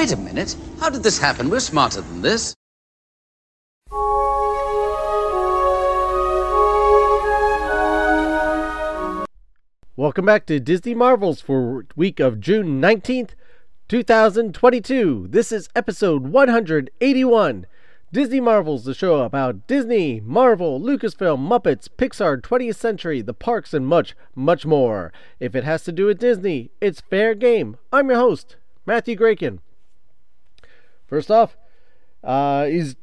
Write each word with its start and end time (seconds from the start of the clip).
Wait 0.00 0.12
a 0.12 0.16
minute. 0.16 0.56
How 0.78 0.88
did 0.88 1.02
this 1.02 1.18
happen? 1.18 1.50
We're 1.50 1.60
smarter 1.60 2.00
than 2.00 2.22
this. 2.22 2.54
Welcome 9.96 10.24
back 10.24 10.46
to 10.46 10.58
Disney 10.58 10.94
Marvels 10.94 11.42
for 11.42 11.84
week 11.96 12.18
of 12.18 12.40
June 12.40 12.80
19th, 12.80 13.32
2022. 13.90 15.26
This 15.28 15.52
is 15.52 15.68
episode 15.76 16.28
181. 16.28 17.66
Disney 18.10 18.40
Marvels, 18.40 18.84
the 18.84 18.94
show 18.94 19.20
about 19.20 19.66
Disney, 19.66 20.22
Marvel, 20.24 20.80
Lucasfilm, 20.80 21.46
Muppets, 21.46 21.90
Pixar, 21.90 22.40
20th 22.40 22.76
Century, 22.76 23.20
the 23.20 23.34
parks, 23.34 23.74
and 23.74 23.86
much, 23.86 24.16
much 24.34 24.64
more. 24.64 25.12
If 25.38 25.54
it 25.54 25.64
has 25.64 25.84
to 25.84 25.92
do 25.92 26.06
with 26.06 26.18
Disney, 26.18 26.70
it's 26.80 27.02
fair 27.02 27.34
game. 27.34 27.76
I'm 27.92 28.08
your 28.08 28.18
host, 28.18 28.56
Matthew 28.86 29.14
Graken. 29.14 29.60
First 31.10 31.28
off, 31.28 31.56
uh, 32.22 32.66
is 32.68 32.94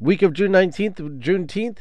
week 0.00 0.22
of 0.22 0.32
June 0.32 0.52
19th, 0.52 1.18
Juneteenth. 1.18 1.78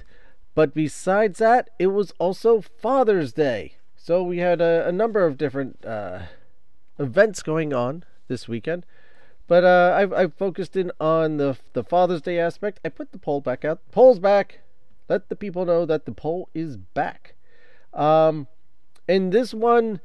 But 0.55 0.73
besides 0.73 1.37
that, 1.37 1.69
it 1.77 1.87
was 1.87 2.11
also 2.17 2.59
Father's 2.59 3.33
Day. 3.33 3.75
So 3.95 4.23
we 4.23 4.39
had 4.39 4.61
a, 4.61 4.87
a 4.87 4.91
number 4.91 5.25
of 5.25 5.37
different 5.37 5.85
uh, 5.85 6.23
events 6.97 7.43
going 7.43 7.71
on 7.71 8.03
this 8.27 8.47
weekend. 8.47 8.83
But 9.47 9.63
uh, 9.63 9.93
I've, 9.95 10.11
I've 10.11 10.33
focused 10.33 10.75
in 10.75 10.91
on 10.99 11.37
the 11.37 11.57
the 11.73 11.83
Father's 11.83 12.21
Day 12.23 12.39
aspect. 12.39 12.79
I 12.83 12.89
put 12.89 13.11
the 13.11 13.19
poll 13.19 13.39
back 13.39 13.63
out. 13.63 13.79
Poll's 13.91 14.17
back. 14.17 14.61
Let 15.07 15.29
the 15.29 15.35
people 15.35 15.65
know 15.65 15.85
that 15.85 16.05
the 16.05 16.13
poll 16.13 16.49
is 16.55 16.77
back. 16.77 17.35
Um, 17.93 18.47
and 19.07 19.31
this 19.31 19.53
one, 19.53 19.99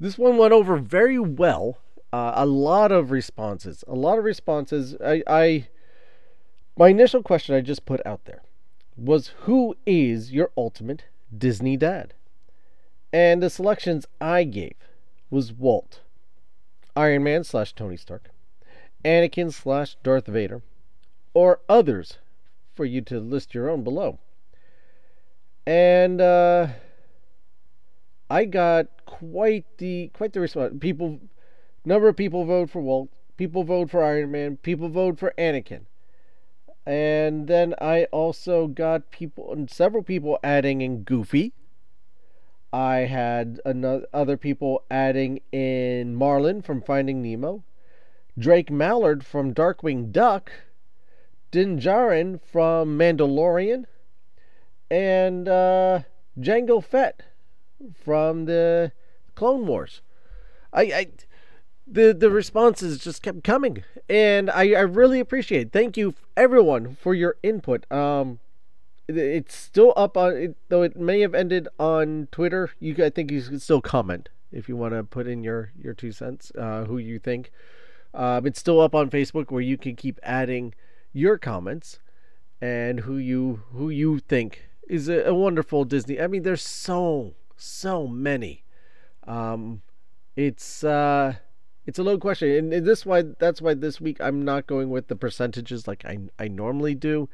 this 0.00 0.16
one 0.16 0.38
went 0.38 0.54
over 0.54 0.78
very 0.78 1.18
well. 1.18 1.78
Uh, 2.14 2.32
a 2.36 2.46
lot 2.46 2.92
of 2.92 3.10
responses. 3.10 3.82
A 3.88 3.94
lot 3.96 4.18
of 4.18 4.24
responses. 4.24 4.94
I, 5.04 5.24
I, 5.26 5.66
my 6.76 6.86
initial 6.90 7.24
question 7.24 7.56
I 7.56 7.60
just 7.60 7.86
put 7.86 8.00
out 8.06 8.24
there 8.24 8.42
was, 8.96 9.32
"Who 9.46 9.74
is 9.84 10.30
your 10.30 10.52
ultimate 10.56 11.06
Disney 11.36 11.76
dad?" 11.76 12.14
And 13.12 13.42
the 13.42 13.50
selections 13.50 14.06
I 14.20 14.44
gave 14.44 14.76
was 15.28 15.52
Walt, 15.52 16.02
Iron 16.94 17.24
Man 17.24 17.42
slash 17.42 17.72
Tony 17.72 17.96
Stark, 17.96 18.30
Anakin 19.04 19.52
slash 19.52 19.96
Darth 20.04 20.28
Vader, 20.28 20.62
or 21.34 21.62
others 21.68 22.18
for 22.76 22.84
you 22.84 23.00
to 23.00 23.18
list 23.18 23.54
your 23.54 23.68
own 23.68 23.82
below. 23.82 24.20
And 25.66 26.20
uh, 26.20 26.68
I 28.30 28.44
got 28.44 28.86
quite 29.04 29.64
the 29.78 30.12
quite 30.14 30.32
the 30.32 30.38
response. 30.38 30.74
People, 30.78 31.18
number 31.84 32.08
of 32.08 32.16
people 32.16 32.44
vote 32.44 32.70
for 32.70 32.80
Walt. 32.80 33.10
People 33.36 33.64
vote 33.64 33.90
for 33.90 34.02
Iron 34.02 34.30
Man. 34.30 34.56
People 34.58 34.88
vote 34.88 35.18
for 35.18 35.34
Anakin. 35.38 35.86
And 36.86 37.48
then 37.48 37.74
I 37.80 38.04
also 38.04 38.66
got 38.66 39.10
people, 39.10 39.52
and 39.52 39.70
several 39.70 40.02
people 40.02 40.38
adding 40.42 40.82
in 40.82 41.02
Goofy 41.02 41.52
I 42.74 43.06
had 43.06 43.60
another, 43.64 44.08
other 44.12 44.36
people 44.36 44.82
adding 44.90 45.38
in 45.52 46.16
Marlin 46.16 46.60
from 46.60 46.82
Finding 46.82 47.22
Nemo, 47.22 47.62
Drake 48.36 48.68
Mallard 48.68 49.24
from 49.24 49.54
Darkwing 49.54 50.10
Duck, 50.10 50.50
Din 51.52 51.78
Djarin 51.78 52.40
from 52.42 52.98
Mandalorian, 52.98 53.84
and 54.90 55.46
uh, 55.46 56.00
Jango 56.36 56.82
Fett 56.82 57.22
from 57.94 58.46
the 58.46 58.90
Clone 59.36 59.68
Wars. 59.68 60.02
I, 60.72 60.82
I 60.82 61.06
the 61.86 62.14
the 62.14 62.30
responses 62.30 62.98
just 62.98 63.22
kept 63.22 63.44
coming, 63.44 63.84
and 64.08 64.50
I, 64.50 64.72
I 64.72 64.80
really 64.80 65.20
appreciate. 65.20 65.68
It. 65.68 65.72
Thank 65.72 65.96
you 65.96 66.14
everyone 66.36 66.96
for 67.00 67.14
your 67.14 67.36
input. 67.42 67.90
Um, 67.92 68.38
it's 69.06 69.54
still 69.54 69.92
up 69.96 70.16
on 70.16 70.36
it, 70.36 70.56
though 70.68 70.82
it 70.82 70.96
may 70.96 71.20
have 71.20 71.34
ended 71.34 71.68
on 71.78 72.28
Twitter. 72.32 72.70
You 72.80 72.96
I 73.04 73.10
think 73.10 73.30
you 73.30 73.42
can 73.42 73.60
still 73.60 73.80
comment 73.80 74.28
if 74.50 74.68
you 74.68 74.76
want 74.76 74.94
to 74.94 75.04
put 75.04 75.26
in 75.26 75.44
your 75.44 75.72
your 75.78 75.94
two 75.94 76.12
cents, 76.12 76.52
uh, 76.58 76.84
who 76.84 76.98
you 76.98 77.18
think. 77.18 77.50
Um, 78.14 78.46
it's 78.46 78.60
still 78.60 78.80
up 78.80 78.94
on 78.94 79.10
Facebook 79.10 79.50
where 79.50 79.60
you 79.60 79.76
can 79.76 79.96
keep 79.96 80.20
adding 80.22 80.72
your 81.12 81.36
comments 81.36 81.98
and 82.60 83.00
who 83.00 83.18
you 83.18 83.62
who 83.72 83.90
you 83.90 84.20
think 84.20 84.68
is 84.88 85.08
a, 85.08 85.24
a 85.24 85.34
wonderful 85.34 85.84
Disney. 85.84 86.20
I 86.20 86.28
mean, 86.28 86.42
there's 86.42 86.62
so 86.62 87.34
so 87.56 88.06
many. 88.06 88.64
Um, 89.26 89.82
it's 90.36 90.84
uh, 90.84 91.34
it's 91.86 91.98
a 91.98 92.02
low 92.02 92.18
question, 92.18 92.72
and, 92.72 92.86
this 92.86 93.04
why 93.04 93.22
that's 93.38 93.60
why 93.60 93.74
this 93.74 94.00
week 94.00 94.20
I'm 94.20 94.44
not 94.44 94.66
going 94.66 94.90
with 94.90 95.08
the 95.08 95.16
percentages 95.16 95.86
like 95.86 96.04
I 96.04 96.18
I 96.38 96.48
normally 96.48 96.94
do 96.94 97.28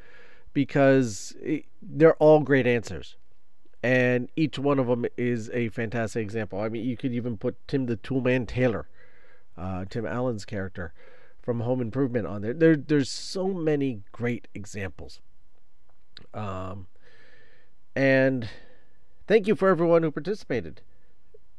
because 0.53 1.35
it, 1.41 1.65
they're 1.81 2.15
all 2.15 2.41
great 2.41 2.67
answers. 2.67 3.15
And 3.83 4.29
each 4.35 4.59
one 4.59 4.77
of 4.77 4.87
them 4.87 5.05
is 5.17 5.49
a 5.51 5.69
fantastic 5.69 6.21
example. 6.21 6.59
I 6.59 6.69
mean, 6.69 6.85
you 6.85 6.95
could 6.95 7.13
even 7.13 7.37
put 7.37 7.55
Tim 7.67 7.87
the 7.87 7.97
Toolman 7.97 8.47
Taylor, 8.47 8.87
uh, 9.57 9.85
Tim 9.89 10.05
Allen's 10.05 10.45
character 10.45 10.93
from 11.41 11.61
Home 11.61 11.81
Improvement 11.81 12.27
on 12.27 12.43
there. 12.43 12.53
There, 12.53 12.75
there's 12.75 13.09
so 13.09 13.47
many 13.47 14.01
great 14.11 14.47
examples. 14.53 15.19
Um, 16.33 16.85
and 17.95 18.49
thank 19.27 19.47
you 19.47 19.55
for 19.55 19.69
everyone 19.69 20.03
who 20.03 20.11
participated. 20.11 20.81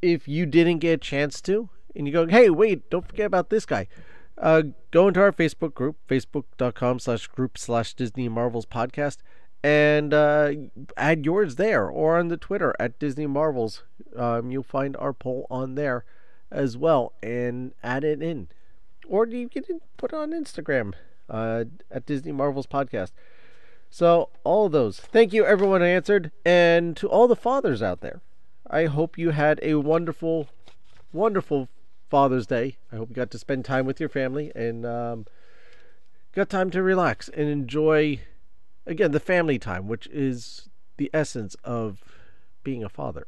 If 0.01 0.29
you 0.29 0.47
didn't 0.47 0.79
get 0.79 0.93
a 0.93 0.99
chance 0.99 1.41
to, 1.43 1.71
and 1.95 2.07
you 2.07 2.13
go, 2.13 2.27
hey, 2.27 2.51
wait, 2.51 2.89
don't 2.91 3.07
forget 3.07 3.27
about 3.27 3.51
this 3.51 3.67
guy 3.67 3.87
uh, 4.39 4.63
go 4.91 5.09
into 5.09 5.21
our 5.21 5.33
Facebook 5.33 5.75
group, 5.75 5.97
facebook.com 6.09 6.99
slash 6.99 7.27
group 7.29 7.59
slash 7.59 7.95
Disney 7.95 8.29
Marvels 8.29 8.67
podcast, 8.67 9.19
and 9.63 10.13
uh, 10.13 10.53
add 10.97 11.25
yours 11.25 11.57
there 11.57 11.89
or 11.89 12.19
on 12.19 12.29
the 12.29 12.37
Twitter 12.37 12.75
at 12.81 12.99
Disney 12.99 13.27
Marvels. 13.27 13.85
Um, 14.17 14.51
you'll 14.51 14.63
find 14.63 14.97
our 14.97 15.13
poll 15.13 15.47
on 15.51 15.75
there 15.75 16.05
as 16.51 16.77
well 16.77 17.13
and 17.23 17.73
add 17.83 18.05
it 18.05 18.23
in. 18.23 18.49
Or 19.07 19.27
you 19.27 19.49
can 19.49 19.63
put 19.97 20.13
it 20.13 20.17
on 20.17 20.33
Instagram 20.33 20.95
uh, 21.29 21.65
at 21.91 22.07
Disney 22.07 22.33
Marvels 22.33 22.67
podcast. 22.67 23.13
So, 23.91 24.31
all 24.43 24.69
those. 24.71 24.99
Thank 24.99 25.35
you, 25.35 25.45
everyone 25.45 25.83
answered. 25.83 26.33
And 26.47 26.97
to 26.97 27.09
all 27.09 27.29
the 27.29 27.37
fathers 27.37 27.83
out 27.83 28.01
there, 28.01 28.23
I 28.69 28.87
hope 28.87 29.19
you 29.19 29.31
had 29.31 29.61
a 29.63 29.75
wonderful, 29.75 30.49
wonderful 31.13 31.69
Father's 32.13 32.47
Day. 32.47 32.77
I 32.93 32.97
hope 32.97 33.09
you 33.09 33.15
got 33.15 33.31
to 33.31 33.39
spend 33.39 33.65
time 33.65 33.87
with 33.87 33.99
your 33.99 34.11
family 34.11 34.53
and 34.55 34.85
um, 34.85 35.25
got 36.35 36.51
time 36.51 36.71
to 36.73 36.83
relax 36.83 37.31
and 37.31 37.49
enjoy, 37.49 38.21
again, 38.85 39.13
the 39.13 39.19
family 39.19 39.59
time, 39.59 39.89
which 39.89 40.09
is 40.09 40.69
the 40.99 41.09
essence 41.15 41.57
of 41.65 42.03
being 42.63 42.85
a 42.85 42.91
father. 42.91 43.27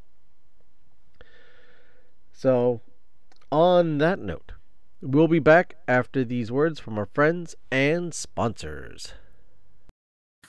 So, 2.30 2.82
on 3.50 3.96
that 3.98 4.18
note, 4.18 4.52
we'll 5.00 5.28
be 5.28 5.38
back 5.38 5.76
after 5.88 6.22
these 6.22 6.52
words 6.52 6.78
from 6.78 6.98
our 6.98 7.06
friends 7.06 7.56
and 7.72 8.12
sponsors. 8.12 9.14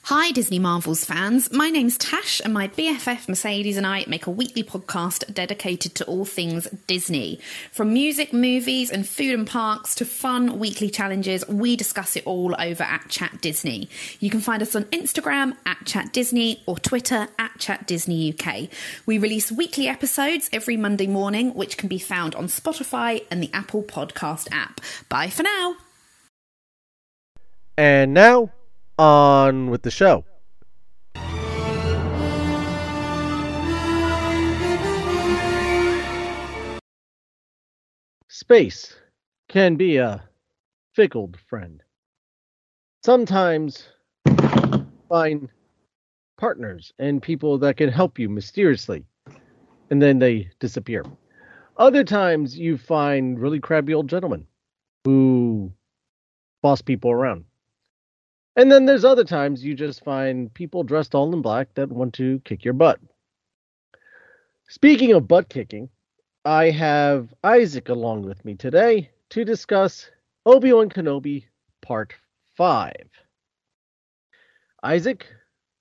Hi, 0.10 0.30
Disney 0.30 0.60
Marvels 0.60 1.04
fans. 1.04 1.52
My 1.52 1.72
name's 1.72 1.98
Tash, 1.98 2.40
and 2.46 2.54
my 2.54 2.68
BFF 2.68 3.28
Mercedes 3.28 3.76
and 3.76 3.88
I 3.88 4.06
make 4.08 4.28
a 4.28 4.30
weekly 4.30 4.62
podcast 4.62 5.34
dedicated 5.34 5.96
to 5.96 6.06
all 6.06 6.26
things 6.26 6.68
Disney. 6.86 7.40
From 7.72 7.92
music, 7.92 8.32
movies, 8.32 8.92
and 8.92 9.10
food 9.10 9.34
and 9.34 9.48
parks 9.48 9.96
to 9.96 10.06
fun 10.06 10.60
weekly 10.60 10.92
challenges, 10.92 11.44
we 11.48 11.76
discuss 11.76 12.16
it 12.16 12.22
all 12.28 12.56
over 12.60 12.84
at 12.84 13.10
Chat 13.10 13.42
Disney. 13.42 13.90
You 14.20 14.30
can 14.30 14.42
find 14.42 14.62
us 14.62 14.76
on 14.76 14.84
Instagram 14.86 15.58
at 15.66 15.84
Chat 15.86 16.14
Disney 16.14 16.62
or 16.68 16.78
Twitter 16.78 17.28
at 17.40 17.58
Chat 17.58 17.88
Disney 17.88 18.32
UK. 18.32 18.70
We 19.08 19.18
release 19.18 19.52
weekly 19.52 19.88
episodes 19.88 20.52
every 20.54 20.78
Monday 20.78 21.08
morning, 21.08 21.56
which 21.56 21.78
can 21.78 21.90
be 21.90 21.98
found 21.98 22.36
on 22.36 22.46
Spotify 22.46 23.26
and 23.32 23.42
the 23.42 23.50
Apple 23.54 23.82
Podcast 23.82 24.50
app. 24.52 24.82
Bye 25.10 25.32
for 25.32 25.42
now. 25.42 25.78
And 27.76 28.14
now, 28.14 28.52
on 28.98 29.70
with 29.70 29.82
the 29.82 29.92
show. 29.92 30.26
Space 38.28 38.96
can 39.48 39.76
be 39.76 39.98
a 39.98 40.24
fickle 40.94 41.32
friend. 41.48 41.82
Sometimes 43.04 43.88
find 45.10 45.50
partners 46.38 46.94
and 47.00 47.22
people 47.22 47.58
that 47.60 47.78
can 47.78 47.90
help 47.90 48.20
you 48.20 48.30
mysteriously, 48.30 49.06
and 49.90 50.02
then 50.02 50.20
they 50.20 50.50
disappear. 50.60 51.06
Other 51.78 52.04
times 52.04 52.58
you 52.58 52.78
find 52.78 53.40
really 53.40 53.60
crabby 53.60 53.94
old 53.94 54.10
gentlemen 54.10 54.46
who 55.06 55.72
boss 56.62 56.82
people 56.82 57.12
around. 57.12 57.46
And 58.56 58.72
then 58.72 58.86
there's 58.86 59.04
other 59.04 59.26
times 59.26 59.64
you 59.64 59.76
just 59.76 60.04
find 60.04 60.54
people 60.54 60.84
dressed 60.84 61.14
all 61.14 61.34
in 61.34 61.42
black 61.42 61.74
that 61.76 61.92
want 61.92 62.14
to 62.16 62.40
kick 62.46 62.64
your 62.64 62.74
butt. 62.74 63.00
Speaking 64.70 65.12
of 65.12 65.28
butt 65.28 65.50
kicking, 65.50 65.90
I 66.46 66.70
have 66.70 67.34
Isaac 67.44 67.90
along 67.90 68.24
with 68.24 68.44
me 68.46 68.56
today 68.56 69.10
to 69.32 69.44
discuss 69.44 70.10
Obi 70.46 70.72
Wan 70.72 70.90
Kenobi 70.90 71.46
Part 71.82 72.14
5. 72.56 72.94
Isaac, 74.84 75.28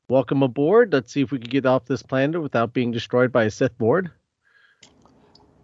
welcome 0.09 0.43
aboard. 0.43 0.93
Let's 0.93 1.13
see 1.13 1.21
if 1.21 1.31
we 1.31 1.39
can 1.39 1.51
get 1.51 1.67
off 1.67 1.85
this 1.85 2.03
planet 2.03 2.43
without 2.43 2.73
being 2.73 2.91
destroyed 2.91 3.31
by 3.31 3.45
a 3.45 3.51
Sith 3.51 3.75
Lord. 3.79 4.11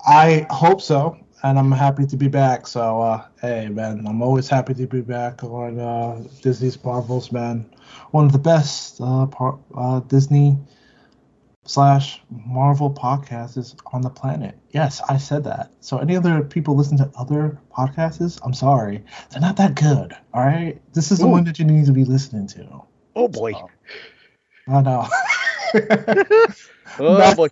I 0.06 0.47
hope 0.51 0.81
so, 0.81 1.19
and 1.43 1.59
I'm 1.59 1.73
happy 1.73 2.07
to 2.07 2.17
be 2.17 2.29
back. 2.29 2.67
So, 2.67 3.01
uh, 3.01 3.27
hey, 3.41 3.69
man, 3.69 4.07
I'm 4.07 4.23
always 4.23 4.49
happy 4.49 4.75
to 4.75 4.87
be 4.87 5.01
back 5.01 5.43
on 5.43 5.79
uh, 5.79 6.23
Disney's 6.43 6.83
Marvels, 6.83 7.33
man. 7.33 7.71
One 8.11 8.27
of 8.27 8.33
the 8.33 8.39
best 8.39 9.01
uh, 9.01 9.27
par- 9.27 9.59
uh, 9.75 10.01
Disney 10.01 10.59
slash 11.65 12.21
Marvel 12.31 12.93
podcasts 12.93 13.77
on 13.93 14.03
the 14.03 14.11
planet. 14.11 14.59
Yes, 14.71 15.01
I 15.09 15.19
said 15.19 15.45
that. 15.45 15.73
So, 15.81 15.99
any 15.99 16.17
other 16.17 16.43
people 16.43 16.77
listen 16.77 16.99
to 16.99 17.11
other 17.17 17.59
podcasts? 17.77 18.41
I'm 18.45 18.55
sorry, 18.55 19.05
they're 19.31 19.41
not 19.41 19.57
that 19.57 19.75
good. 19.75 20.17
All 20.35 20.45
right, 20.45 20.81
this 20.93 21.11
is 21.13 21.19
the 21.19 21.27
one 21.27 21.45
that 21.45 21.59
you 21.59 21.65
need 21.65 21.87
to 21.87 21.93
be 21.93 22.05
listening 22.05 22.47
to. 22.49 22.83
Oh 23.17 23.29
boy. 23.29 23.53
So, 23.53 23.71
I 24.69 24.83
know. 24.83 25.09
Oh 26.99 27.35
boy. 27.35 27.49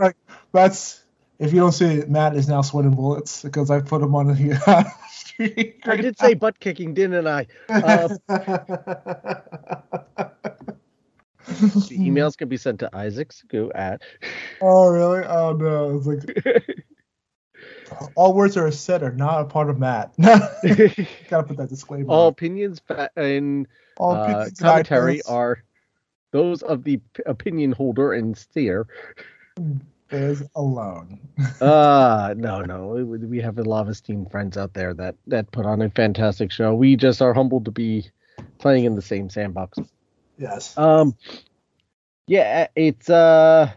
Matt's 0.52 1.04
if 1.38 1.52
you 1.52 1.60
don't 1.60 1.72
see 1.72 1.86
it, 1.86 2.10
Matt 2.10 2.34
is 2.34 2.48
now 2.48 2.62
sweating 2.62 2.94
bullets 2.94 3.42
because 3.42 3.70
I 3.70 3.80
put 3.80 4.02
him 4.02 4.14
on 4.14 4.34
here. 4.34 4.60
streak 5.10 5.82
I 5.86 5.96
did 5.96 6.18
say 6.18 6.34
butt 6.34 6.58
kicking, 6.58 6.94
didn't 6.94 7.26
I? 7.26 7.46
Uh, 7.68 8.08
the 11.48 11.96
emails 11.98 12.36
can 12.36 12.48
be 12.48 12.56
sent 12.56 12.80
to 12.80 12.94
Isaac 12.94 13.32
Sagu 13.32 13.70
at. 13.74 14.02
oh 14.60 14.88
really? 14.88 15.24
Oh 15.24 15.52
no! 15.52 15.96
It's 15.96 16.06
like 16.06 16.84
all 18.16 18.34
words 18.34 18.56
are 18.56 18.70
said 18.70 19.02
are 19.02 19.12
not 19.12 19.42
a 19.42 19.44
part 19.44 19.70
of 19.70 19.78
Matt. 19.78 20.14
Gotta 20.18 21.46
put 21.46 21.56
that 21.56 21.68
disclaimer. 21.68 22.10
All 22.10 22.28
opinions 22.28 22.80
fa- 22.80 23.10
and 23.16 23.66
All 23.96 24.12
uh, 24.12 24.16
opinions 24.18 24.60
commentary 24.60 25.22
are 25.22 25.62
those 26.32 26.62
of 26.62 26.84
the 26.84 26.98
p- 26.98 27.22
opinion 27.26 27.72
holder 27.72 28.12
and 28.12 28.36
steer. 28.36 28.86
Is 30.10 30.42
alone. 30.54 31.20
Uh 31.60 32.34
no, 32.38 32.60
no. 32.62 32.88
We- 32.88 33.18
We 33.18 33.40
have 33.40 33.58
a 33.58 33.62
lot 33.62 33.82
of 33.82 33.88
esteemed 33.88 34.30
friends 34.30 34.56
out 34.56 34.74
there 34.74 34.94
that 34.94 35.16
that 35.26 35.50
put 35.52 35.66
on 35.66 35.82
a 35.82 35.90
fantastic 35.90 36.50
show. 36.52 36.74
We 36.74 36.96
just 36.96 37.20
are 37.22 37.34
humbled 37.34 37.64
to 37.66 37.70
be 37.70 38.06
playing 38.58 38.84
in 38.84 38.94
the 38.94 39.02
same 39.02 39.28
sandbox. 39.30 39.78
Yes. 40.38 40.76
Um, 40.78 41.14
yeah, 42.26 42.68
it's 42.76 43.08
uh, 43.10 43.70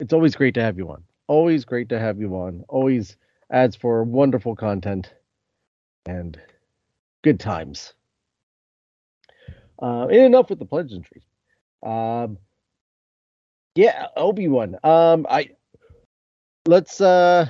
it's 0.00 0.12
always 0.12 0.36
great 0.36 0.54
to 0.54 0.62
have 0.62 0.78
you 0.78 0.90
on. 0.90 1.02
Always 1.26 1.64
great 1.64 1.88
to 1.90 1.98
have 1.98 2.20
you 2.20 2.34
on. 2.36 2.64
Always 2.68 3.16
adds 3.50 3.76
for 3.76 4.04
wonderful 4.04 4.54
content 4.56 5.12
and 6.06 6.40
good 7.22 7.40
times. 7.40 7.94
Uh, 9.80 10.06
and 10.08 10.16
enough 10.20 10.50
with 10.50 10.58
the 10.58 10.64
pleasantries. 10.64 11.24
Um, 11.82 12.38
yeah, 13.78 14.08
Obi 14.16 14.48
Wan. 14.48 14.76
Um, 14.82 15.24
I 15.30 15.50
let's 16.66 17.00
uh, 17.00 17.46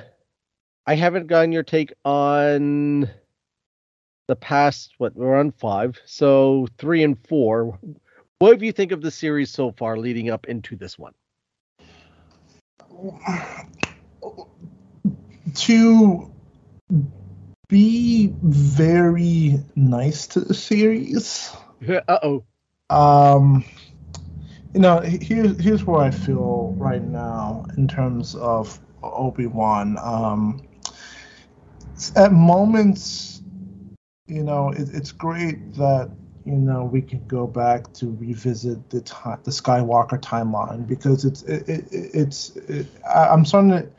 I 0.85 0.93
haven't 0.93 1.25
gotten 1.25 1.51
your 1.51 1.63
take 1.63 1.91
on 2.05 3.09
the 4.27 4.35
past. 4.35 4.93
What 4.99 5.15
we're 5.15 5.39
on 5.39 5.51
five, 5.51 5.97
so 6.05 6.67
three 6.77 7.03
and 7.03 7.17
four. 7.27 7.79
What 8.37 8.59
do 8.59 8.65
you 8.67 8.71
think 8.71 8.91
of 8.91 9.01
the 9.01 9.09
series 9.09 9.49
so 9.49 9.71
far, 9.71 9.97
leading 9.97 10.29
up 10.29 10.45
into 10.45 10.75
this 10.75 10.99
one? 10.99 11.13
to 15.55 16.31
be 17.69 18.35
very 18.43 19.63
nice 19.75 20.27
to 20.27 20.41
the 20.41 20.53
series. 20.53 21.51
Uh 21.89 22.19
oh. 22.21 22.43
Um, 22.91 23.65
you 24.73 24.79
know, 24.79 24.99
here's 24.99 25.59
here's 25.59 25.83
where 25.83 26.01
I 26.01 26.11
feel 26.11 26.75
right 26.77 27.01
now 27.01 27.65
in 27.77 27.87
terms 27.87 28.35
of 28.35 28.79
Obi 29.01 29.47
Wan. 29.47 29.97
Um, 30.01 30.61
at 32.15 32.31
moments, 32.31 33.41
you 34.27 34.43
know, 34.43 34.69
it, 34.69 34.89
it's 34.93 35.11
great 35.11 35.73
that 35.75 36.11
you 36.45 36.53
know 36.53 36.83
we 36.83 37.01
can 37.01 37.25
go 37.27 37.47
back 37.47 37.91
to 37.93 38.15
revisit 38.19 38.89
the 38.91 39.01
time, 39.01 39.39
the 39.43 39.51
Skywalker 39.51 40.21
timeline 40.21 40.87
because 40.87 41.25
it's 41.25 41.41
it, 41.43 41.67
it, 41.67 41.85
it's 41.91 42.55
it, 42.55 42.87
I, 43.07 43.27
I'm 43.27 43.45
starting 43.45 43.71
to. 43.71 43.89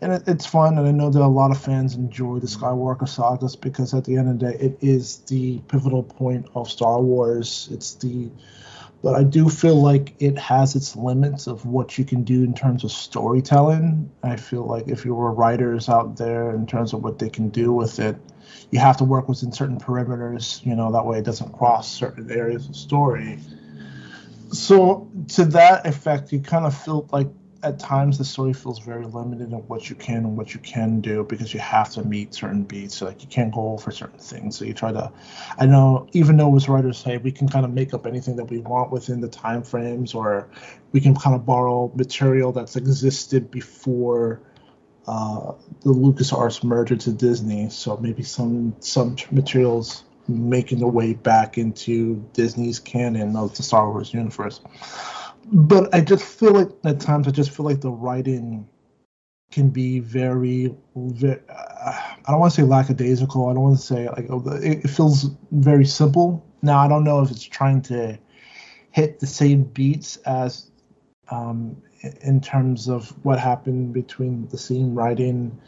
And 0.00 0.12
it, 0.12 0.28
it's 0.28 0.46
fun, 0.46 0.78
and 0.78 0.86
I 0.86 0.92
know 0.92 1.10
that 1.10 1.20
a 1.20 1.26
lot 1.26 1.50
of 1.50 1.60
fans 1.60 1.96
enjoy 1.96 2.38
the 2.38 2.46
Skywalker 2.46 3.08
sagas 3.08 3.56
because 3.56 3.94
at 3.94 4.04
the 4.04 4.16
end 4.16 4.28
of 4.28 4.38
the 4.38 4.52
day, 4.52 4.64
it 4.64 4.78
is 4.80 5.16
the 5.26 5.58
pivotal 5.66 6.04
point 6.04 6.46
of 6.54 6.70
Star 6.70 7.00
Wars. 7.00 7.68
It's 7.72 7.94
the 7.94 8.30
but 9.02 9.14
I 9.14 9.22
do 9.22 9.48
feel 9.48 9.80
like 9.80 10.14
it 10.18 10.36
has 10.38 10.74
its 10.74 10.96
limits 10.96 11.46
of 11.46 11.64
what 11.64 11.98
you 11.98 12.04
can 12.04 12.24
do 12.24 12.42
in 12.42 12.54
terms 12.54 12.84
of 12.84 12.90
storytelling. 12.90 14.10
I 14.22 14.36
feel 14.36 14.64
like 14.64 14.88
if 14.88 15.04
you 15.04 15.14
were 15.14 15.32
writers 15.32 15.88
out 15.88 16.16
there 16.16 16.54
in 16.54 16.66
terms 16.66 16.92
of 16.92 17.02
what 17.02 17.18
they 17.18 17.30
can 17.30 17.48
do 17.50 17.72
with 17.72 18.00
it, 18.00 18.16
you 18.70 18.80
have 18.80 18.96
to 18.98 19.04
work 19.04 19.28
within 19.28 19.52
certain 19.52 19.78
perimeters, 19.78 20.64
you 20.66 20.74
know, 20.74 20.92
that 20.92 21.06
way 21.06 21.18
it 21.18 21.24
doesn't 21.24 21.52
cross 21.52 21.90
certain 21.90 22.30
areas 22.30 22.68
of 22.68 22.76
story. 22.76 23.38
So 24.52 25.10
to 25.28 25.44
that 25.46 25.86
effect, 25.86 26.32
you 26.32 26.40
kind 26.40 26.66
of 26.66 26.76
feel 26.76 27.08
like 27.12 27.28
at 27.68 27.78
times 27.78 28.16
the 28.16 28.24
story 28.24 28.52
feels 28.54 28.78
very 28.78 29.04
limited 29.04 29.52
in 29.52 29.58
what 29.68 29.90
you 29.90 29.94
can 29.94 30.24
and 30.24 30.36
what 30.36 30.54
you 30.54 30.60
can 30.60 31.00
do 31.00 31.22
because 31.24 31.52
you 31.52 31.60
have 31.60 31.90
to 31.90 32.02
meet 32.02 32.32
certain 32.34 32.62
beats. 32.62 32.96
So 32.96 33.06
like 33.06 33.22
you 33.22 33.28
can't 33.28 33.52
go 33.52 33.72
over 33.72 33.90
certain 33.90 34.18
things. 34.18 34.58
So 34.58 34.64
you 34.64 34.72
try 34.72 34.90
to 34.92 35.12
I 35.58 35.66
know 35.66 36.08
even 36.12 36.38
though 36.38 36.54
as 36.56 36.68
writers 36.68 36.98
say 36.98 37.18
we 37.18 37.30
can 37.30 37.48
kind 37.48 37.64
of 37.64 37.72
make 37.72 37.92
up 37.92 38.06
anything 38.06 38.36
that 38.36 38.46
we 38.46 38.58
want 38.58 38.90
within 38.90 39.20
the 39.20 39.28
time 39.28 39.62
frames 39.62 40.14
or 40.14 40.48
we 40.92 41.00
can 41.00 41.14
kind 41.14 41.36
of 41.36 41.44
borrow 41.44 41.92
material 41.94 42.52
that's 42.52 42.76
existed 42.76 43.50
before 43.50 44.40
uh, 45.06 45.52
the 45.82 45.92
LucasArts 45.92 46.64
merger 46.64 46.96
to 46.96 47.12
Disney. 47.12 47.68
So 47.70 47.96
maybe 47.98 48.22
some 48.22 48.76
some 48.80 49.16
materials 49.30 50.04
making 50.26 50.78
their 50.78 50.88
way 50.88 51.14
back 51.14 51.58
into 51.58 52.16
Disney's 52.32 52.78
canon 52.78 53.36
of 53.36 53.56
the 53.56 53.62
Star 53.62 53.90
Wars 53.90 54.12
universe. 54.12 54.60
But 55.52 55.94
I 55.94 56.00
just 56.00 56.24
feel 56.24 56.52
like 56.52 56.70
at 56.84 57.00
times 57.00 57.26
I 57.26 57.30
just 57.30 57.50
feel 57.50 57.64
like 57.64 57.80
the 57.80 57.90
writing 57.90 58.68
can 59.50 59.70
be 59.70 59.98
very, 59.98 60.74
very 60.94 61.40
uh, 61.48 61.92
I 62.26 62.30
don't 62.32 62.40
want 62.40 62.52
to 62.52 62.60
say 62.60 62.66
lackadaisical. 62.66 63.48
I 63.48 63.54
don't 63.54 63.62
want 63.62 63.78
to 63.78 63.82
say 63.82 64.08
like 64.08 64.26
oh, 64.28 64.42
it, 64.56 64.84
it 64.84 64.90
feels 64.90 65.30
very 65.52 65.86
simple. 65.86 66.44
Now 66.62 66.78
I 66.78 66.88
don't 66.88 67.04
know 67.04 67.22
if 67.22 67.30
it's 67.30 67.44
trying 67.44 67.80
to 67.82 68.18
hit 68.90 69.20
the 69.20 69.26
same 69.26 69.64
beats 69.64 70.16
as 70.18 70.70
um, 71.30 71.80
in 72.22 72.40
terms 72.40 72.88
of 72.88 73.10
what 73.24 73.38
happened 73.38 73.92
between 73.92 74.48
the 74.48 74.58
scene 74.58 74.94
writing 74.94 75.58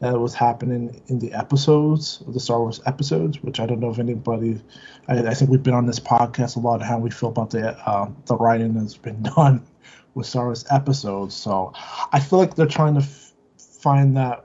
that 0.00 0.18
was 0.18 0.34
happening 0.34 1.00
in 1.08 1.18
the 1.18 1.32
episodes 1.32 2.22
of 2.26 2.34
the 2.34 2.40
Star 2.40 2.60
Wars 2.60 2.80
episodes, 2.86 3.42
which 3.42 3.58
I 3.58 3.66
don't 3.66 3.80
know 3.80 3.90
if 3.90 3.98
anybody. 3.98 4.60
I, 5.08 5.18
I 5.28 5.34
think 5.34 5.50
we've 5.50 5.62
been 5.62 5.74
on 5.74 5.86
this 5.86 5.98
podcast 5.98 6.56
a 6.56 6.60
lot 6.60 6.82
how 6.82 6.98
we 6.98 7.10
feel 7.10 7.30
about 7.30 7.50
the 7.50 7.76
uh, 7.88 8.08
the 8.26 8.36
writing 8.36 8.74
that's 8.74 8.96
been 8.96 9.22
done 9.36 9.66
with 10.14 10.26
Star 10.26 10.46
Wars 10.46 10.64
episodes. 10.70 11.34
So 11.34 11.72
I 12.12 12.20
feel 12.20 12.38
like 12.38 12.54
they're 12.54 12.66
trying 12.66 12.94
to 12.94 13.00
f- 13.00 13.32
find 13.58 14.16
that. 14.16 14.44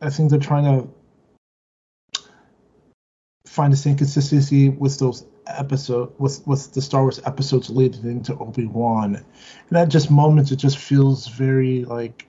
I 0.00 0.10
think 0.10 0.30
they're 0.30 0.38
trying 0.38 0.64
to 0.64 2.22
find 3.46 3.72
the 3.72 3.76
same 3.76 3.96
consistency 3.96 4.68
with 4.68 4.98
those 4.98 5.24
episode 5.46 6.12
with 6.18 6.46
with 6.46 6.72
the 6.74 6.82
Star 6.82 7.02
Wars 7.02 7.20
episodes 7.24 7.70
leading 7.70 8.04
into 8.10 8.36
Obi 8.38 8.66
Wan, 8.66 9.24
and 9.68 9.78
at 9.78 9.88
just 9.88 10.10
moments 10.10 10.50
it 10.50 10.56
just 10.56 10.78
feels 10.78 11.28
very 11.28 11.84
like 11.84 12.26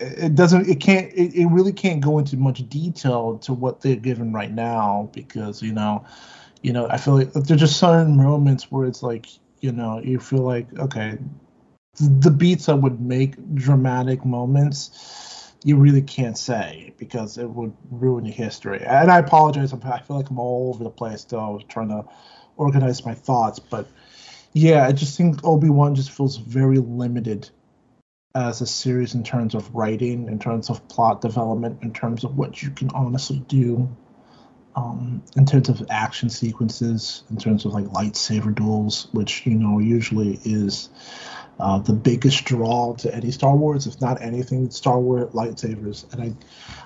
it 0.00 0.34
doesn't 0.34 0.68
it 0.68 0.80
can't 0.80 1.12
it, 1.12 1.34
it 1.34 1.46
really 1.46 1.72
can't 1.72 2.00
go 2.00 2.18
into 2.18 2.36
much 2.36 2.68
detail 2.68 3.38
to 3.38 3.52
what 3.52 3.80
they're 3.80 3.96
given 3.96 4.32
right 4.32 4.52
now 4.52 5.08
because 5.12 5.62
you 5.62 5.72
know 5.72 6.04
you 6.62 6.72
know 6.72 6.88
I 6.88 6.96
feel 6.96 7.16
like 7.16 7.32
there's 7.32 7.60
just 7.60 7.78
certain 7.78 8.16
moments 8.16 8.70
where 8.70 8.86
it's 8.86 9.02
like 9.02 9.26
you 9.60 9.72
know 9.72 10.00
you 10.00 10.18
feel 10.18 10.40
like 10.42 10.66
okay 10.78 11.18
the 12.00 12.30
beats 12.30 12.66
that 12.66 12.76
would 12.76 13.00
make 13.00 13.36
dramatic 13.54 14.24
moments 14.24 15.52
you 15.64 15.76
really 15.76 16.02
can't 16.02 16.36
say 16.36 16.92
because 16.98 17.38
it 17.38 17.48
would 17.48 17.72
ruin 17.90 18.26
your 18.26 18.34
history. 18.34 18.84
And 18.84 19.10
I 19.10 19.18
apologize. 19.18 19.72
I'm- 19.72 19.80
feel 20.04 20.16
like 20.16 20.28
I'm 20.30 20.38
all 20.38 20.68
over 20.74 20.84
the 20.84 20.90
place 20.90 21.24
though 21.24 21.60
trying 21.68 21.88
to 21.88 22.04
organize 22.56 23.04
my 23.04 23.14
thoughts. 23.14 23.58
But 23.58 23.86
yeah, 24.52 24.86
I 24.86 24.92
just 24.92 25.16
think 25.16 25.42
Obi 25.42 25.70
Wan 25.70 25.94
just 25.94 26.10
feels 26.10 26.36
very 26.36 26.78
limited 26.78 27.48
as 28.34 28.60
a 28.60 28.66
series 28.66 29.14
in 29.14 29.22
terms 29.22 29.54
of 29.54 29.72
writing, 29.74 30.26
in 30.28 30.38
terms 30.38 30.68
of 30.68 30.86
plot 30.88 31.20
development, 31.20 31.82
in 31.82 31.92
terms 31.92 32.24
of 32.24 32.36
what 32.36 32.62
you 32.62 32.70
can 32.70 32.90
honestly 32.90 33.44
do. 33.48 33.88
Um, 34.76 35.22
in 35.36 35.46
terms 35.46 35.68
of 35.68 35.86
action 35.88 36.28
sequences, 36.28 37.22
in 37.30 37.36
terms 37.36 37.64
of 37.64 37.72
like 37.72 37.84
lightsaber 37.84 38.52
duels, 38.52 39.06
which 39.12 39.46
you 39.46 39.54
know 39.54 39.78
usually 39.78 40.40
is 40.44 40.88
uh, 41.60 41.78
the 41.78 41.92
biggest 41.92 42.44
draw 42.44 42.94
to 42.96 43.14
any 43.14 43.30
Star 43.30 43.54
Wars, 43.54 43.86
if 43.86 44.00
not 44.00 44.20
anything 44.20 44.70
Star 44.70 44.98
Wars 44.98 45.32
lightsabers. 45.32 46.12
And 46.12 46.22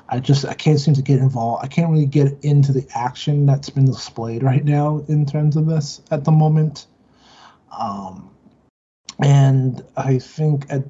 I, 0.09 0.17
I 0.17 0.21
just 0.21 0.45
I 0.45 0.53
can't 0.53 0.79
seem 0.79 0.95
to 0.95 1.03
get 1.03 1.19
involved. 1.21 1.65
I 1.65 1.69
can't 1.69 1.91
really 1.91 2.05
get 2.05 2.45
into 2.45 2.73
the 2.73 2.87
action 2.95 3.47
that's 3.47 3.71
been 3.71 3.87
displayed 3.87 4.43
right 4.43 4.65
now 4.65 5.03
in 5.09 5.25
terms 5.25 5.57
of 5.57 5.65
this 5.65 6.03
at 6.11 6.25
the 6.25 6.31
moment. 6.31 6.87
Um, 7.73 8.31
and 9.19 9.83
I 9.97 10.19
think 10.19 10.67
at 10.69 10.85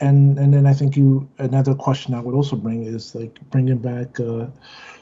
and 0.00 0.38
and 0.38 0.52
then 0.54 0.66
I 0.66 0.72
think 0.72 0.96
you 0.96 1.28
another 1.38 1.74
question 1.74 2.14
I 2.14 2.20
would 2.20 2.34
also 2.34 2.56
bring 2.56 2.84
is 2.84 3.14
like 3.14 3.38
bringing 3.50 3.78
back 3.78 4.18
uh, 4.18 4.46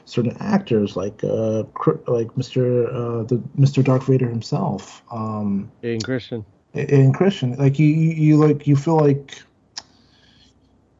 certain 0.05 0.35
actors 0.39 0.95
like 0.95 1.23
uh, 1.23 1.63
like 2.07 2.27
Mr. 2.35 2.87
Uh, 2.87 3.23
the 3.23 3.41
Mr. 3.57 3.83
Darth 3.83 4.05
Vader 4.05 4.29
himself. 4.29 5.03
Um, 5.11 5.71
in 5.81 6.01
Christian. 6.01 6.45
In 6.73 7.11
Christian, 7.11 7.55
like 7.57 7.79
you, 7.79 7.87
you, 7.87 8.11
you 8.11 8.37
like 8.37 8.65
you 8.65 8.77
feel 8.77 8.97
like 8.97 9.43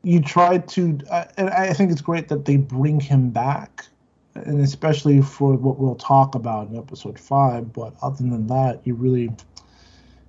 you 0.04 0.20
try 0.20 0.58
to, 0.58 1.00
uh, 1.10 1.26
and 1.38 1.50
I 1.50 1.74
think 1.74 1.92
it's 1.92 2.02
great 2.02 2.28
that 2.30 2.46
they 2.46 2.58
bring 2.58 3.00
him 3.00 3.30
back, 3.30 3.86
and 4.36 4.60
especially 4.62 5.22
for 5.22 5.54
what 5.54 5.78
we'll 5.78 5.96
talk 5.96 6.36
about 6.36 6.70
in 6.70 6.78
episode 6.78 7.20
five. 7.20 7.72
But 7.72 7.94
other 8.02 8.18
than 8.18 8.48
that, 8.48 8.82
you 8.84 8.96
really 8.96 9.32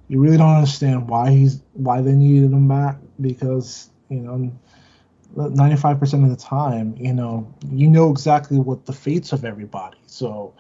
you 0.09 0.21
really 0.21 0.37
don't 0.37 0.55
understand 0.55 1.09
why 1.09 1.31
he's 1.31 1.63
why 1.73 2.03
they 2.03 2.13
needed 2.13 2.53
him 2.53 2.69
back 2.69 2.99
because 3.23 3.91
you 4.09 4.21
know 4.21 4.53
95% 5.35 6.25
of 6.25 6.31
the 6.31 6.37
time 6.37 6.95
you 6.99 7.13
know 7.13 7.53
you 7.71 7.89
know 7.89 8.11
exactly 8.11 8.59
what 8.59 8.85
the 8.87 8.93
fates 8.93 9.33
of 9.33 9.45
everybody. 9.45 9.99
So 10.07 10.55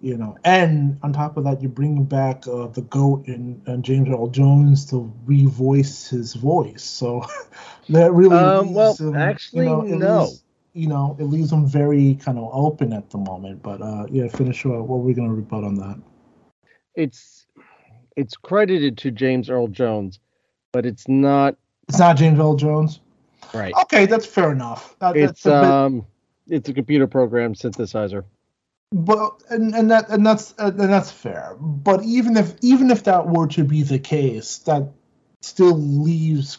you 0.00 0.16
know 0.18 0.36
and 0.44 0.98
on 1.02 1.12
top 1.12 1.36
of 1.36 1.44
that 1.44 1.62
you 1.62 1.68
bring 1.68 2.04
back 2.04 2.46
uh, 2.46 2.66
the 2.66 2.82
goat 2.82 3.26
and, 3.26 3.66
and 3.66 3.82
james 3.82 4.08
earl 4.08 4.26
jones 4.26 4.84
to 4.90 5.10
revoice 5.26 6.08
his 6.10 6.34
voice. 6.34 6.82
So 6.82 7.24
that 7.88 8.12
really 8.12 8.36
um, 8.36 8.74
well 8.74 8.94
him, 8.96 9.14
actually 9.14 9.66
you 9.66 9.70
know, 9.70 9.80
no. 9.82 10.20
leaves, 10.20 10.44
you 10.74 10.88
know 10.88 11.16
it 11.18 11.24
leaves 11.24 11.50
them 11.50 11.66
very 11.66 12.16
kind 12.16 12.38
of 12.38 12.50
open 12.52 12.92
at 12.92 13.08
the 13.10 13.18
moment. 13.18 13.62
But 13.62 13.80
uh 13.80 14.06
yeah 14.10 14.28
finish 14.28 14.64
what 14.64 14.86
were 14.86 14.98
we 14.98 15.14
going 15.14 15.28
to 15.28 15.34
rebut 15.34 15.64
on 15.64 15.76
that? 15.76 15.98
It's 16.94 17.46
it's 18.16 18.36
credited 18.36 18.98
to 18.98 19.10
James 19.10 19.50
Earl 19.50 19.68
Jones, 19.68 20.20
but 20.72 20.86
it's 20.86 21.08
not. 21.08 21.56
It's 21.88 21.98
not 21.98 22.16
James 22.16 22.38
Earl 22.38 22.56
Jones. 22.56 23.00
Right. 23.52 23.74
Okay, 23.82 24.06
that's 24.06 24.26
fair 24.26 24.52
enough. 24.52 24.96
That, 24.98 25.16
it's 25.16 25.46
um, 25.46 26.06
it's 26.48 26.68
a 26.68 26.72
computer 26.72 27.06
program 27.06 27.54
synthesizer. 27.54 28.24
But 28.92 29.42
and, 29.50 29.74
and 29.74 29.90
that 29.90 30.08
and 30.08 30.26
that's 30.26 30.54
and 30.58 30.78
that's 30.78 31.10
fair. 31.10 31.56
But 31.58 32.02
even 32.04 32.36
if 32.36 32.54
even 32.62 32.90
if 32.90 33.04
that 33.04 33.28
were 33.28 33.46
to 33.48 33.64
be 33.64 33.82
the 33.82 33.98
case, 33.98 34.58
that 34.58 34.88
still 35.40 35.78
leaves 35.78 36.58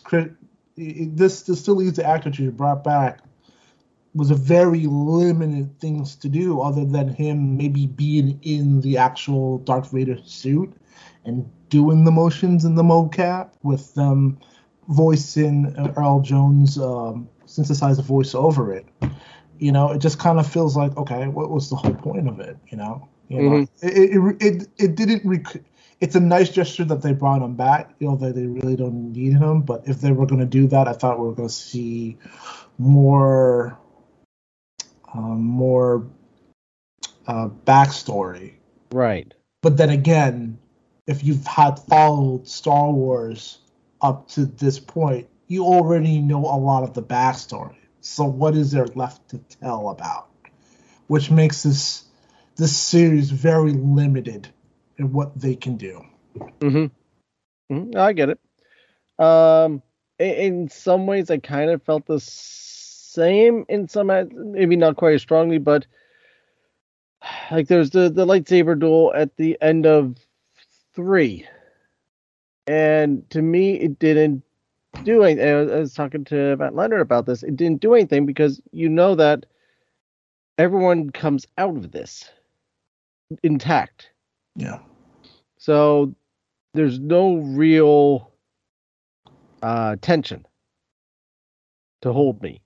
this 0.77 1.41
this 1.43 1.59
still 1.59 1.75
leaves 1.75 1.95
the 1.95 2.05
actor 2.05 2.29
to 2.29 2.41
be 2.43 2.49
brought 2.49 2.83
back 2.83 3.19
was 4.13 4.31
a 4.31 4.35
very 4.35 4.85
limited 4.87 5.77
things 5.79 6.15
to 6.15 6.29
do 6.29 6.61
other 6.61 6.85
than 6.85 7.09
him 7.09 7.57
maybe 7.57 7.85
being 7.85 8.39
in 8.43 8.79
the 8.81 8.97
actual 8.97 9.57
Darth 9.59 9.91
Vader 9.91 10.17
suit 10.23 10.73
and 11.25 11.49
doing 11.69 12.05
the 12.05 12.11
motions 12.11 12.63
in 12.63 12.75
the 12.75 12.83
mocap 12.83 13.51
with 13.63 13.93
them 13.95 14.37
voicing 14.87 15.73
Earl 15.97 16.21
Jones 16.21 16.77
um, 16.77 17.29
synthesizer 17.45 18.03
voice 18.03 18.35
over 18.35 18.73
it. 18.73 18.85
You 19.57 19.71
know, 19.71 19.91
it 19.91 19.99
just 19.99 20.19
kind 20.19 20.39
of 20.39 20.51
feels 20.51 20.75
like 20.75 20.95
okay, 20.97 21.27
what 21.27 21.49
was 21.49 21.69
the 21.69 21.75
whole 21.75 21.93
point 21.93 22.27
of 22.27 22.39
it? 22.39 22.57
You 22.69 22.77
know, 22.77 23.07
you 23.29 23.37
mm-hmm. 23.37 23.53
know, 23.53 23.67
it, 23.81 24.41
it, 24.41 24.41
it 24.41 24.67
it 24.77 24.95
didn't. 24.95 25.25
Rec- 25.25 25.63
it's 26.01 26.15
a 26.15 26.19
nice 26.19 26.49
gesture 26.49 26.83
that 26.85 27.01
they 27.01 27.13
brought 27.13 27.41
him 27.41 27.55
back. 27.55 27.95
You 27.99 28.09
know, 28.09 28.15
that 28.17 28.35
they 28.35 28.45
really 28.45 28.75
don't 28.75 29.13
need 29.13 29.33
him. 29.33 29.61
But 29.61 29.87
if 29.87 30.01
they 30.01 30.11
were 30.11 30.25
going 30.25 30.41
to 30.41 30.45
do 30.45 30.67
that, 30.67 30.87
I 30.87 30.93
thought 30.93 31.19
we 31.19 31.27
were 31.27 31.35
going 31.35 31.47
to 31.47 31.53
see 31.53 32.17
more, 32.77 33.77
um, 35.13 35.41
more 35.41 36.05
uh, 37.27 37.47
backstory. 37.65 38.55
Right. 38.91 39.33
But 39.61 39.77
then 39.77 39.89
again, 39.89 40.59
if 41.07 41.23
you've 41.23 41.45
had 41.47 41.79
followed 41.79 42.47
Star 42.47 42.91
Wars 42.91 43.59
up 44.05 44.27
to 44.29 44.45
this 44.45 44.79
point, 44.79 45.27
you 45.47 45.65
already 45.65 46.19
know 46.19 46.45
a 46.45 46.57
lot 46.57 46.83
of 46.83 46.93
the 46.93 47.01
backstory. 47.01 47.75
So 48.01 48.23
what 48.25 48.55
is 48.55 48.71
there 48.71 48.85
left 48.93 49.29
to 49.29 49.39
tell 49.59 49.89
about? 49.89 50.27
Which 51.07 51.31
makes 51.31 51.63
this 51.63 52.03
this 52.55 52.77
series 52.77 53.31
very 53.31 53.73
limited 53.73 54.47
in 54.97 55.11
what 55.11 55.39
they 55.39 55.55
can 55.55 55.75
do. 55.75 56.05
Mm-hmm. 56.59 56.85
mm-hmm. 57.73 57.97
I 57.97 58.13
get 58.13 58.29
it. 58.29 58.39
Um, 59.17 59.81
in 60.19 60.69
some 60.69 61.07
ways, 61.07 61.29
I 61.31 61.37
kind 61.39 61.71
of 61.71 61.83
felt 61.83 62.05
the 62.05 62.19
same. 62.21 63.65
In 63.67 63.87
some, 63.87 64.07
maybe 64.07 64.75
not 64.75 64.97
quite 64.97 65.15
as 65.15 65.21
strongly, 65.21 65.57
but 65.57 65.87
like 67.49 67.67
there's 67.67 67.89
the 67.89 68.09
the 68.09 68.25
lightsaber 68.25 68.79
duel 68.79 69.13
at 69.15 69.35
the 69.35 69.57
end 69.61 69.87
of 69.87 70.15
three. 70.93 71.47
And 72.67 73.29
to 73.29 73.41
me, 73.41 73.75
it 73.75 73.99
didn't 73.99 74.43
do 75.03 75.23
anything. 75.23 75.47
I 75.47 75.79
was 75.79 75.93
talking 75.93 76.23
to 76.25 76.55
Matt 76.57 76.75
Leonard 76.75 77.01
about 77.01 77.25
this. 77.25 77.43
It 77.43 77.55
didn't 77.55 77.81
do 77.81 77.93
anything 77.93 78.25
because 78.25 78.61
you 78.71 78.89
know 78.89 79.15
that 79.15 79.45
everyone 80.57 81.09
comes 81.09 81.45
out 81.57 81.75
of 81.75 81.91
this 81.91 82.29
intact. 83.43 84.09
Yeah. 84.55 84.79
So 85.57 86.15
there's 86.73 86.99
no 86.99 87.35
real 87.35 88.31
uh, 89.61 89.95
tension 90.01 90.45
to 92.01 92.13
hold 92.13 92.41
me, 92.41 92.61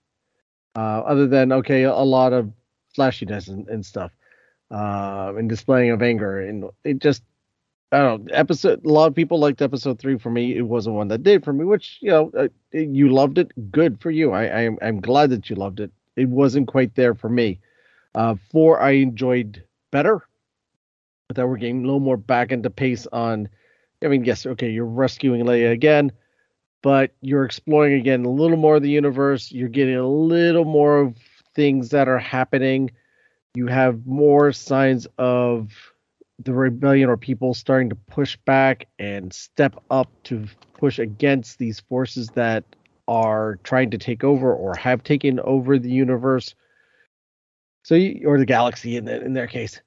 uh, 0.75 1.01
other 1.05 1.27
than 1.27 1.51
okay, 1.51 1.83
a 1.83 1.93
lot 1.93 2.33
of 2.33 2.51
flashiness 2.93 3.47
and, 3.47 3.67
and 3.69 3.85
stuff, 3.85 4.11
uh, 4.71 5.33
and 5.37 5.47
displaying 5.47 5.91
of 5.91 6.01
anger, 6.01 6.41
and 6.41 6.65
it 6.83 6.99
just 6.99 7.23
I 7.91 7.99
don't 7.99 8.25
know. 8.25 8.33
Episode. 8.33 8.85
A 8.85 8.89
lot 8.89 9.07
of 9.07 9.15
people 9.15 9.39
liked 9.39 9.61
episode 9.61 9.99
three. 9.99 10.17
For 10.17 10.29
me, 10.29 10.55
it 10.55 10.61
wasn't 10.61 10.95
one 10.95 11.07
that 11.07 11.23
did 11.23 11.43
for 11.43 11.53
me. 11.53 11.65
Which 11.65 11.97
you 12.01 12.11
know, 12.11 12.31
uh, 12.37 12.47
you 12.71 13.09
loved 13.09 13.37
it. 13.39 13.71
Good 13.71 13.99
for 13.99 14.11
you. 14.11 14.31
I, 14.31 14.65
I 14.65 14.69
I'm 14.81 15.01
glad 15.01 15.31
that 15.31 15.49
you 15.49 15.55
loved 15.55 15.79
it. 15.79 15.91
It 16.15 16.29
wasn't 16.29 16.67
quite 16.67 16.95
there 16.95 17.15
for 17.15 17.29
me. 17.29 17.59
Uh, 18.13 18.35
four 18.51 18.81
I 18.81 18.91
enjoyed 18.91 19.63
better. 19.91 20.21
But 21.27 21.37
that 21.37 21.47
we're 21.47 21.57
getting 21.57 21.83
a 21.83 21.85
little 21.85 21.99
more 21.99 22.17
back 22.17 22.51
into 22.51 22.69
pace 22.69 23.07
on. 23.07 23.49
I 24.03 24.07
mean, 24.07 24.23
yes, 24.23 24.45
okay, 24.45 24.69
you're 24.69 24.85
rescuing 24.85 25.43
Leia 25.43 25.71
again, 25.71 26.11
but 26.81 27.11
you're 27.21 27.43
exploring 27.43 27.93
again 27.99 28.23
a 28.23 28.29
little 28.29 28.57
more 28.57 28.77
of 28.77 28.83
the 28.83 28.89
universe. 28.89 29.51
You're 29.51 29.67
getting 29.67 29.95
a 29.95 30.07
little 30.07 30.65
more 30.65 31.01
of 31.01 31.17
things 31.53 31.89
that 31.89 32.07
are 32.07 32.19
happening. 32.19 32.91
You 33.55 33.67
have 33.67 34.05
more 34.05 34.51
signs 34.53 35.07
of 35.17 35.88
the 36.43 36.53
rebellion 36.53 37.09
or 37.09 37.17
people 37.17 37.53
starting 37.53 37.89
to 37.89 37.95
push 37.95 38.37
back 38.45 38.87
and 38.97 39.33
step 39.33 39.75
up 39.91 40.09
to 40.23 40.45
push 40.77 40.99
against 40.99 41.57
these 41.57 41.79
forces 41.81 42.29
that 42.29 42.63
are 43.07 43.59
trying 43.63 43.89
to 43.91 43.97
take 43.97 44.23
over 44.23 44.53
or 44.53 44.75
have 44.75 45.03
taken 45.03 45.39
over 45.41 45.77
the 45.77 45.89
universe. 45.89 46.55
So, 47.83 47.95
you, 47.95 48.27
or 48.27 48.37
the 48.37 48.45
galaxy 48.45 48.97
in, 48.97 49.05
the, 49.05 49.23
in 49.23 49.33
their 49.33 49.47
case. 49.47 49.81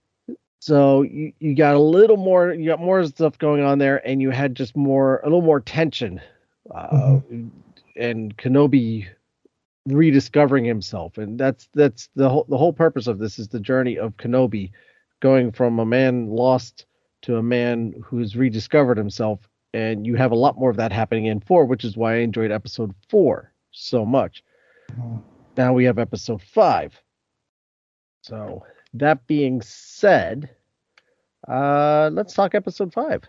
So 0.59 1.02
you, 1.02 1.32
you 1.40 1.54
got 1.54 1.75
a 1.75 1.80
little 1.80 2.16
more, 2.16 2.52
you 2.52 2.66
got 2.66 2.80
more 2.80 3.04
stuff 3.06 3.38
going 3.38 3.62
on 3.62 3.78
there, 3.78 4.06
and 4.06 4.21
you 4.23 4.30
had 4.30 4.54
just 4.54 4.76
more, 4.76 5.21
a 5.21 5.26
little 5.26 5.42
more 5.42 5.61
tension. 5.61 6.21
Uh, 6.73 6.88
mm-hmm. 6.90 7.49
And 7.97 8.37
Kenobi 8.37 9.09
rediscovering 9.87 10.64
himself, 10.64 11.18
and 11.18 11.38
that's 11.38 11.68
that's 11.75 12.09
the 12.14 12.28
whole 12.28 12.47
the 12.49 12.56
whole 12.56 12.73
purpose 12.73 13.06
of 13.06 13.18
this 13.18 13.38
is 13.38 13.49
the 13.49 13.61
journey 13.61 13.99
of 13.99 14.16
Kenobi 14.16 14.71
going 15.23 15.52
from 15.52 15.79
a 15.79 15.87
man 15.87 16.26
lost 16.26 16.85
to 17.23 17.37
a 17.37 17.43
man 17.43 17.95
who's 18.05 18.37
rediscovered 18.37 18.99
himself. 18.99 19.49
And 19.73 20.07
you 20.07 20.17
have 20.17 20.33
a 20.33 20.37
lot 20.37 20.59
more 20.59 20.69
of 20.69 20.76
that 20.76 20.93
happening 20.93 21.26
in 21.26 21.41
four, 21.41 21.64
which 21.64 21.85
is 21.85 21.97
why 21.97 22.17
I 22.17 22.19
enjoyed 22.19 22.50
episode 22.50 22.95
four 23.09 23.52
so 23.71 24.05
much. 24.05 24.45
Mm-hmm. 24.91 25.19
Now 25.57 25.73
we 25.73 25.85
have 25.85 25.99
episode 25.99 26.43
five. 26.43 26.93
So 28.23 28.64
that 28.95 29.26
being 29.26 29.62
said, 29.62 30.50
uh, 31.49 32.11
let's 32.12 32.35
talk 32.35 32.55
episode 32.55 32.93
five. 32.93 33.23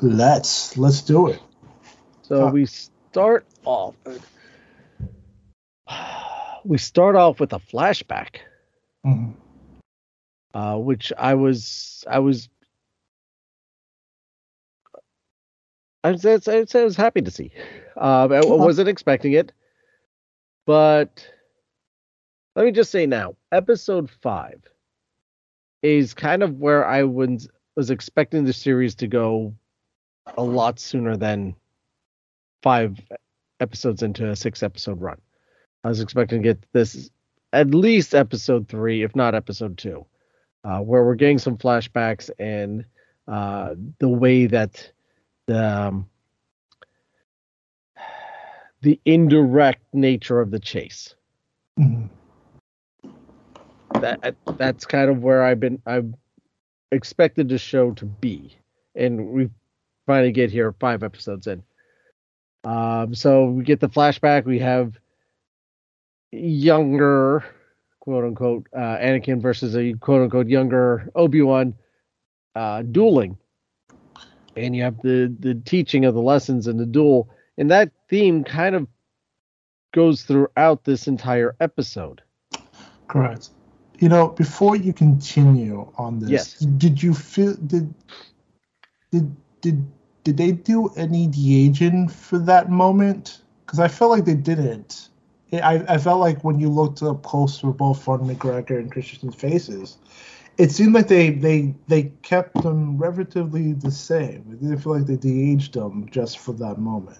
Let's 0.00 0.76
let's 0.76 1.02
do 1.02 1.28
it. 1.28 1.40
So 2.22 2.48
we 2.48 2.66
start 2.66 3.46
off 3.64 3.94
we 6.64 6.78
start 6.78 7.16
off 7.16 7.40
with 7.40 7.52
a 7.52 7.58
flashback, 7.58 8.36
mm-hmm. 9.06 9.32
uh, 10.54 10.76
which 10.78 11.12
I 11.16 11.34
was 11.34 12.04
I 12.08 12.18
was 12.20 12.48
I 16.02 16.10
was, 16.10 16.26
I 16.26 16.36
was, 16.36 16.74
I 16.74 16.84
was 16.84 16.96
happy 16.96 17.22
to 17.22 17.30
see. 17.30 17.50
Uh, 17.96 18.28
I 18.30 18.44
wasn't 18.44 18.88
expecting 18.90 19.32
it, 19.32 19.52
but 20.66 21.26
let 22.56 22.66
me 22.66 22.72
just 22.72 22.90
say 22.90 23.06
now, 23.06 23.36
episode 23.52 24.10
five 24.22 24.60
is 25.82 26.12
kind 26.12 26.42
of 26.42 26.58
where 26.58 26.84
I 26.84 27.04
was 27.04 27.48
was 27.76 27.90
expecting 27.90 28.44
the 28.44 28.52
series 28.52 28.94
to 28.96 29.06
go 29.06 29.54
a 30.36 30.42
lot 30.42 30.78
sooner 30.78 31.16
than 31.16 31.56
five 32.62 32.98
episodes 33.60 34.02
into 34.02 34.30
a 34.30 34.36
six 34.36 34.62
episode 34.62 35.00
run. 35.00 35.18
I 35.84 35.88
was 35.88 36.00
expecting 36.00 36.42
to 36.42 36.48
get 36.48 36.64
this 36.72 37.10
at 37.52 37.74
least 37.74 38.14
episode 38.14 38.68
three, 38.68 39.02
if 39.02 39.14
not 39.14 39.34
episode 39.34 39.76
two, 39.76 40.06
uh, 40.64 40.78
where 40.78 41.04
we're 41.04 41.14
getting 41.14 41.38
some 41.38 41.58
flashbacks 41.58 42.30
and 42.38 42.84
uh, 43.28 43.74
the 43.98 44.08
way 44.08 44.46
that 44.46 44.90
the 45.46 45.62
um, 45.62 46.08
the 48.80 48.98
indirect 49.04 49.82
nature 49.92 50.40
of 50.40 50.50
the 50.50 50.58
chase. 50.58 51.14
Mhm. 51.78 52.08
That 54.00 54.34
that's 54.56 54.86
kind 54.86 55.10
of 55.10 55.22
where 55.22 55.44
I've 55.44 55.60
been. 55.60 55.80
I've 55.86 56.12
expected 56.92 57.48
the 57.48 57.58
show 57.58 57.92
to 57.92 58.06
be, 58.06 58.56
and 58.94 59.28
we 59.28 59.50
finally 60.06 60.32
get 60.32 60.50
here 60.50 60.74
five 60.80 61.02
episodes 61.02 61.46
in. 61.46 61.62
Um, 62.64 63.14
so 63.14 63.46
we 63.46 63.64
get 63.64 63.80
the 63.80 63.88
flashback. 63.88 64.44
We 64.46 64.58
have 64.58 64.98
younger, 66.34 67.44
quote 68.00 68.24
unquote, 68.24 68.66
uh, 68.74 68.78
Anakin 68.98 69.40
versus 69.40 69.76
a 69.76 69.92
quote 69.94 70.22
unquote 70.22 70.48
younger 70.48 71.10
Obi 71.14 71.42
Wan 71.42 71.74
uh, 72.54 72.82
dueling, 72.82 73.38
and 74.56 74.74
you 74.76 74.82
have 74.82 75.00
the 75.02 75.34
the 75.40 75.54
teaching 75.54 76.04
of 76.04 76.14
the 76.14 76.20
lessons 76.22 76.66
in 76.66 76.76
the 76.76 76.86
duel, 76.86 77.28
and 77.58 77.70
that 77.70 77.90
theme 78.08 78.44
kind 78.44 78.74
of 78.74 78.86
goes 79.92 80.22
throughout 80.22 80.84
this 80.84 81.06
entire 81.06 81.54
episode. 81.60 82.20
Correct. 83.08 83.50
You 84.00 84.08
know, 84.08 84.28
before 84.28 84.74
you 84.76 84.92
continue 84.92 85.90
on 85.96 86.18
this, 86.18 86.30
Yes. 86.30 86.58
did 86.58 87.00
you 87.02 87.14
feel 87.14 87.54
did 87.54 87.94
did 89.12 89.34
did 89.60 89.86
did 90.24 90.36
they 90.36 90.52
do 90.52 90.88
any 90.96 91.26
de-aging 91.28 92.08
for 92.08 92.38
that 92.40 92.70
moment? 92.70 93.42
Because 93.64 93.78
I 93.78 93.88
felt 93.88 94.10
like 94.10 94.24
they 94.24 94.34
didn't. 94.34 95.08
I 95.52 95.84
I 95.88 95.98
felt 95.98 96.20
like 96.20 96.42
when 96.44 96.58
you 96.58 96.68
looked 96.68 97.02
up 97.02 97.22
close 97.22 97.58
for 97.58 97.72
both 97.72 98.02
Ford 98.02 98.20
McGregor 98.22 98.78
and 98.78 98.90
Christensen's 98.90 99.34
faces, 99.34 99.98
it 100.58 100.72
seemed 100.72 100.94
like 100.94 101.08
they 101.08 101.30
they 101.30 101.74
they 101.88 102.04
kept 102.22 102.62
them 102.62 102.98
relatively 102.98 103.72
the 103.72 103.90
same. 103.90 104.44
It 104.52 104.60
didn't 104.60 104.78
feel 104.78 104.96
like 104.96 105.06
they 105.06 105.16
de-aged 105.16 105.74
them 105.74 106.08
just 106.10 106.38
for 106.38 106.52
that 106.54 106.78
moment. 106.78 107.18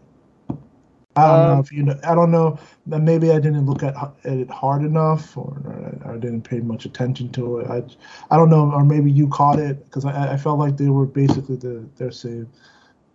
I 1.16 1.28
don't 1.28 1.43
know 1.45 1.54
Um, 1.54 1.61
if 1.61 1.71
you 1.73 1.85
know. 1.85 1.99
I 2.04 2.14
don't 2.14 2.33
know. 2.33 2.59
that 2.87 3.00
Maybe 3.00 3.31
I 3.31 3.38
didn't 3.38 3.66
look 3.66 3.83
at, 3.85 3.95
at 4.25 4.33
it 4.38 4.50
hard 4.50 4.83
enough, 4.83 5.37
or, 5.37 5.61
or 5.64 6.02
I 6.12 6.16
didn't 6.19 6.43
pay 6.43 6.61
much 6.61 6.87
attention 6.87 7.31
to 7.33 7.59
it. 7.59 7.71
I, 7.71 7.85
I 8.33 8.37
don't 8.37 8.50
know, 8.50 8.73
or 8.73 8.85
maybe 8.85 9.12
you 9.12 9.28
caught 9.28 9.59
it 9.61 9.85
because 9.85 10.04
I, 10.04 10.33
I 10.33 10.37
felt 10.37 10.59
like 10.59 10.76
they 10.76 10.88
were 10.88 11.07
basically 11.07 11.57
the 11.57 11.85
their 11.97 12.11
same, 12.11 12.49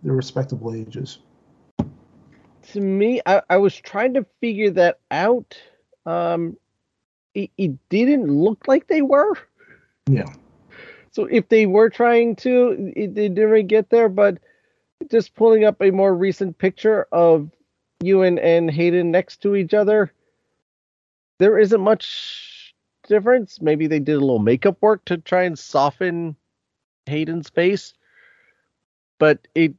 their 0.03 0.13
respectable 0.13 0.73
ages. 0.73 1.19
To 2.69 2.81
me, 2.81 3.21
I, 3.25 3.41
I 3.49 3.57
was 3.57 3.75
trying 3.75 4.13
to 4.15 4.25
figure 4.41 4.71
that 4.71 4.99
out. 5.11 5.57
Um, 6.05 6.57
it, 7.33 7.51
it 7.57 7.89
didn't 7.89 8.27
look 8.27 8.67
like 8.67 8.87
they 8.87 9.01
were. 9.01 9.37
Yeah. 10.07 10.31
So 11.11 11.25
if 11.25 11.49
they 11.49 11.65
were 11.65 11.89
trying 11.89 12.35
to, 12.37 12.91
it, 12.95 13.15
they 13.15 13.29
didn't 13.29 13.49
really 13.49 13.63
get 13.63 13.89
there. 13.89 14.09
But 14.09 14.39
just 15.09 15.35
pulling 15.35 15.63
up 15.63 15.81
a 15.81 15.91
more 15.91 16.15
recent 16.15 16.57
picture 16.57 17.07
of 17.11 17.49
Ewan 18.01 18.39
and 18.39 18.69
Hayden 18.71 19.11
next 19.11 19.41
to 19.41 19.55
each 19.55 19.73
other, 19.73 20.11
there 21.39 21.57
isn't 21.57 21.81
much 21.81 22.75
difference. 23.07 23.61
Maybe 23.61 23.87
they 23.87 23.99
did 23.99 24.15
a 24.15 24.19
little 24.19 24.39
makeup 24.39 24.77
work 24.81 25.03
to 25.05 25.17
try 25.17 25.43
and 25.43 25.57
soften 25.57 26.35
Hayden's 27.05 27.49
face, 27.49 27.93
but 29.17 29.47
it 29.55 29.73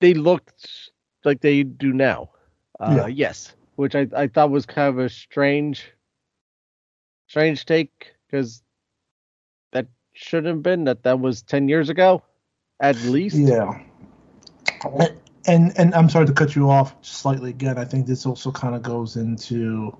they 0.00 0.14
looked 0.14 0.90
like 1.26 1.40
they 1.40 1.62
do 1.62 1.92
now. 1.92 2.30
Uh, 2.80 2.94
Yeah. 2.96 3.06
Yes, 3.08 3.54
which 3.74 3.94
I, 3.94 4.06
I 4.16 4.28
thought 4.28 4.50
was 4.50 4.66
kind 4.66 4.88
of 4.88 4.98
a 4.98 5.08
strange, 5.08 5.92
strange 7.26 7.66
take 7.66 8.14
because 8.26 8.62
that 9.72 9.88
shouldn't 10.12 10.46
have 10.46 10.62
been 10.62 10.84
that 10.84 11.02
that 11.02 11.20
was 11.20 11.42
10 11.42 11.68
years 11.68 11.88
ago 11.90 12.22
at 12.80 12.96
least 12.96 13.36
Yeah. 13.36 13.80
And, 14.84 15.20
and 15.46 15.78
and 15.78 15.94
I'm 15.94 16.08
sorry 16.08 16.26
to 16.26 16.32
cut 16.32 16.54
you 16.54 16.70
off 16.70 16.94
slightly 17.02 17.50
again. 17.50 17.78
I 17.78 17.84
think 17.84 18.06
this 18.06 18.26
also 18.26 18.50
kind 18.50 18.74
of 18.74 18.82
goes 18.82 19.16
into 19.16 19.96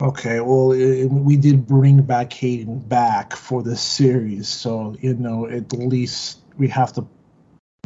okay, 0.00 0.40
well, 0.40 0.72
it, 0.72 1.06
we 1.06 1.36
did 1.36 1.66
bring 1.66 2.02
back 2.02 2.32
Hayden 2.32 2.80
back 2.80 3.34
for 3.34 3.62
this 3.62 3.80
series, 3.80 4.48
so 4.48 4.96
you 5.00 5.14
know 5.14 5.46
at 5.46 5.72
least 5.72 6.40
we 6.58 6.68
have 6.68 6.92
to 6.94 7.06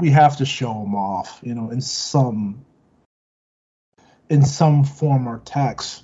we 0.01 0.11
have 0.11 0.37
to 0.39 0.45
show 0.45 0.83
him 0.83 0.95
off, 0.95 1.41
you 1.43 1.55
know, 1.55 1.71
in 1.71 1.81
some 1.81 2.65
in 4.29 4.45
some 4.45 4.85
form 4.85 5.29
or 5.29 5.41
text 5.45 6.03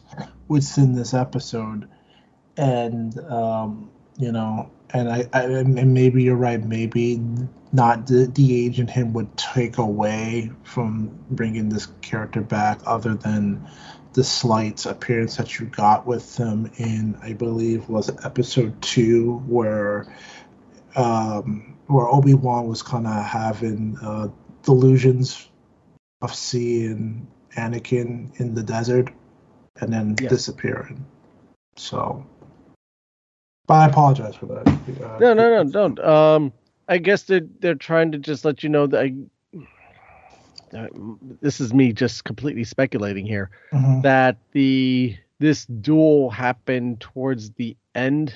within 0.49 0.95
this 0.95 1.13
episode, 1.13 1.89
and 2.57 3.19
um, 3.19 3.91
you 4.17 4.33
know, 4.33 4.71
and 4.91 5.11
I, 5.11 5.29
I 5.33 5.43
and 5.43 5.95
maybe 5.95 6.23
you're 6.23 6.37
right, 6.37 6.63
maybe 6.63 7.21
not 7.73 8.07
the 8.07 8.27
the 8.27 8.65
age 8.65 8.81
in 8.81 8.87
him 8.87 9.13
would 9.13 9.37
take 9.37 9.79
away 9.79 10.51
from 10.63 11.19
bringing 11.31 11.69
this 11.69 11.87
character 12.01 12.41
back, 12.41 12.81
other 12.87 13.15
than 13.15 13.69
the 14.15 14.25
slight 14.25 14.87
appearance 14.87 15.37
that 15.37 15.59
you 15.59 15.67
got 15.67 16.07
with 16.07 16.37
him 16.37 16.71
in, 16.77 17.19
I 17.23 17.33
believe, 17.33 17.89
was 17.89 18.11
episode 18.25 18.81
two, 18.83 19.39
where 19.47 20.07
um, 20.95 21.72
where 21.93 22.09
Obi 22.09 22.35
Wan 22.35 22.67
was 22.69 22.83
kind 22.83 23.07
of 23.07 23.25
having 23.25 23.97
uh, 24.03 24.29
delusions 24.63 25.49
of 26.23 26.35
seeing 26.35 27.27
Anakin 27.57 28.39
in 28.41 28.55
the 28.55 28.63
desert 28.63 29.11
and 29.81 29.93
then 29.93 30.17
Yeah. 30.21 30.29
disappearing. 30.29 31.05
So, 31.77 32.25
but 33.67 33.75
I 33.75 33.87
apologize 33.87 34.35
for 34.37 34.47
that. 34.47 34.67
Uh, 34.69 35.19
no 35.19 35.35
no 35.35 35.63
no 35.63 35.71
don't 35.71 35.99
um 36.01 36.53
i 36.89 36.99
guess 36.99 37.23
they're 37.25 37.47
they're 37.61 37.75
trying 37.75 38.13
to 38.13 38.19
just 38.19 38.45
let 38.45 38.63
you 38.63 38.69
know 38.69 38.87
that 38.87 39.01
I, 39.05 39.15
uh, 40.77 40.89
this 41.41 41.61
is 41.61 41.73
me 41.73 41.93
just 41.93 42.25
completely 42.25 42.65
speculating 42.65 43.27
here 43.27 43.51
Mhm. 43.73 44.03
that 44.03 44.37
the 44.53 45.17
this 45.39 45.67
duel 45.67 46.31
happened 46.31 47.01
towards 47.01 47.51
the 47.53 47.77
end 47.95 48.35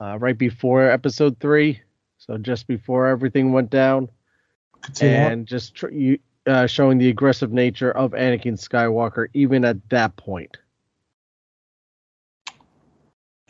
uh, 0.00 0.18
right 0.18 0.36
before 0.38 0.90
episode 0.90 1.38
three 1.40 1.80
so 2.28 2.36
just 2.38 2.66
before 2.66 3.06
everything 3.06 3.52
went 3.52 3.70
down 3.70 4.08
and 5.00 5.46
just 5.46 5.74
tr- 5.74 5.88
you, 5.88 6.18
uh, 6.46 6.66
showing 6.66 6.98
the 6.98 7.08
aggressive 7.08 7.52
nature 7.52 7.90
of 7.90 8.12
Anakin 8.12 8.54
Skywalker 8.58 9.28
even 9.34 9.64
at 9.64 9.88
that 9.88 10.16
point. 10.16 10.58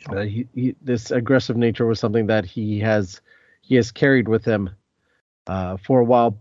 Uh, 0.09 0.21
he, 0.21 0.47
he, 0.55 0.75
this 0.81 1.11
aggressive 1.11 1.57
nature 1.57 1.85
was 1.85 1.99
something 1.99 2.27
that 2.27 2.45
he 2.45 2.79
has 2.79 3.21
he 3.61 3.75
has 3.75 3.91
carried 3.91 4.27
with 4.27 4.45
him 4.45 4.69
uh, 5.47 5.75
for 5.77 5.99
a 5.99 6.05
while, 6.05 6.39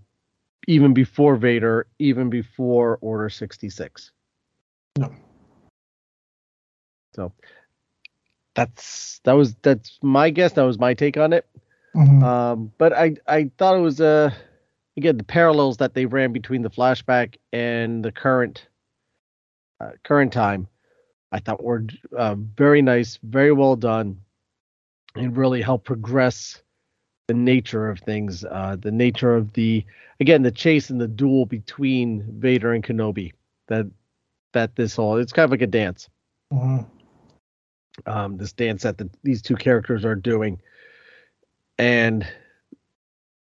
even 0.68 0.94
before 0.94 1.36
Vader, 1.36 1.86
even 1.98 2.30
before 2.30 2.98
Order 3.00 3.28
sixty 3.28 3.68
six. 3.68 4.12
No. 4.96 5.12
So 7.14 7.32
that's 8.54 9.20
that 9.24 9.32
was 9.32 9.56
that's 9.56 9.98
my 10.02 10.30
guess. 10.30 10.52
That 10.52 10.62
was 10.62 10.78
my 10.78 10.94
take 10.94 11.16
on 11.16 11.32
it. 11.32 11.46
Mhm. 11.98 12.22
Um, 12.22 12.72
but 12.78 12.92
I 12.92 13.16
I 13.26 13.50
thought 13.58 13.76
it 13.76 13.80
was 13.82 14.00
uh 14.00 14.30
again 14.96 15.16
the 15.18 15.24
parallels 15.24 15.78
that 15.78 15.94
they 15.94 16.06
ran 16.06 16.32
between 16.32 16.62
the 16.62 16.70
flashback 16.70 17.36
and 17.52 18.04
the 18.04 18.12
current 18.12 18.68
uh, 19.80 19.92
current 20.04 20.32
time. 20.32 20.68
I 21.32 21.40
thought 21.40 21.62
were 21.62 21.84
uh, 22.16 22.36
very 22.36 22.82
nice, 22.82 23.18
very 23.22 23.52
well 23.52 23.76
done, 23.76 24.18
and 25.16 25.36
really 25.36 25.60
helped 25.60 25.86
progress 25.86 26.62
the 27.26 27.34
nature 27.34 27.90
of 27.90 28.00
things. 28.00 28.44
Uh, 28.44 28.76
the 28.80 28.92
nature 28.92 29.34
of 29.34 29.52
the 29.54 29.84
again 30.20 30.42
the 30.42 30.52
chase 30.52 30.90
and 30.90 31.00
the 31.00 31.08
duel 31.08 31.46
between 31.46 32.22
Vader 32.40 32.72
and 32.72 32.84
Kenobi. 32.84 33.32
That 33.68 33.86
that 34.52 34.76
this 34.76 34.96
whole 34.96 35.16
it's 35.18 35.32
kind 35.32 35.44
of 35.44 35.50
like 35.50 35.62
a 35.62 35.66
dance 35.66 36.08
Mhm. 36.52 36.86
um, 38.06 38.36
this 38.38 38.52
dance 38.52 38.82
that 38.84 38.98
the, 38.98 39.10
these 39.24 39.42
two 39.42 39.56
characters 39.56 40.04
are 40.04 40.14
doing, 40.14 40.60
and 41.78 42.26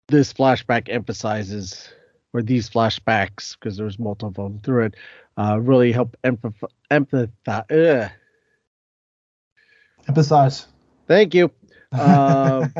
this 0.08 0.32
flashback 0.32 0.88
emphasizes, 0.88 1.88
or 2.32 2.42
these 2.42 2.68
flashbacks, 2.68 3.54
because 3.58 3.76
there's 3.76 3.98
multiple 3.98 4.46
of 4.46 4.52
them 4.52 4.60
through 4.62 4.86
it, 4.86 4.94
uh, 5.36 5.58
really 5.60 5.92
help 5.92 6.16
empathize. 6.24 6.68
Empathize. 6.90 7.70
Ugh. 7.70 8.10
Emphasize. 10.08 10.66
Thank 11.06 11.34
you. 11.34 11.50
Um, 11.92 12.72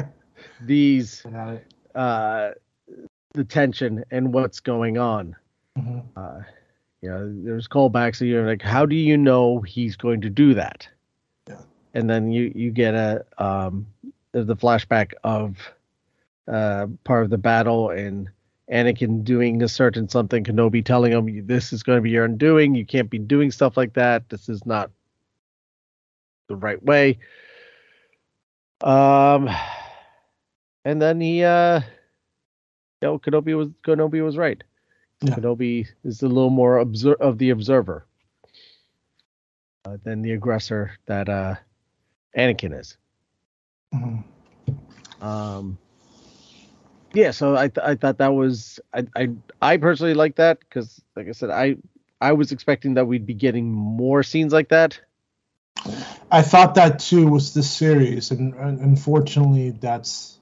these 0.60 1.26
uh, 1.96 2.50
the 3.34 3.44
tension 3.44 4.04
and 4.12 4.32
what's 4.32 4.60
going 4.60 4.98
on. 4.98 5.34
Mhm. 5.76 6.04
Uh, 6.14 6.42
you 7.02 7.10
know, 7.10 7.34
there's 7.42 7.66
callbacks. 7.66 8.16
So 8.16 8.24
you're 8.24 8.46
like, 8.46 8.62
how 8.62 8.86
do 8.86 8.94
you 8.94 9.16
know 9.16 9.60
he's 9.62 9.96
going 9.96 10.20
to 10.20 10.30
do 10.30 10.54
that? 10.54 10.88
Yeah. 11.48 11.56
And 11.94 12.08
then 12.08 12.30
you 12.30 12.52
you 12.54 12.70
get 12.70 12.94
a 12.94 13.24
um, 13.38 13.86
the 14.32 14.56
flashback 14.56 15.12
of 15.24 15.56
uh, 16.46 16.86
part 17.04 17.24
of 17.24 17.30
the 17.30 17.38
battle 17.38 17.90
and 17.90 18.28
Anakin 18.70 19.24
doing 19.24 19.62
a 19.62 19.68
certain 19.68 20.08
something, 20.08 20.44
Kenobi 20.44 20.84
telling 20.84 21.12
him, 21.12 21.46
"This 21.46 21.72
is 21.72 21.82
going 21.82 21.98
to 21.98 22.02
be 22.02 22.10
your 22.10 22.24
undoing. 22.24 22.74
You 22.74 22.86
can't 22.86 23.10
be 23.10 23.18
doing 23.18 23.50
stuff 23.50 23.76
like 23.76 23.94
that. 23.94 24.28
This 24.28 24.48
is 24.48 24.64
not 24.64 24.90
the 26.48 26.56
right 26.56 26.82
way." 26.82 27.18
Um, 28.80 29.50
and 30.84 31.02
then 31.02 31.20
he, 31.20 31.42
uh, 31.42 31.80
you 31.80 33.08
know, 33.08 33.18
Kenobi 33.18 33.56
was 33.56 33.68
Kenobi 33.84 34.24
was 34.24 34.36
right. 34.36 34.62
Yeah. 35.22 35.34
Kenobi 35.34 35.86
is 36.04 36.22
a 36.22 36.28
little 36.28 36.50
more 36.50 36.78
obser- 36.78 37.20
of 37.20 37.38
the 37.38 37.50
observer 37.50 38.06
uh, 39.84 39.98
than 40.04 40.22
the 40.22 40.32
aggressor 40.32 40.92
that 41.06 41.28
uh, 41.28 41.56
Anakin 42.36 42.78
is. 42.78 42.96
Mhm. 43.94 44.24
Um, 45.20 45.78
yeah, 47.12 47.32
so 47.32 47.56
I 47.56 47.68
th- 47.68 47.84
I 47.84 47.94
thought 47.96 48.18
that 48.18 48.32
was 48.32 48.80
I 48.94 49.06
I 49.16 49.28
I 49.60 49.76
personally 49.76 50.14
like 50.14 50.36
that 50.36 50.60
because 50.60 51.00
like 51.16 51.28
I 51.28 51.32
said 51.32 51.50
I 51.50 51.76
I 52.20 52.32
was 52.32 52.52
expecting 52.52 52.94
that 52.94 53.06
we'd 53.06 53.26
be 53.26 53.34
getting 53.34 53.72
more 53.72 54.22
scenes 54.22 54.52
like 54.52 54.68
that. 54.68 55.00
I 56.30 56.42
thought 56.42 56.74
that 56.76 56.98
too 57.00 57.26
was 57.26 57.54
the 57.54 57.62
series, 57.62 58.30
and, 58.30 58.54
and 58.54 58.80
unfortunately, 58.80 59.70
that's 59.70 60.38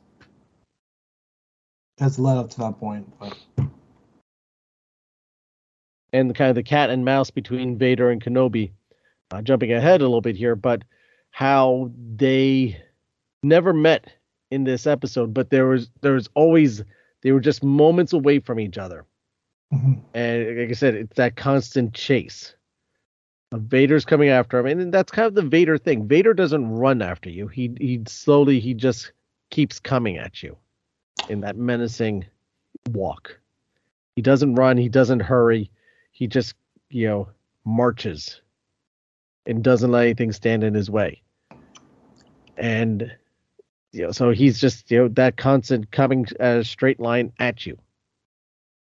has 1.98 2.18
led 2.18 2.36
up 2.36 2.50
to 2.50 2.58
that 2.60 2.78
point. 2.78 3.18
But 3.18 3.36
and 6.12 6.28
the 6.28 6.34
kind 6.34 6.50
of 6.50 6.54
the 6.54 6.62
cat 6.62 6.90
and 6.90 7.04
mouse 7.04 7.30
between 7.30 7.78
Vader 7.78 8.10
and 8.10 8.22
Kenobi. 8.22 8.72
Uh, 9.30 9.42
jumping 9.42 9.72
ahead 9.72 10.00
a 10.00 10.04
little 10.04 10.22
bit 10.22 10.36
here, 10.36 10.56
but 10.56 10.82
how 11.30 11.90
they 12.16 12.80
never 13.42 13.72
met 13.72 14.12
in 14.50 14.64
this 14.64 14.86
episode, 14.86 15.34
but 15.34 15.50
there 15.50 15.66
was 15.66 15.90
there 16.00 16.14
was 16.14 16.28
always 16.34 16.82
they 17.22 17.32
were 17.32 17.40
just 17.40 17.62
moments 17.62 18.12
away 18.12 18.38
from 18.38 18.60
each 18.60 18.78
other. 18.78 19.04
Mhm. 19.72 20.00
And 20.14 20.58
like 20.58 20.70
I 20.70 20.72
said, 20.72 20.94
it's 20.94 21.16
that 21.16 21.36
constant 21.36 21.92
chase. 21.92 22.54
Vader's 23.52 24.04
coming 24.04 24.28
after 24.28 24.58
him, 24.58 24.66
and 24.66 24.92
that's 24.92 25.10
kind 25.10 25.26
of 25.26 25.34
the 25.34 25.42
Vader 25.42 25.78
thing. 25.78 26.06
Vader 26.06 26.34
doesn't 26.34 26.70
run 26.70 27.00
after 27.02 27.30
you. 27.30 27.48
He 27.48 27.74
he 27.78 28.02
slowly 28.06 28.60
he 28.60 28.74
just 28.74 29.12
keeps 29.50 29.78
coming 29.80 30.18
at 30.18 30.42
you 30.42 30.56
in 31.28 31.40
that 31.40 31.56
menacing 31.56 32.26
walk. 32.90 33.38
He 34.16 34.22
doesn't 34.22 34.54
run. 34.56 34.76
He 34.76 34.88
doesn't 34.88 35.20
hurry. 35.20 35.70
He 36.12 36.26
just 36.26 36.54
you 36.90 37.06
know 37.06 37.28
marches 37.64 38.40
and 39.46 39.62
doesn't 39.64 39.90
let 39.90 40.02
anything 40.02 40.32
stand 40.32 40.62
in 40.62 40.74
his 40.74 40.90
way. 40.90 41.22
And 42.58 43.10
you 43.92 44.04
know, 44.04 44.12
so 44.12 44.30
he's 44.30 44.60
just 44.60 44.90
you 44.90 44.98
know 44.98 45.08
that 45.08 45.36
constant 45.36 45.90
coming 45.90 46.26
a 46.40 46.64
straight 46.64 47.00
line 47.00 47.32
at 47.38 47.66
you. 47.66 47.78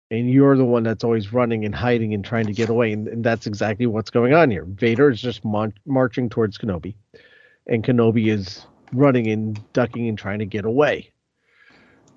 And 0.09 0.29
you're 0.29 0.57
the 0.57 0.65
one 0.65 0.83
that's 0.83 1.05
always 1.05 1.31
running 1.31 1.63
and 1.63 1.73
hiding 1.73 2.13
and 2.13 2.23
trying 2.23 2.45
to 2.47 2.51
get 2.51 2.67
away 2.67 2.91
and, 2.91 3.07
and 3.07 3.23
that's 3.23 3.47
exactly 3.47 3.85
what's 3.85 4.09
going 4.09 4.33
on 4.33 4.51
here. 4.51 4.65
Vader 4.65 5.09
is 5.09 5.21
just 5.21 5.45
mon- 5.45 5.73
marching 5.85 6.29
towards 6.29 6.57
kenobi 6.57 6.95
and 7.67 7.83
kenobi 7.83 8.31
is 8.31 8.65
running 8.93 9.27
and 9.27 9.59
ducking 9.73 10.07
and 10.09 10.17
trying 10.17 10.39
to 10.39 10.45
get 10.45 10.65
away. 10.65 11.11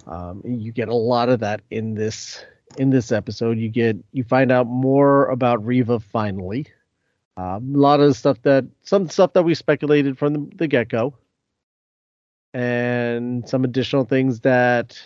Um, 0.06 0.42
you 0.44 0.72
get 0.72 0.88
a 0.88 0.94
lot 0.94 1.28
of 1.28 1.40
that 1.40 1.62
in 1.70 1.94
this 1.94 2.44
in 2.76 2.90
this 2.90 3.12
episode. 3.12 3.58
You 3.58 3.68
get 3.68 3.96
you 4.12 4.24
find 4.24 4.50
out 4.52 4.66
more 4.66 5.26
about 5.26 5.64
reva 5.64 6.00
finally. 6.00 6.66
Um, 7.36 7.74
a 7.74 7.78
lot 7.78 8.00
of 8.00 8.16
stuff 8.16 8.40
that 8.42 8.64
some 8.82 9.08
stuff 9.08 9.32
that 9.32 9.42
we 9.42 9.54
speculated 9.54 10.18
from 10.18 10.34
the, 10.34 10.56
the 10.56 10.68
get-go 10.68 11.14
and 12.54 13.46
some 13.48 13.64
additional 13.64 14.04
things 14.04 14.40
that 14.40 14.96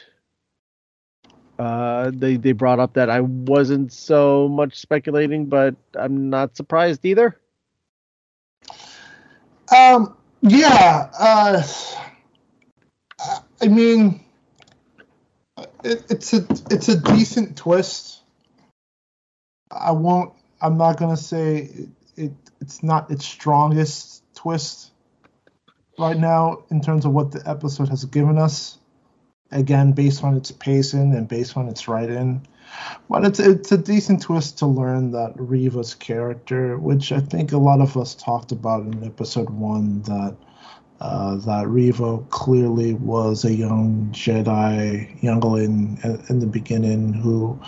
uh, 1.58 2.12
they 2.14 2.36
they 2.36 2.52
brought 2.52 2.78
up 2.78 2.92
that 2.92 3.10
I 3.10 3.20
wasn't 3.20 3.92
so 3.92 4.48
much 4.48 4.76
speculating, 4.78 5.46
but 5.46 5.74
I'm 5.94 6.30
not 6.30 6.56
surprised 6.56 7.04
either. 7.04 7.40
um, 9.74 10.16
yeah, 10.42 11.10
uh, 11.18 11.62
I 13.60 13.68
mean, 13.68 14.20
it, 15.82 16.04
it's 16.10 16.32
a 16.34 16.46
it's 16.70 16.88
a 16.88 17.00
decent 17.00 17.56
twist. 17.56 18.20
I 19.70 19.92
won't. 19.92 20.34
I'm 20.60 20.76
not 20.76 20.98
gonna 20.98 21.16
say 21.16 21.70
it, 21.74 21.88
it. 22.16 22.32
It's 22.60 22.82
not 22.82 23.10
its 23.10 23.24
strongest 23.24 24.22
twist 24.34 24.92
right 25.98 26.18
now 26.18 26.62
in 26.70 26.80
terms 26.80 27.04
of 27.04 27.12
what 27.12 27.32
the 27.32 27.42
episode 27.48 27.88
has 27.88 28.04
given 28.04 28.38
us. 28.38 28.78
Again, 29.50 29.92
based 29.92 30.22
on 30.22 30.36
its 30.36 30.50
pacing 30.50 31.14
and 31.14 31.26
based 31.26 31.56
on 31.56 31.68
its 31.68 31.88
writing, 31.88 32.46
but 33.08 33.24
it's 33.24 33.40
it's 33.40 33.72
a 33.72 33.78
decent 33.78 34.20
twist 34.20 34.58
to 34.58 34.66
learn 34.66 35.12
that 35.12 35.32
Reva's 35.36 35.94
character, 35.94 36.76
which 36.76 37.12
I 37.12 37.20
think 37.20 37.52
a 37.52 37.58
lot 37.58 37.80
of 37.80 37.96
us 37.96 38.14
talked 38.14 38.52
about 38.52 38.82
in 38.82 39.04
episode 39.04 39.48
one, 39.48 40.02
that 40.02 40.36
uh, 41.00 41.36
that 41.36 41.66
Reva 41.68 42.18
clearly 42.28 42.92
was 42.94 43.44
a 43.44 43.54
young 43.54 44.10
Jedi 44.12 45.22
youngling 45.22 45.98
in, 46.02 46.22
in 46.28 46.40
the 46.40 46.46
beginning 46.46 47.14
who 47.14 47.58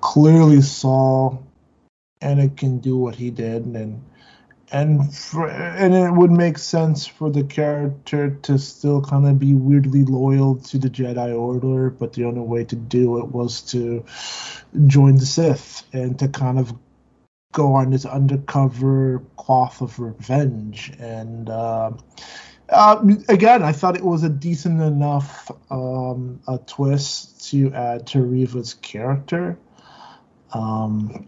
clearly 0.00 0.62
saw 0.62 1.36
Anakin 2.22 2.80
do 2.80 2.96
what 2.96 3.14
he 3.14 3.30
did, 3.30 3.66
and 3.66 4.02
and 4.72 5.14
for, 5.14 5.48
and 5.48 5.94
it 5.94 6.10
would 6.12 6.30
make 6.30 6.58
sense 6.58 7.06
for 7.06 7.30
the 7.30 7.44
character 7.44 8.30
to 8.42 8.58
still 8.58 9.00
kind 9.00 9.26
of 9.26 9.38
be 9.38 9.54
weirdly 9.54 10.04
loyal 10.04 10.56
to 10.56 10.78
the 10.78 10.90
Jedi 10.90 11.38
Order, 11.38 11.90
but 11.90 12.12
the 12.12 12.24
only 12.24 12.40
way 12.40 12.64
to 12.64 12.76
do 12.76 13.18
it 13.18 13.28
was 13.28 13.60
to 13.72 14.04
join 14.86 15.16
the 15.16 15.26
Sith 15.26 15.84
and 15.92 16.18
to 16.18 16.28
kind 16.28 16.58
of 16.58 16.72
go 17.52 17.74
on 17.74 17.90
this 17.90 18.04
undercover 18.04 19.22
quaff 19.36 19.80
of 19.80 19.98
revenge. 19.98 20.92
And 20.98 21.48
uh, 21.48 21.92
uh, 22.68 23.04
again, 23.28 23.62
I 23.62 23.72
thought 23.72 23.96
it 23.96 24.04
was 24.04 24.24
a 24.24 24.28
decent 24.28 24.82
enough 24.82 25.50
um, 25.70 26.40
a 26.48 26.58
twist 26.58 27.50
to 27.50 27.72
add 27.72 28.08
to 28.08 28.22
Reva's 28.22 28.74
character. 28.74 29.58
Um, 30.52 31.26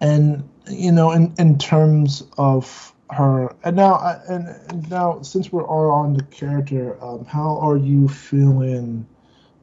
and 0.00 0.48
you 0.68 0.92
know, 0.92 1.12
in, 1.12 1.34
in 1.38 1.58
terms 1.58 2.22
of 2.38 2.94
her, 3.10 3.54
and 3.64 3.76
now, 3.76 4.20
and, 4.28 4.48
and 4.68 4.90
now, 4.90 5.20
since 5.22 5.52
we're 5.52 5.66
all 5.66 5.90
on 5.90 6.14
the 6.14 6.22
character, 6.24 7.02
um, 7.02 7.24
how 7.24 7.58
are 7.58 7.76
you 7.76 8.08
feeling? 8.08 9.06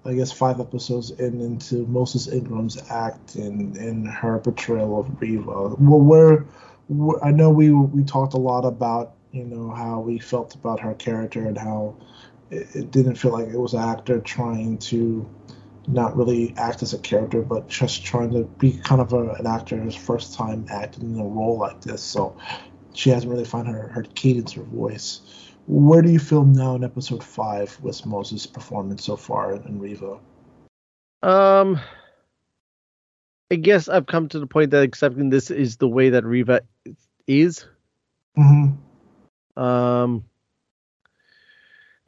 I 0.06 0.14
guess 0.14 0.32
five 0.32 0.62
episodes 0.62 1.12
in 1.12 1.42
into 1.42 1.86
Moses 1.88 2.30
Ingram's 2.30 2.78
act 2.90 3.36
and 3.36 3.76
and 3.76 4.08
her 4.08 4.40
portrayal 4.40 5.02
of 5.02 5.22
Reva. 5.22 5.76
Well, 5.78 6.00
where, 6.00 6.46
where 6.88 7.24
I 7.24 7.32
know 7.32 7.50
we 7.50 7.72
we 7.72 8.04
talked 8.04 8.34
a 8.34 8.38
lot 8.38 8.64
about 8.64 9.16
you 9.34 9.44
know 9.44 9.70
how 9.70 10.00
we 10.00 10.20
felt 10.20 10.56
about 10.56 10.80
her 10.80 10.94
character 10.94 11.46
and 11.46 11.58
how 11.58 11.96
it, 12.52 12.74
it 12.74 12.92
didn't 12.92 13.16
feel 13.16 13.32
like 13.32 13.50
it 13.50 13.60
was 13.60 13.74
an 13.74 13.82
actor 13.82 14.20
trying 14.22 14.78
to 14.78 15.30
not 15.88 16.16
really 16.16 16.54
act 16.58 16.84
as 16.84 16.94
a 16.94 17.00
character, 17.00 17.42
but 17.42 17.68
just 17.70 18.04
trying 18.04 18.32
to 18.32 18.44
be 18.60 18.74
kind 18.84 19.02
of 19.02 19.14
a, 19.14 19.32
an 19.34 19.48
actor 19.48 19.78
his 19.78 19.96
first 19.96 20.34
time 20.34 20.66
acting 20.70 21.16
in 21.16 21.20
a 21.20 21.24
role 21.24 21.58
like 21.58 21.82
this. 21.82 22.02
So 22.02 22.38
she 22.94 23.10
hasn't 23.10 23.32
really 23.32 23.46
found 23.46 23.68
her, 23.68 23.88
her 23.88 24.04
cadence 24.16 24.58
or 24.58 24.64
voice. 24.64 25.22
Where 25.68 26.02
do 26.02 26.10
you 26.10 26.20
feel 26.20 26.44
now 26.44 26.76
in 26.76 26.84
episode 26.84 27.24
five 27.24 27.78
with 27.82 28.06
Moses' 28.06 28.46
performance 28.46 29.04
so 29.06 29.16
far 29.16 29.54
in, 29.54 29.80
Reva? 29.80 30.20
Um, 31.24 31.80
I 33.52 33.56
guess 33.56 33.90
I've 33.90 34.06
come 34.06 34.30
to 34.30 34.40
the 34.40 34.48
point 34.48 34.72
that 34.72 34.84
accepting 34.84 35.30
this 35.30 35.52
is 35.52 35.78
the 35.78 35.88
way 35.88 36.10
that 36.12 36.26
Reva 36.26 36.62
is. 37.28 37.66
Mm-hmm. 38.38 39.62
Um, 39.62 40.26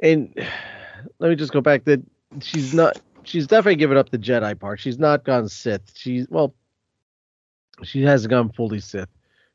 and 0.01 0.33
let 1.19 1.29
me 1.29 1.35
just 1.35 1.53
go 1.53 1.61
back 1.61 1.85
that 1.85 2.01
she's 2.41 2.73
not. 2.73 2.99
She's 3.29 3.45
definitely 3.45 3.75
given 3.75 3.95
up 3.95 4.09
the 4.09 4.17
Jedi 4.17 4.59
part. 4.59 4.79
She's 4.79 4.97
not 4.97 5.23
gone 5.23 5.47
Sith. 5.47 5.93
She's 5.95 6.27
well, 6.29 6.55
she 7.83 8.01
hasn't 8.01 8.31
gone 8.31 8.51
fully 8.51 8.79
Sith. 8.79 9.09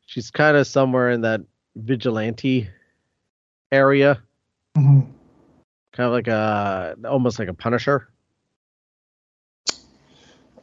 She's 0.06 0.30
kind 0.30 0.56
of 0.56 0.68
somewhere 0.68 1.10
in 1.10 1.22
that 1.22 1.40
vigilante 1.74 2.68
area, 3.72 4.22
Mm-hmm. 4.76 5.10
kind 5.92 6.06
of 6.06 6.12
like 6.12 6.28
a 6.28 6.96
almost 7.08 7.40
like 7.40 7.48
a 7.48 7.54
Punisher. 7.54 8.08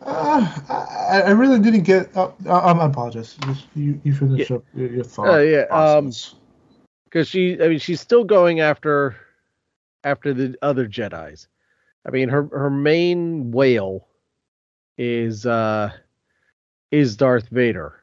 Uh, 0.01 0.49
I, 0.69 1.23
I 1.27 1.29
really 1.31 1.59
didn't 1.59 1.83
get. 1.83 2.15
Uh, 2.15 2.31
I, 2.45 2.71
I 2.71 2.85
apologize. 2.85 3.37
You 3.75 3.99
you 4.05 4.13
finish 4.13 4.49
up 4.51 4.63
your, 4.73 4.89
your 4.89 5.03
thought. 5.03 5.33
Uh, 5.33 5.37
yeah, 5.39 5.63
um, 5.69 6.11
because 7.11 7.27
she 7.27 7.61
i 7.61 7.67
mean 7.67 7.79
she's 7.79 7.99
still 7.99 8.23
going 8.23 8.61
after 8.61 9.15
after 10.03 10.33
the 10.33 10.55
other 10.61 10.87
jedis 10.87 11.47
i 12.05 12.09
mean 12.09 12.29
her 12.29 12.47
her 12.51 12.69
main 12.69 13.51
whale 13.51 14.07
is 14.97 15.45
uh 15.45 15.91
is 16.91 17.15
darth 17.15 17.47
vader 17.49 18.01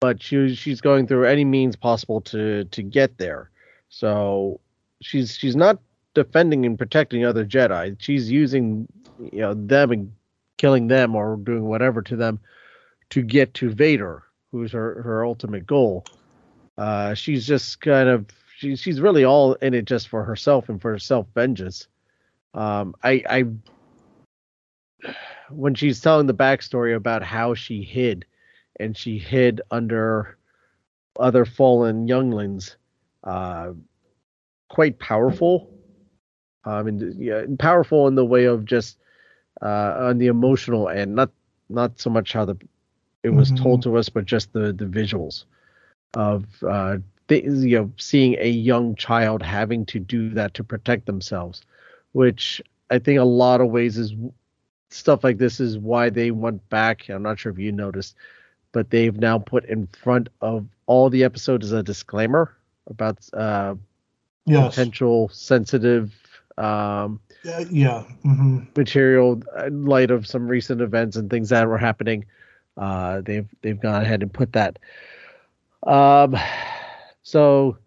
but 0.00 0.22
she 0.22 0.54
she's 0.54 0.80
going 0.80 1.06
through 1.06 1.24
any 1.24 1.44
means 1.44 1.76
possible 1.76 2.20
to 2.20 2.64
to 2.66 2.82
get 2.82 3.18
there 3.18 3.50
so 3.88 4.60
she's 5.00 5.36
she's 5.36 5.56
not 5.56 5.78
defending 6.14 6.64
and 6.66 6.78
protecting 6.78 7.24
other 7.24 7.44
Jedi. 7.44 7.96
She's 7.98 8.30
using 8.30 8.88
you 9.20 9.40
know 9.40 9.54
them 9.54 9.92
and 9.92 10.12
killing 10.56 10.88
them 10.88 11.14
or 11.14 11.36
doing 11.36 11.64
whatever 11.64 12.02
to 12.02 12.16
them 12.16 12.40
to 13.10 13.22
get 13.22 13.54
to 13.54 13.70
Vader, 13.70 14.24
who's 14.50 14.72
her 14.72 15.02
her 15.02 15.24
ultimate 15.24 15.66
goal. 15.66 16.04
Uh, 16.76 17.14
she's 17.14 17.46
just 17.46 17.80
kind 17.80 18.08
of 18.08 18.26
she's 18.56 18.80
she's 18.80 19.00
really 19.00 19.24
all 19.24 19.54
in 19.54 19.74
it 19.74 19.84
just 19.84 20.08
for 20.08 20.24
herself 20.24 20.68
and 20.68 20.80
for 20.80 20.98
self 20.98 21.26
vengeance. 21.34 21.86
Um, 22.56 22.96
I 23.04 23.22
I 23.30 23.44
when 25.50 25.74
she's 25.74 26.00
telling 26.00 26.26
the 26.26 26.34
backstory 26.34 26.94
about 26.96 27.22
how 27.24 27.54
she 27.54 27.82
hid, 27.84 28.26
and 28.80 28.96
she 28.96 29.18
hid 29.18 29.60
under 29.70 30.38
other 31.18 31.44
fallen 31.44 32.08
younglings, 32.08 32.76
uh, 33.24 33.72
quite 34.68 34.98
powerful. 34.98 35.70
I 36.64 36.82
mean, 36.82 37.14
yeah, 37.18 37.44
powerful 37.58 38.08
in 38.08 38.14
the 38.16 38.24
way 38.24 38.44
of 38.46 38.64
just 38.64 38.98
uh, 39.62 39.96
on 40.00 40.18
the 40.18 40.26
emotional 40.28 40.88
end, 40.88 41.14
not 41.14 41.30
not 41.68 41.98
so 42.00 42.10
much 42.10 42.32
how 42.32 42.46
the 42.46 42.56
it 43.24 43.30
was 43.30 43.50
Mhm. 43.50 43.56
told 43.56 43.82
to 43.82 43.96
us, 43.96 44.08
but 44.10 44.26
just 44.26 44.52
the 44.52 44.72
the 44.72 44.86
visuals 44.86 45.44
of 46.14 46.46
uh, 46.64 46.98
the, 47.28 47.42
you 47.42 47.78
know 47.78 47.92
seeing 47.98 48.36
a 48.40 48.48
young 48.50 48.94
child 48.96 49.42
having 49.42 49.86
to 49.86 50.00
do 50.00 50.30
that 50.30 50.54
to 50.54 50.64
protect 50.64 51.06
themselves, 51.06 51.62
which 52.16 52.66
I 52.96 53.04
think 53.04 53.20
a 53.20 53.24
lot 53.44 53.66
of 53.66 53.70
ways 53.70 53.98
is 53.98 54.14
stuff 54.90 55.24
like 55.24 55.38
this 55.38 55.60
is 55.60 55.78
why 55.78 56.10
they 56.10 56.32
went 56.32 56.68
back. 56.70 57.08
I'm 57.08 57.22
not 57.22 57.38
sure 57.38 57.52
if 57.52 57.58
you 57.58 57.72
noticed, 57.72 58.16
but 58.72 58.90
they've 58.90 59.18
now 59.18 59.38
put 59.38 59.64
in 59.66 59.96
front 60.02 60.28
of 60.42 60.68
all 60.86 61.10
the 61.10 61.24
episodes 61.24 61.72
a 61.72 61.92
disclaimer 61.92 62.56
about 62.88 63.28
uh, 63.34 63.76
Yes. 64.46 64.76
potential 64.76 65.28
sensitive 65.32 66.12
um, 66.58 67.20
Uh, 67.52 67.64
yeah. 67.70 68.04
hmm 68.24 68.68
material 68.76 69.42
in 69.66 69.86
light 69.86 70.10
of 70.10 70.26
some 70.26 70.48
recent 70.48 70.80
events 70.80 71.16
and 71.16 71.30
things 71.30 71.50
that 71.50 71.68
were 71.68 71.78
happening. 71.78 72.26
Uh, 72.76 73.20
they've 73.24 73.48
they've 73.62 73.80
gone 73.80 74.02
ahead 74.02 74.22
and 74.22 74.32
put 74.32 74.52
that. 74.52 74.78
Um, 75.86 76.36
so 77.22 77.78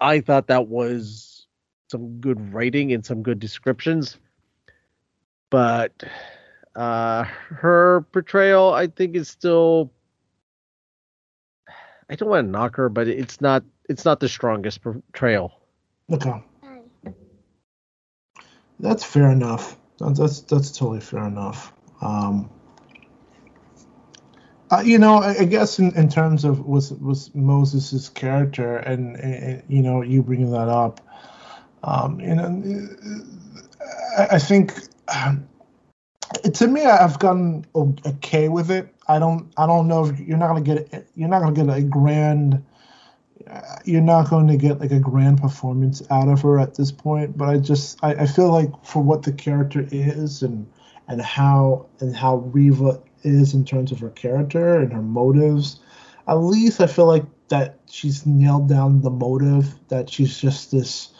I 0.00 0.20
thought 0.20 0.48
that 0.48 0.68
was 0.68 1.31
some 1.92 2.18
good 2.20 2.52
writing 2.52 2.92
and 2.92 3.06
some 3.06 3.22
good 3.22 3.38
descriptions, 3.38 4.16
but 5.50 5.92
uh, 6.74 7.24
her 7.24 8.04
portrayal, 8.12 8.72
I 8.72 8.88
think, 8.88 9.14
is 9.14 9.28
still. 9.28 9.92
I 12.10 12.16
don't 12.16 12.28
want 12.28 12.46
to 12.46 12.50
knock 12.50 12.76
her, 12.76 12.88
but 12.88 13.06
it's 13.08 13.40
not 13.40 13.62
it's 13.88 14.04
not 14.04 14.20
the 14.20 14.28
strongest 14.28 14.82
portrayal. 14.82 15.52
Okay. 16.10 16.42
That's 18.80 19.04
fair 19.04 19.30
enough. 19.30 19.76
That's 19.98 20.40
that's, 20.40 20.72
totally 20.72 21.00
fair 21.00 21.24
enough. 21.26 21.72
Um, 22.00 22.50
uh, 24.70 24.82
you 24.84 24.98
know, 24.98 25.16
I, 25.16 25.40
I 25.40 25.44
guess 25.44 25.78
in, 25.78 25.94
in 25.94 26.08
terms 26.08 26.44
of 26.44 26.66
with 26.66 26.90
with 26.92 27.34
Moses's 27.34 28.08
character, 28.08 28.78
and, 28.78 29.16
and 29.16 29.62
you 29.68 29.82
know, 29.82 30.02
you 30.02 30.22
bringing 30.22 30.50
that 30.50 30.68
up, 30.68 31.00
um, 31.84 32.20
you 32.20 32.34
know, 32.34 32.88
I, 34.18 34.38
think 34.38 34.74
um, 35.08 35.48
to 36.54 36.66
me, 36.66 36.84
I've 36.84 37.18
gotten 37.18 37.66
okay 37.74 38.48
with 38.48 38.70
it. 38.70 38.88
I 39.08 39.18
don't, 39.18 39.52
I 39.56 39.66
don't 39.66 39.88
know 39.88 40.06
if 40.06 40.18
you're 40.20 40.38
not 40.38 40.48
gonna 40.48 40.60
get, 40.60 41.08
you're 41.16 41.28
not 41.28 41.40
gonna 41.40 41.64
get 41.64 41.76
a 41.76 41.82
grand 41.82 42.64
you're 43.84 44.00
not 44.00 44.30
going 44.30 44.46
to 44.48 44.56
get 44.56 44.80
like 44.80 44.92
a 44.92 44.98
grand 44.98 45.40
performance 45.40 46.02
out 46.10 46.28
of 46.28 46.42
her 46.42 46.58
at 46.58 46.74
this 46.74 46.92
point 46.92 47.36
but 47.36 47.48
i 47.48 47.56
just 47.58 47.98
I, 48.02 48.14
I 48.14 48.26
feel 48.26 48.50
like 48.50 48.70
for 48.84 49.02
what 49.02 49.22
the 49.22 49.32
character 49.32 49.86
is 49.90 50.42
and 50.42 50.66
and 51.08 51.20
how 51.20 51.86
and 52.00 52.14
how 52.14 52.36
reva 52.36 53.00
is 53.22 53.54
in 53.54 53.64
terms 53.64 53.92
of 53.92 54.00
her 54.00 54.10
character 54.10 54.78
and 54.78 54.92
her 54.92 55.02
motives 55.02 55.80
at 56.28 56.34
least 56.34 56.80
i 56.80 56.86
feel 56.86 57.06
like 57.06 57.24
that 57.48 57.78
she's 57.90 58.24
nailed 58.24 58.68
down 58.68 59.02
the 59.02 59.10
motive 59.10 59.74
that 59.88 60.08
she's 60.08 60.38
just 60.38 60.70
this 60.70 61.12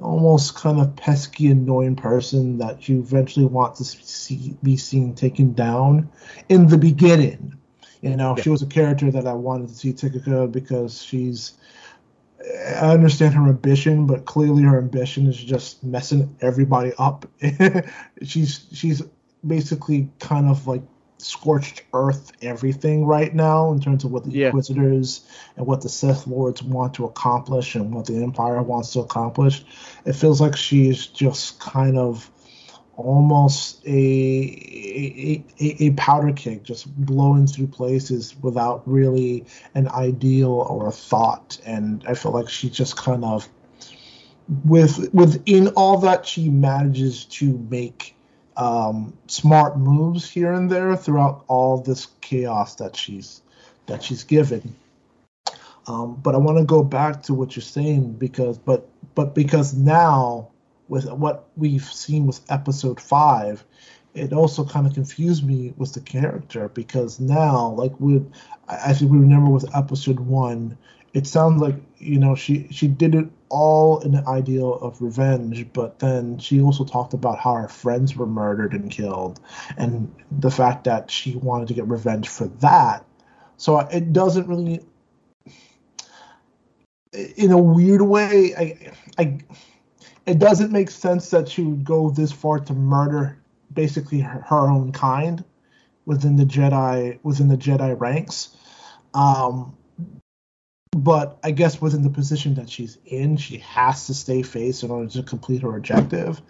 almost 0.00 0.56
kind 0.56 0.80
of 0.80 0.96
pesky 0.96 1.48
annoying 1.50 1.96
person 1.96 2.58
that 2.58 2.88
you 2.88 2.98
eventually 2.98 3.46
want 3.46 3.76
to 3.76 3.84
see 3.84 4.56
be 4.62 4.76
seen 4.76 5.14
taken 5.14 5.52
down 5.52 6.08
in 6.48 6.66
the 6.66 6.78
beginning 6.78 7.56
you 8.04 8.16
know, 8.16 8.34
Yeah. 8.36 8.42
she 8.42 8.50
was 8.50 8.60
a 8.60 8.66
character 8.66 9.10
that 9.10 9.26
I 9.26 9.32
wanted 9.32 9.68
to 9.68 9.74
see 9.74 9.94
Tikaka 9.94 10.52
because 10.52 11.02
she's. 11.02 11.52
I 12.76 12.92
understand 12.92 13.32
her 13.32 13.48
ambition, 13.48 14.06
but 14.06 14.26
clearly 14.26 14.62
her 14.64 14.76
ambition 14.76 15.26
is 15.26 15.42
just 15.42 15.82
messing 15.82 16.36
everybody 16.42 16.92
up. 16.98 17.24
she's 18.22 18.66
she's 18.74 19.02
basically 19.46 20.10
kind 20.18 20.48
of 20.48 20.66
like 20.66 20.82
scorched 21.24 21.82
earth 21.92 22.32
everything 22.42 23.04
right 23.04 23.34
now 23.34 23.72
in 23.72 23.80
terms 23.80 24.04
of 24.04 24.12
what 24.12 24.24
the 24.24 24.30
Yeah. 24.30 24.46
Inquisitors 24.46 25.22
and 25.56 25.66
what 25.66 25.80
the 25.80 25.88
Sith 25.88 26.26
Lords 26.26 26.62
want 26.62 26.94
to 26.94 27.04
accomplish 27.06 27.74
and 27.74 27.92
what 27.94 28.06
the 28.06 28.22
Empire 28.22 28.62
wants 28.62 28.92
to 28.92 29.00
accomplish. 29.00 29.64
It 30.04 30.14
feels 30.14 30.40
like 30.40 30.56
she's 30.56 31.06
just 31.06 31.58
kind 31.60 31.98
of 31.98 32.30
almost 32.96 33.84
a 33.86 33.90
a, 33.90 35.44
a, 35.60 35.84
a 35.86 35.90
powder 35.92 36.32
keg 36.32 36.62
just 36.62 36.86
blowing 36.94 37.46
through 37.46 37.66
places 37.66 38.36
without 38.40 38.82
really 38.86 39.44
an 39.74 39.88
ideal 39.88 40.50
or 40.50 40.86
a 40.86 40.92
thought 40.92 41.60
and 41.66 42.04
i 42.06 42.14
feel 42.14 42.30
like 42.30 42.48
she 42.48 42.70
just 42.70 42.96
kind 42.96 43.24
of 43.24 43.48
with 44.64 45.12
within 45.12 45.68
all 45.68 45.98
that 45.98 46.24
she 46.26 46.50
manages 46.50 47.24
to 47.24 47.58
make 47.68 48.13
um, 48.56 49.16
smart 49.26 49.78
moves 49.78 50.28
here 50.28 50.52
and 50.52 50.70
there 50.70 50.96
throughout 50.96 51.44
all 51.48 51.78
this 51.78 52.06
chaos 52.20 52.76
that 52.76 52.96
she's 52.96 53.42
that 53.86 54.02
she's 54.02 54.24
given. 54.24 54.74
Um, 55.86 56.14
but 56.14 56.34
i 56.34 56.38
want 56.38 56.56
to 56.56 56.64
go 56.64 56.82
back 56.82 57.24
to 57.24 57.34
what 57.34 57.54
you're 57.54 57.62
saying 57.62 58.14
because 58.14 58.56
but 58.56 58.88
but 59.14 59.34
because 59.34 59.74
now 59.74 60.48
with 60.88 61.10
what 61.10 61.48
we've 61.56 61.84
seen 61.84 62.26
with 62.26 62.40
episode 62.48 63.00
five, 63.00 63.64
it 64.14 64.32
also 64.32 64.64
kind 64.64 64.86
of 64.86 64.94
confused 64.94 65.44
me 65.44 65.74
with 65.76 65.92
the 65.94 66.00
character 66.00 66.68
because 66.68 67.18
now, 67.18 67.70
like 67.70 67.98
we, 67.98 68.22
I 68.68 68.92
think 68.92 69.10
we 69.10 69.18
remember 69.18 69.50
with 69.50 69.74
episode 69.74 70.20
one, 70.20 70.78
it 71.12 71.26
sounds 71.26 71.60
like 71.60 71.76
you 71.98 72.18
know 72.18 72.34
she 72.34 72.68
she 72.70 72.88
did 72.88 73.14
it 73.14 73.26
all 73.54 74.00
in 74.00 74.10
the 74.10 74.28
ideal 74.28 74.74
of 74.74 75.00
revenge, 75.00 75.72
but 75.72 76.00
then 76.00 76.38
she 76.38 76.60
also 76.60 76.84
talked 76.84 77.14
about 77.14 77.38
how 77.38 77.54
her 77.54 77.68
friends 77.68 78.16
were 78.16 78.26
murdered 78.26 78.72
and 78.72 78.90
killed, 78.90 79.38
and 79.76 80.12
the 80.40 80.50
fact 80.50 80.84
that 80.84 81.08
she 81.08 81.36
wanted 81.36 81.68
to 81.68 81.74
get 81.74 81.86
revenge 81.86 82.28
for 82.28 82.48
that. 82.58 83.06
So 83.56 83.78
it 83.78 84.12
doesn't 84.12 84.48
really, 84.48 84.80
in 87.36 87.52
a 87.52 87.58
weird 87.58 88.02
way, 88.02 88.54
I 88.56 88.92
I 89.16 89.38
it 90.26 90.40
doesn't 90.40 90.72
make 90.72 90.90
sense 90.90 91.30
that 91.30 91.48
she 91.48 91.62
would 91.62 91.84
go 91.84 92.10
this 92.10 92.32
far 92.32 92.58
to 92.58 92.72
murder 92.72 93.38
basically 93.72 94.20
her, 94.20 94.40
her 94.40 94.68
own 94.68 94.90
kind 94.90 95.44
within 96.06 96.34
the 96.34 96.44
Jedi 96.44 97.20
within 97.22 97.46
the 97.46 97.56
Jedi 97.56 97.98
ranks. 97.98 98.56
Um, 99.14 99.76
but 100.94 101.38
I 101.42 101.50
guess 101.50 101.80
within 101.80 102.02
the 102.02 102.10
position 102.10 102.54
that 102.54 102.70
she's 102.70 102.98
in, 103.06 103.36
she 103.36 103.58
has 103.58 104.06
to 104.06 104.14
stay 104.14 104.42
face 104.42 104.82
in 104.82 104.90
order 104.90 105.08
to 105.10 105.22
complete 105.22 105.62
her 105.62 105.76
objective. 105.76 106.40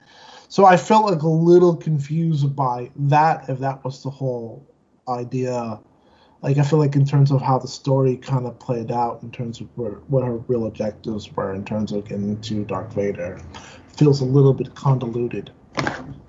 So 0.49 0.65
I 0.65 0.77
felt 0.77 1.11
like 1.11 1.23
a 1.23 1.29
little 1.29 1.75
confused 1.77 2.55
by 2.55 2.91
that 2.97 3.49
if 3.49 3.59
that 3.61 3.85
was 3.85 4.03
the 4.03 4.11
whole 4.11 4.67
idea. 5.09 5.81
Like 6.43 6.59
I 6.59 6.63
feel 6.63 6.79
like 6.79 6.95
in 6.95 7.07
terms 7.07 7.31
of 7.31 7.41
how 7.41 7.59
the 7.59 7.69
story 7.69 8.17
kind 8.17 8.47
of 8.47 8.59
played 8.59 8.93
out, 8.93 9.23
in 9.23 9.31
terms 9.31 9.61
of 9.61 9.69
where, 9.77 9.93
what 10.09 10.23
her 10.25 10.37
real 10.37 10.67
objectives 10.67 11.33
were, 11.33 11.55
in 11.55 11.65
terms 11.65 11.91
of 11.93 12.07
getting 12.07 12.39
to 12.43 12.65
Darth 12.65 12.93
Vader, 12.93 13.41
feels 13.97 14.21
a 14.21 14.25
little 14.25 14.53
bit 14.53 14.75
convoluted 14.75 15.51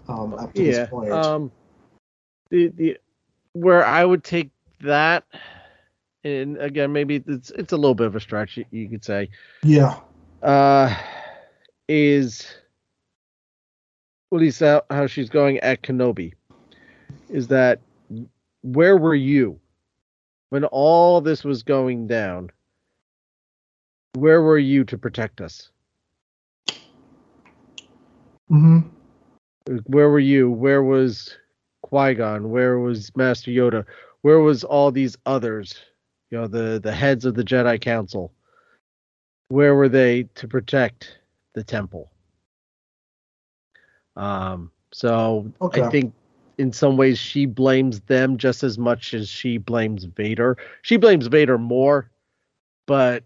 um, 0.07 0.33
up 0.35 0.53
to 0.53 0.63
yeah 0.63 0.71
this 0.71 0.89
point. 0.89 1.11
um 1.11 1.51
the 2.49 2.67
the 2.69 2.97
where 3.53 3.85
i 3.85 4.03
would 4.03 4.23
take 4.23 4.49
that 4.81 5.23
and 6.25 6.57
again 6.57 6.91
maybe 6.91 7.23
it's 7.27 7.51
it's 7.51 7.71
a 7.71 7.77
little 7.77 7.95
bit 7.95 8.07
of 8.07 8.15
a 8.15 8.19
stretch 8.19 8.57
you, 8.57 8.65
you 8.71 8.89
could 8.89 9.05
say 9.05 9.29
yeah, 9.63 9.99
uh 10.43 10.93
is 11.87 12.47
at 14.33 14.39
least 14.39 14.59
how, 14.59 14.81
how 14.89 15.07
she's 15.07 15.29
going 15.29 15.59
at 15.59 15.81
kenobi 15.81 16.33
is 17.29 17.47
that 17.47 17.79
where 18.63 18.97
were 18.97 19.15
you 19.15 19.59
when 20.49 20.65
all 20.65 21.21
this 21.21 21.43
was 21.43 21.63
going 21.63 22.07
down 22.07 22.49
where 24.13 24.41
were 24.41 24.57
you 24.57 24.83
to 24.83 24.97
protect 24.97 25.39
us 25.39 25.69
hmm 28.49 28.79
where 29.85 30.09
were 30.09 30.19
you? 30.19 30.49
Where 30.49 30.83
was 30.83 31.37
Qui 31.81 32.13
Gon? 32.15 32.49
Where 32.49 32.79
was 32.79 33.15
Master 33.15 33.51
Yoda? 33.51 33.85
Where 34.21 34.39
was 34.39 34.63
all 34.63 34.91
these 34.91 35.17
others? 35.25 35.75
You 36.31 36.39
know, 36.39 36.47
the 36.47 36.79
the 36.79 36.93
heads 36.93 37.25
of 37.25 37.35
the 37.35 37.43
Jedi 37.43 37.79
Council. 37.79 38.31
Where 39.49 39.75
were 39.75 39.89
they 39.89 40.23
to 40.35 40.47
protect 40.47 41.19
the 41.55 41.63
temple. 41.63 42.11
Um, 44.15 44.71
so 44.93 45.51
Okay. 45.61 45.81
I 45.81 45.89
think 45.89 46.13
in 46.57 46.71
some 46.71 46.95
ways 46.95 47.17
she 47.17 47.45
blames 47.45 48.01
them 48.01 48.37
just 48.37 48.63
as 48.63 48.77
much 48.77 49.13
as 49.13 49.27
she 49.27 49.57
blames 49.57 50.03
Vader. 50.03 50.57
She 50.83 50.97
blames 50.97 51.27
Vader 51.27 51.57
more, 51.57 52.11
but 52.85 53.23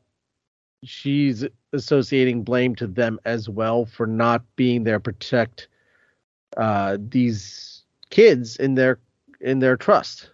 she's 0.84 1.46
associating 1.74 2.44
blame 2.44 2.76
to 2.76 2.88
them 2.88 3.20
as 3.26 3.50
well 3.50 3.86
for 3.86 4.08
not 4.08 4.44
being 4.56 4.84
there 4.84 4.98
to 4.98 5.04
protect 5.04 5.68
uh, 6.58 6.98
these 7.00 7.84
kids 8.10 8.56
in 8.56 8.76
their 8.76 9.00
in 9.42 9.60
their 9.60 9.78
trust. 9.78 10.32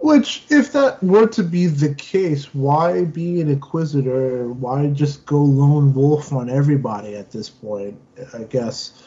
Which, 0.00 0.44
if 0.48 0.72
that 0.72 1.02
were 1.02 1.26
to 1.28 1.42
be 1.42 1.66
the 1.66 1.92
case, 1.94 2.54
why 2.54 3.04
be 3.04 3.40
an 3.40 3.48
inquisitor? 3.48 4.48
Why 4.52 4.86
just 4.88 5.26
go 5.26 5.42
lone 5.42 5.92
wolf 5.92 6.32
on 6.32 6.48
everybody 6.48 7.16
at 7.16 7.32
this 7.32 7.50
point? 7.50 7.98
I 8.32 8.44
guess. 8.44 9.02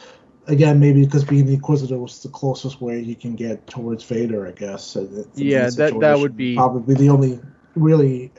Again, 0.48 0.80
maybe 0.80 1.04
because 1.04 1.24
being 1.24 1.46
the 1.46 1.54
inquisitor 1.54 1.96
was 1.98 2.22
the 2.22 2.28
closest 2.28 2.80
way 2.82 3.00
you 3.00 3.14
can 3.14 3.36
get 3.36 3.66
towards 3.68 4.04
Vader. 4.04 4.46
I 4.46 4.50
guess. 4.52 4.96
Yeah, 5.34 5.70
that- 5.70 5.98
that 6.00 6.18
would 6.18 6.36
be- 6.36 6.56
probably 6.56 6.94
the 6.94 7.08
only 7.08 7.40
really 7.74 8.30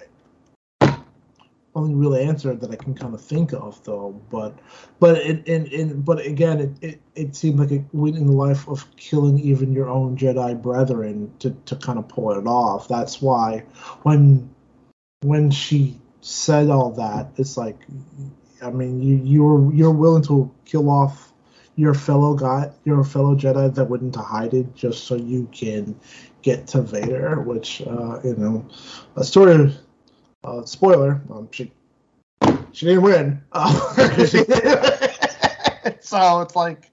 only 1.75 1.93
real 1.93 2.15
answer 2.15 2.55
that 2.55 2.71
I 2.71 2.75
can 2.75 2.93
kind 2.93 3.13
of 3.13 3.21
think 3.21 3.53
of, 3.53 3.83
though. 3.83 4.21
But, 4.29 4.59
but 4.99 5.17
it, 5.17 5.47
and, 5.47 5.67
and 5.67 6.05
but 6.05 6.25
again, 6.25 6.59
it, 6.59 6.71
it, 6.81 7.01
it 7.15 7.35
seemed 7.35 7.59
like 7.59 7.71
it 7.71 7.83
went 7.91 8.15
in 8.15 8.27
the 8.27 8.33
life 8.33 8.67
of 8.67 8.85
killing 8.95 9.39
even 9.39 9.73
your 9.73 9.89
own 9.89 10.17
Jedi 10.17 10.61
brethren 10.61 11.33
to, 11.39 11.51
to 11.65 11.75
kind 11.75 11.99
of 11.99 12.07
pull 12.07 12.31
it 12.31 12.45
off. 12.45 12.87
That's 12.87 13.21
why 13.21 13.63
when 14.03 14.49
when 15.21 15.51
she 15.51 15.99
said 16.21 16.69
all 16.69 16.91
that, 16.91 17.31
it's 17.37 17.57
like, 17.57 17.79
I 18.61 18.69
mean, 18.69 19.01
you 19.01 19.15
you're 19.23 19.73
you're 19.73 19.91
willing 19.91 20.23
to 20.23 20.53
kill 20.65 20.89
off 20.89 21.33
your 21.75 21.93
fellow 21.93 22.35
guy, 22.35 22.71
your 22.85 23.03
fellow 23.03 23.35
Jedi 23.35 23.73
that 23.73 23.85
went 23.85 24.03
into 24.03 24.19
hiding 24.19 24.71
just 24.75 25.05
so 25.05 25.15
you 25.15 25.49
can 25.51 25.99
get 26.43 26.67
to 26.67 26.81
Vader, 26.81 27.41
which 27.41 27.81
uh, 27.81 28.19
you 28.23 28.35
know, 28.35 28.65
a 29.15 29.23
story 29.23 29.73
uh, 30.43 30.65
spoiler, 30.65 31.21
um, 31.29 31.47
she 31.51 31.71
she 32.71 32.87
didn't 32.87 33.03
win. 33.03 33.41
Uh, 33.51 33.71
so 36.01 36.41
it's 36.41 36.55
like 36.55 36.89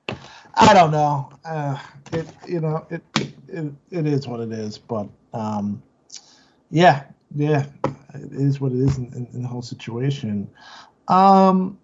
I 0.54 0.74
don't 0.74 0.90
know. 0.90 1.30
Uh, 1.44 1.78
it 2.12 2.26
you 2.46 2.60
know 2.60 2.86
it, 2.90 3.02
it 3.48 3.72
it 3.90 4.06
is 4.06 4.28
what 4.28 4.40
it 4.40 4.52
is. 4.52 4.78
But 4.78 5.08
um, 5.32 5.82
yeah, 6.70 7.04
yeah, 7.34 7.66
it 8.14 8.32
is 8.32 8.60
what 8.60 8.72
it 8.72 8.78
is 8.78 8.98
in, 8.98 9.06
in, 9.14 9.26
in 9.32 9.42
the 9.42 9.48
whole 9.48 9.62
situation. 9.62 10.48
Um, 11.08 11.78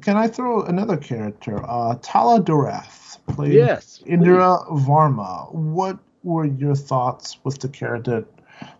can 0.00 0.16
I 0.16 0.28
throw 0.28 0.62
another 0.62 0.96
character? 0.96 1.62
Uh, 1.68 1.96
Tala 2.02 2.40
Durith 2.40 3.18
played 3.28 3.54
Yes, 3.54 4.02
Indira 4.06 4.66
Varma. 4.86 5.52
What 5.52 5.98
were 6.22 6.46
your 6.46 6.74
thoughts 6.74 7.38
with 7.44 7.58
the 7.58 7.68
character 7.68 8.24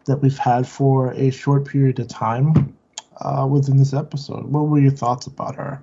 that 0.06 0.16
we've 0.16 0.38
had 0.38 0.66
for 0.66 1.12
a 1.12 1.30
short 1.30 1.66
period 1.66 1.98
of 1.98 2.08
time 2.08 2.76
uh, 3.20 3.46
within 3.50 3.76
this 3.76 3.92
episode? 3.92 4.46
What 4.46 4.68
were 4.68 4.78
your 4.78 4.90
thoughts 4.90 5.26
about 5.26 5.54
her? 5.56 5.82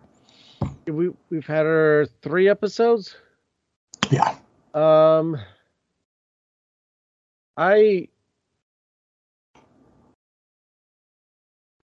we 0.87 1.11
we've 1.29 1.45
had 1.45 1.65
her 1.65 2.07
three 2.21 2.49
episodes. 2.49 3.15
Yeah. 4.11 4.35
Um, 4.73 5.37
I. 7.57 8.09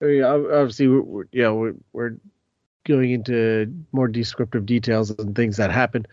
I 0.02 0.06
mean, 0.06 0.24
obviously, 0.24 0.88
we're, 0.88 1.02
we're, 1.02 1.26
you 1.32 1.44
know, 1.44 1.56
we're, 1.56 1.76
we're 1.94 2.16
going 2.86 3.12
into 3.12 3.72
more 3.92 4.08
descriptive 4.08 4.66
details 4.66 5.12
and 5.12 5.36
things 5.36 5.58
that 5.58 5.72
happen, 5.72 6.08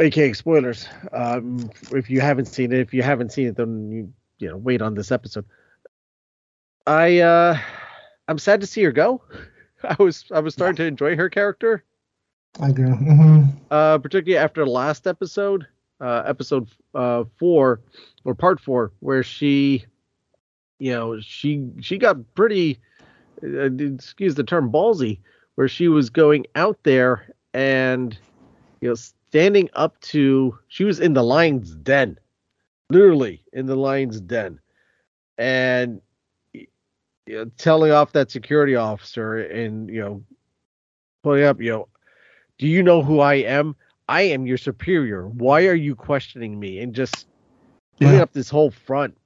aka 0.00 0.32
spoilers. 0.32 0.88
Um, 1.12 1.70
if 1.92 2.10
you 2.10 2.20
haven't 2.20 2.46
seen 2.46 2.72
it, 2.72 2.80
if 2.80 2.92
you 2.92 3.02
haven't 3.02 3.30
seen 3.30 3.46
it, 3.48 3.56
then 3.56 3.92
you 3.92 4.12
you 4.38 4.48
know 4.48 4.56
wait 4.56 4.82
on 4.82 4.94
this 4.94 5.10
episode. 5.12 5.44
I 6.86 7.18
uh, 7.20 7.58
I'm 8.28 8.38
sad 8.38 8.60
to 8.60 8.66
see 8.66 8.82
her 8.84 8.92
go. 8.92 9.22
I 9.82 9.96
was 9.98 10.24
I 10.32 10.40
was 10.40 10.54
starting 10.54 10.76
to 10.76 10.84
enjoy 10.84 11.16
her 11.16 11.28
character 11.28 11.84
I 12.60 12.68
agree. 12.68 12.90
hmm 12.90 13.42
uh, 13.70 13.98
particularly 13.98 14.38
after 14.42 14.66
last 14.66 15.06
episode, 15.06 15.66
uh, 16.00 16.22
episode 16.26 16.68
uh, 16.94 17.24
four 17.38 17.80
or 18.24 18.34
part 18.34 18.60
four, 18.60 18.92
where 19.00 19.22
she, 19.22 19.84
you 20.78 20.92
know, 20.92 21.20
she 21.20 21.68
she 21.80 21.98
got 21.98 22.16
pretty, 22.34 22.78
uh, 23.42 23.70
excuse 23.74 24.34
the 24.34 24.44
term, 24.44 24.70
ballsy, 24.70 25.18
where 25.56 25.68
she 25.68 25.88
was 25.88 26.10
going 26.10 26.46
out 26.54 26.78
there 26.84 27.34
and, 27.54 28.18
you 28.80 28.88
know, 28.88 28.94
standing 28.94 29.68
up 29.74 30.00
to. 30.00 30.58
She 30.68 30.84
was 30.84 31.00
in 31.00 31.14
the 31.14 31.22
lion's 31.22 31.74
den, 31.74 32.18
literally 32.90 33.44
in 33.52 33.66
the 33.66 33.76
lion's 33.76 34.20
den, 34.20 34.60
and 35.36 36.00
you 36.52 36.66
know, 37.28 37.50
telling 37.58 37.92
off 37.92 38.12
that 38.12 38.30
security 38.30 38.76
officer 38.76 39.38
and 39.38 39.88
you 39.88 40.00
know, 40.00 40.24
pulling 41.22 41.44
up, 41.44 41.60
you 41.60 41.70
know 41.70 41.88
do 42.58 42.66
you 42.66 42.82
know 42.82 43.02
who 43.02 43.20
I 43.20 43.34
am? 43.34 43.76
I 44.08 44.22
am 44.22 44.46
your 44.46 44.58
superior. 44.58 45.28
Why 45.28 45.66
are 45.66 45.74
you 45.74 45.94
questioning 45.94 46.58
me? 46.58 46.80
And 46.80 46.94
just 46.94 47.26
putting 47.98 48.14
Yeah. 48.14 48.22
up 48.22 48.32
this 48.32 48.50
whole 48.50 48.70
front. 48.70 49.16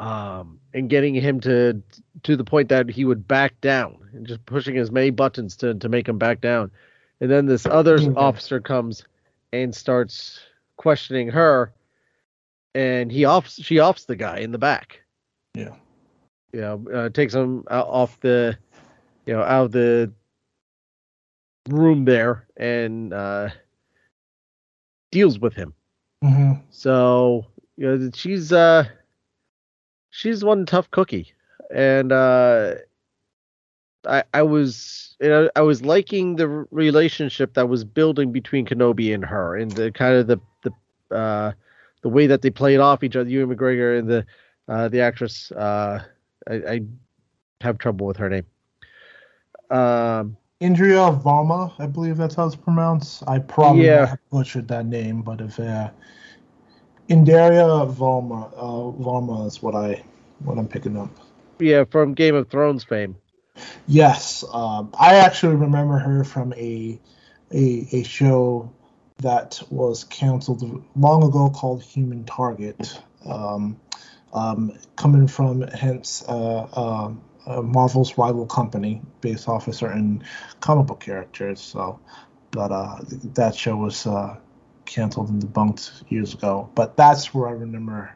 Um, 0.00 0.58
and 0.74 0.90
getting 0.90 1.14
him 1.14 1.38
to 1.40 1.80
to 2.24 2.36
the 2.36 2.42
point 2.42 2.68
that 2.70 2.90
he 2.90 3.04
would 3.04 3.28
back 3.28 3.60
down 3.60 3.96
and 4.12 4.26
just 4.26 4.44
pushing 4.44 4.76
as 4.76 4.90
many 4.90 5.10
buttons 5.10 5.56
to, 5.58 5.74
to 5.74 5.88
make 5.88 6.08
him 6.08 6.18
back 6.18 6.40
down. 6.40 6.72
And 7.20 7.30
then 7.30 7.46
this 7.46 7.64
other 7.64 7.98
officer 8.16 8.60
comes 8.60 9.04
and 9.52 9.72
starts 9.72 10.40
questioning 10.76 11.28
her 11.28 11.72
and 12.74 13.10
he 13.10 13.24
offs 13.24 13.62
she 13.62 13.80
offs 13.80 14.04
the 14.04 14.16
guy 14.16 14.38
in 14.38 14.52
the 14.52 14.58
back. 14.58 15.00
Yeah. 15.54 15.74
You 16.52 16.60
know, 16.60 16.84
uh, 16.92 17.08
takes 17.08 17.34
him 17.34 17.64
out, 17.70 17.86
off 17.88 18.20
the 18.20 18.56
you 19.26 19.34
know, 19.34 19.42
out 19.42 19.66
of 19.66 19.72
the 19.72 20.12
room 21.68 22.04
there 22.04 22.46
and 22.56 23.12
uh, 23.12 23.48
deals 25.10 25.38
with 25.38 25.54
him. 25.54 25.74
hmm 26.22 26.52
So 26.70 27.46
you 27.76 27.86
know 27.86 28.10
she's 28.14 28.52
uh 28.52 28.84
she's 30.10 30.44
one 30.44 30.66
tough 30.66 30.90
cookie, 30.90 31.32
and 31.74 32.12
uh, 32.12 32.74
I 34.06 34.24
I 34.32 34.42
was 34.42 35.16
you 35.20 35.28
know 35.28 35.50
I 35.56 35.62
was 35.62 35.82
liking 35.82 36.36
the 36.36 36.48
relationship 36.70 37.54
that 37.54 37.68
was 37.68 37.84
building 37.84 38.32
between 38.32 38.66
Kenobi 38.66 39.14
and 39.14 39.24
her, 39.24 39.56
and 39.56 39.70
the 39.72 39.90
kind 39.90 40.14
of 40.14 40.26
the 40.26 40.38
the 40.62 41.16
uh, 41.16 41.52
the 42.04 42.10
way 42.10 42.26
that 42.28 42.42
they 42.42 42.50
played 42.50 42.80
off 42.80 43.02
each 43.02 43.16
other, 43.16 43.28
Ewan 43.30 43.56
McGregor 43.56 43.98
and 43.98 44.08
the 44.08 44.26
uh, 44.68 44.88
the 44.88 45.00
actress. 45.00 45.50
Uh, 45.50 46.04
I, 46.48 46.54
I 46.54 46.80
have 47.62 47.78
trouble 47.78 48.06
with 48.06 48.18
her 48.18 48.28
name. 48.28 48.44
Um, 49.70 50.36
Indria 50.60 51.18
Varma, 51.22 51.72
I 51.78 51.86
believe 51.86 52.18
that's 52.18 52.34
how 52.34 52.46
it's 52.46 52.54
pronounced. 52.56 53.22
I 53.26 53.38
probably 53.38 53.86
Yeah. 53.86 54.06
have 54.06 54.18
butchered 54.30 54.68
that 54.68 54.84
name, 54.86 55.22
but 55.22 55.40
if 55.40 55.58
uh, 55.58 55.90
Indaria 57.08 57.90
Varma, 57.90 58.52
uh, 58.54 59.02
Varma 59.02 59.46
is 59.46 59.62
what 59.62 59.74
I 59.74 60.04
what 60.40 60.58
I'm 60.58 60.68
picking 60.68 60.96
up. 60.98 61.10
yeah, 61.58 61.84
from 61.84 62.12
Game 62.12 62.34
of 62.34 62.48
Thrones 62.50 62.84
fame. 62.84 63.16
Yes, 63.86 64.44
um, 64.52 64.90
I 64.98 65.16
actually 65.16 65.56
remember 65.56 65.98
her 65.98 66.24
from 66.24 66.52
a, 66.54 66.98
a 67.50 67.88
a 67.92 68.02
show 68.02 68.70
that 69.24 69.60
was 69.70 70.04
canceled 70.04 70.84
long 70.96 71.24
ago 71.24 71.50
called 71.50 71.82
Human 71.82 72.24
Target. 72.24 73.00
Um, 73.26 73.80
um, 74.34 74.76
coming 74.96 75.26
from 75.28 75.62
hence 75.62 76.24
uh, 76.28 76.66
um, 76.74 77.22
uh, 77.46 77.62
Marvel's 77.62 78.18
rival 78.18 78.46
company 78.46 79.00
based 79.20 79.48
off 79.48 79.68
of 79.68 79.74
certain 79.74 80.24
comic 80.60 80.86
book 80.86 81.00
characters. 81.00 81.60
So, 81.60 82.00
but 82.50 82.70
uh, 82.72 82.96
that 83.34 83.54
show 83.54 83.76
was 83.76 84.06
uh, 84.06 84.36
canceled 84.84 85.30
and 85.30 85.42
debunked 85.42 86.10
years 86.10 86.34
ago. 86.34 86.70
But 86.74 86.96
that's 86.96 87.32
where 87.32 87.48
I 87.48 87.52
remember 87.52 88.14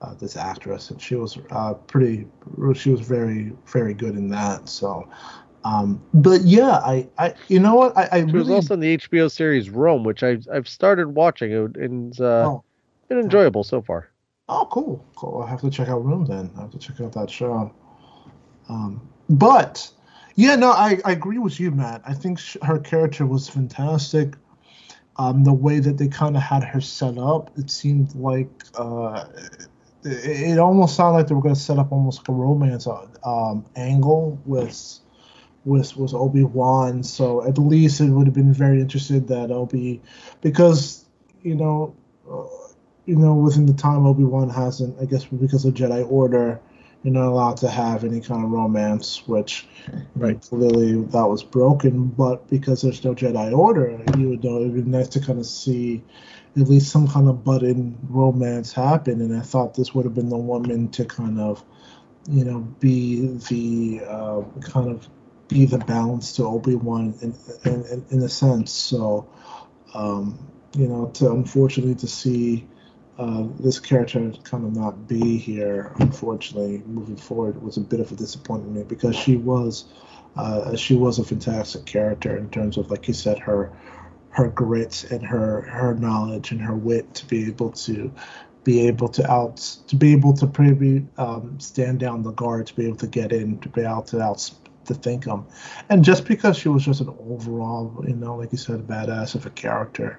uh, 0.00 0.14
this 0.14 0.36
actress, 0.36 0.90
and 0.90 1.00
she 1.00 1.14
was 1.14 1.38
uh, 1.50 1.74
pretty. 1.74 2.26
She 2.74 2.90
was 2.90 3.00
very, 3.00 3.52
very 3.66 3.94
good 3.94 4.16
in 4.16 4.28
that. 4.30 4.68
So, 4.68 5.08
um, 5.64 6.02
but 6.14 6.42
yeah, 6.42 6.70
I, 6.78 7.08
I, 7.18 7.34
you 7.48 7.60
know 7.60 7.74
what, 7.74 7.96
I, 7.96 8.08
I 8.12 8.26
She 8.26 8.32
was 8.32 8.50
also 8.50 8.74
in 8.74 8.80
the 8.80 8.96
HBO 8.96 9.30
series 9.30 9.68
Rome, 9.68 10.04
which 10.04 10.22
I've 10.22 10.46
I've 10.52 10.68
started 10.68 11.08
watching 11.08 11.52
it 11.52 11.76
and 11.76 12.10
it's 12.10 12.20
uh, 12.20 12.44
oh, 12.46 12.64
been 13.08 13.18
enjoyable 13.18 13.64
so 13.64 13.82
far. 13.82 14.08
oh, 14.48 14.66
cool, 14.70 15.04
cool. 15.16 15.42
I 15.42 15.50
have 15.50 15.60
to 15.60 15.70
check 15.70 15.88
out 15.88 16.04
Rome 16.04 16.24
then. 16.24 16.50
I 16.56 16.62
have 16.62 16.70
to 16.70 16.78
check 16.78 17.00
out 17.00 17.12
that 17.12 17.30
show. 17.30 17.72
Um, 18.68 19.06
but 19.28 19.90
yeah, 20.36 20.56
no, 20.56 20.70
I, 20.70 20.98
I 21.04 21.12
agree 21.12 21.38
with 21.38 21.60
you, 21.60 21.70
Matt. 21.70 22.02
I 22.06 22.14
think 22.14 22.38
sh- 22.38 22.56
her 22.62 22.78
character 22.78 23.26
was 23.26 23.48
fantastic. 23.48 24.34
Um, 25.16 25.44
the 25.44 25.52
way 25.52 25.80
that 25.80 25.98
they 25.98 26.08
kind 26.08 26.36
of 26.36 26.42
had 26.42 26.64
her 26.64 26.80
set 26.80 27.18
up, 27.18 27.50
it 27.58 27.70
seemed 27.70 28.14
like 28.14 28.48
uh, 28.74 29.26
it, 30.04 30.52
it 30.52 30.58
almost 30.58 30.96
sounded 30.96 31.18
like 31.18 31.26
they 31.26 31.34
were 31.34 31.42
going 31.42 31.54
to 31.54 31.60
set 31.60 31.78
up 31.78 31.92
almost 31.92 32.20
like 32.20 32.28
a 32.28 32.32
romance 32.32 32.86
uh, 32.86 33.06
um, 33.24 33.66
angle 33.76 34.40
with 34.46 35.00
was 35.64 35.96
was 35.96 36.14
Obi 36.14 36.44
Wan. 36.44 37.02
So 37.02 37.46
at 37.46 37.58
least 37.58 38.00
it 38.00 38.10
would 38.10 38.26
have 38.26 38.34
been 38.34 38.52
very 38.52 38.80
interested 38.80 39.28
that 39.28 39.50
Obi, 39.50 40.00
because 40.40 41.04
you 41.42 41.54
know, 41.54 41.94
uh, 42.30 42.44
you 43.06 43.16
know, 43.16 43.34
within 43.34 43.66
the 43.66 43.74
time 43.74 44.06
Obi 44.06 44.24
Wan 44.24 44.48
hasn't, 44.48 45.00
I 45.00 45.04
guess 45.04 45.24
because 45.24 45.64
of 45.64 45.74
Jedi 45.74 46.08
Order, 46.10 46.60
you're 47.02 47.14
not 47.14 47.28
allowed 47.28 47.56
to 47.58 47.68
have 47.70 48.04
any 48.04 48.20
kind 48.20 48.44
of 48.44 48.50
romance, 48.50 49.26
which 49.26 49.66
Right. 50.14 50.40
clearly 50.40 51.02
that 51.02 51.28
was 51.28 51.42
broken. 51.42 52.08
But 52.08 52.48
because 52.48 52.82
there's 52.82 53.02
no 53.04 53.14
Jedi 53.14 53.56
Order, 53.56 54.02
you 54.18 54.28
would 54.28 54.44
know 54.44 54.56
it'd 54.60 54.74
be 54.74 54.82
nice 54.82 55.08
to 55.08 55.20
kind 55.20 55.38
of 55.38 55.46
see 55.46 56.02
at 56.56 56.68
least 56.68 56.90
some 56.90 57.08
kind 57.08 57.28
of 57.28 57.44
budding 57.44 57.96
romance 58.08 58.72
happen. 58.72 59.20
And 59.20 59.34
I 59.36 59.40
thought 59.40 59.74
this 59.74 59.94
would 59.94 60.04
have 60.04 60.14
been 60.14 60.28
the 60.28 60.36
woman 60.36 60.88
to 60.90 61.04
kind 61.04 61.40
of, 61.40 61.64
you 62.28 62.44
know, 62.44 62.60
be 62.80 63.38
the 63.48 64.04
uh, 64.06 64.42
kind 64.60 64.90
of 64.90 65.08
be 65.50 65.66
the 65.66 65.78
balance 65.78 66.32
to 66.36 66.44
Obi 66.44 66.76
Wan 66.76 67.14
in, 67.20 67.34
in, 67.64 68.04
in, 68.10 68.22
a 68.22 68.28
sense. 68.28 68.72
So, 68.72 69.28
um, 69.94 70.38
you 70.76 70.86
know, 70.86 71.10
to 71.14 71.32
unfortunately 71.32 71.96
to 71.96 72.06
see 72.06 72.66
uh, 73.18 73.44
this 73.58 73.78
character 73.78 74.32
kind 74.44 74.64
of 74.64 74.74
not 74.74 75.08
be 75.08 75.36
here, 75.36 75.92
unfortunately, 75.98 76.82
moving 76.86 77.16
forward 77.16 77.60
was 77.62 77.76
a 77.76 77.80
bit 77.80 78.00
of 78.00 78.10
a 78.12 78.14
disappointment 78.14 78.88
because 78.88 79.16
she 79.16 79.36
was, 79.36 79.86
uh, 80.36 80.76
she 80.76 80.94
was 80.94 81.18
a 81.18 81.24
fantastic 81.24 81.84
character 81.84 82.36
in 82.36 82.48
terms 82.50 82.78
of, 82.78 82.90
like 82.90 83.08
you 83.08 83.14
said, 83.14 83.38
her 83.38 83.72
her 84.30 84.48
grit 84.48 85.10
and 85.10 85.26
her 85.26 85.62
her 85.62 85.94
knowledge 85.94 86.52
and 86.52 86.60
her 86.60 86.74
wit 86.74 87.12
to 87.14 87.26
be 87.26 87.46
able 87.46 87.70
to 87.72 88.12
be 88.62 88.86
able 88.86 89.08
to 89.08 89.28
out 89.30 89.56
to 89.88 89.96
be 89.96 90.12
able 90.12 90.32
to 90.32 90.50
maybe 90.58 91.06
um, 91.18 91.58
stand 91.58 91.98
down 91.98 92.22
the 92.22 92.30
guard 92.32 92.66
to 92.66 92.74
be 92.76 92.86
able 92.86 92.96
to 92.96 93.08
get 93.08 93.32
in 93.32 93.58
to 93.58 93.68
be 93.68 93.82
able 93.82 94.02
to 94.02 94.20
out 94.20 94.50
to 94.92 94.94
think 95.00 95.24
him. 95.24 95.44
and 95.88 96.04
just 96.04 96.26
because 96.26 96.56
she 96.58 96.68
was 96.68 96.84
just 96.84 97.00
an 97.00 97.14
overall 97.28 98.04
you 98.06 98.14
know 98.14 98.36
like 98.36 98.52
you 98.52 98.58
said 98.58 98.86
badass 98.86 99.34
of 99.34 99.46
a 99.46 99.50
character 99.50 100.18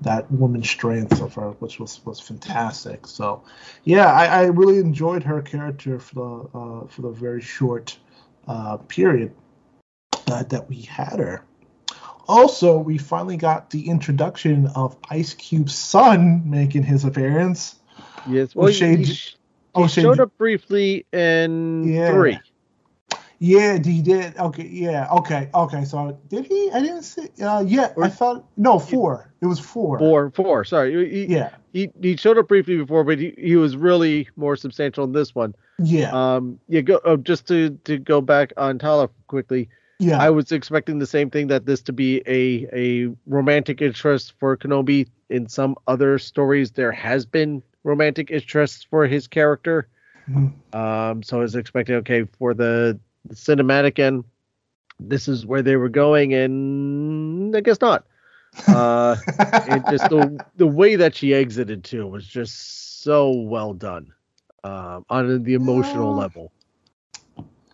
that 0.00 0.30
woman's 0.30 0.68
strength 0.70 1.20
of 1.20 1.34
her 1.34 1.50
which 1.60 1.78
was 1.80 2.04
was 2.04 2.20
fantastic 2.20 3.06
so 3.06 3.42
yeah 3.84 4.12
i, 4.12 4.26
I 4.26 4.42
really 4.44 4.78
enjoyed 4.78 5.22
her 5.22 5.42
character 5.42 5.98
for 5.98 6.14
the 6.14 6.58
uh, 6.58 6.86
for 6.86 7.02
the 7.02 7.10
very 7.10 7.40
short 7.40 7.98
uh, 8.48 8.76
period 8.76 9.34
uh, 10.28 10.42
that 10.44 10.68
we 10.68 10.82
had 10.82 11.18
her 11.18 11.44
also, 12.28 12.78
we 12.78 12.98
finally 12.98 13.36
got 13.36 13.70
the 13.70 13.88
introduction 13.88 14.66
of 14.74 14.96
Ice 15.10 15.34
Cube's 15.34 15.74
son 15.74 16.42
making 16.48 16.82
his 16.82 17.04
appearance. 17.04 17.76
Yes. 18.28 18.54
Well, 18.54 18.68
O'Shea 18.68 18.96
he, 18.96 19.04
he 19.04 19.04
he 19.04 19.34
O'Shea 19.76 20.02
showed 20.02 20.20
up 20.20 20.36
briefly 20.36 21.06
in 21.12 21.84
Yeah. 21.84 22.12
three. 22.12 22.38
Yeah, 23.38 23.78
he 23.82 24.00
did. 24.02 24.36
Okay, 24.38 24.66
yeah, 24.66 25.08
okay, 25.12 25.50
okay. 25.54 25.84
So 25.84 26.18
did 26.28 26.46
he? 26.46 26.70
I 26.72 26.80
didn't 26.80 27.02
see. 27.02 27.28
Uh, 27.42 27.60
yeah, 27.66 27.92
I 28.00 28.08
thought 28.08 28.46
no 28.56 28.78
four. 28.78 29.30
It 29.42 29.46
was 29.46 29.60
four. 29.60 29.98
Four, 29.98 30.30
four. 30.30 30.64
Sorry. 30.64 31.10
He, 31.10 31.26
Yeah, 31.34 31.50
he, 31.72 31.90
he 32.00 32.16
showed 32.16 32.38
up 32.38 32.48
briefly 32.48 32.78
before, 32.78 33.04
but 33.04 33.18
he, 33.18 33.34
he 33.36 33.56
was 33.56 33.76
really 33.76 34.28
more 34.36 34.56
substantial 34.56 35.04
in 35.04 35.12
this 35.12 35.34
one. 35.34 35.54
yeah, 35.78 36.10
Um, 36.12 36.58
yeah. 36.68 36.80
Go 36.80 37.00
oh, 37.04 37.16
just 37.18 37.46
to 37.48 37.70
to 37.84 37.98
go 37.98 38.20
back 38.22 38.52
on 38.56 38.78
Tala 38.78 39.10
quickly. 39.26 39.68
yeah. 39.98 40.18
I 40.18 40.30
was 40.30 40.50
expecting 40.52 40.98
the 40.98 41.06
same 41.06 41.28
thing 41.30 41.48
that 41.48 41.66
this 41.66 41.82
to 41.82 41.92
be 41.92 42.22
a 42.26 42.66
a 42.72 43.14
romantic 43.26 43.82
interest 43.82 44.32
for 44.40 44.56
Kenobi. 44.56 45.08
In 45.28 45.48
some 45.48 45.74
other 45.86 46.18
stories, 46.18 46.70
there 46.70 46.92
has 46.92 47.26
been 47.26 47.62
romantic 47.84 48.30
interests 48.30 48.86
for 48.88 49.06
his 49.06 49.26
character. 49.28 49.88
Mhm. 50.30 50.52
Um, 50.74 51.22
so 51.22 51.38
I 51.38 51.40
was 51.42 51.54
expecting 51.54 51.96
okay 51.96 52.24
for 52.38 52.52
the, 52.54 52.98
the 53.28 53.34
cinematic 53.34 53.98
end. 53.98 54.24
This 54.98 55.28
is 55.28 55.46
where 55.46 55.62
they 55.62 55.76
were 55.76 55.88
going, 55.88 56.34
and 56.34 57.54
I 57.56 57.60
guess 57.60 57.80
not. 57.80 58.06
Uh, 58.66 59.16
it 59.66 59.86
just 59.86 60.08
the 60.08 60.40
the 60.56 60.66
way 60.66 60.96
that 60.96 61.14
she 61.14 61.34
exited 61.34 61.84
too 61.84 62.06
was 62.06 62.26
just 62.26 63.02
so 63.02 63.30
well 63.30 63.74
done 63.74 64.12
um, 64.64 65.04
on 65.10 65.42
the 65.42 65.54
emotional 65.54 66.14
level. 66.14 66.52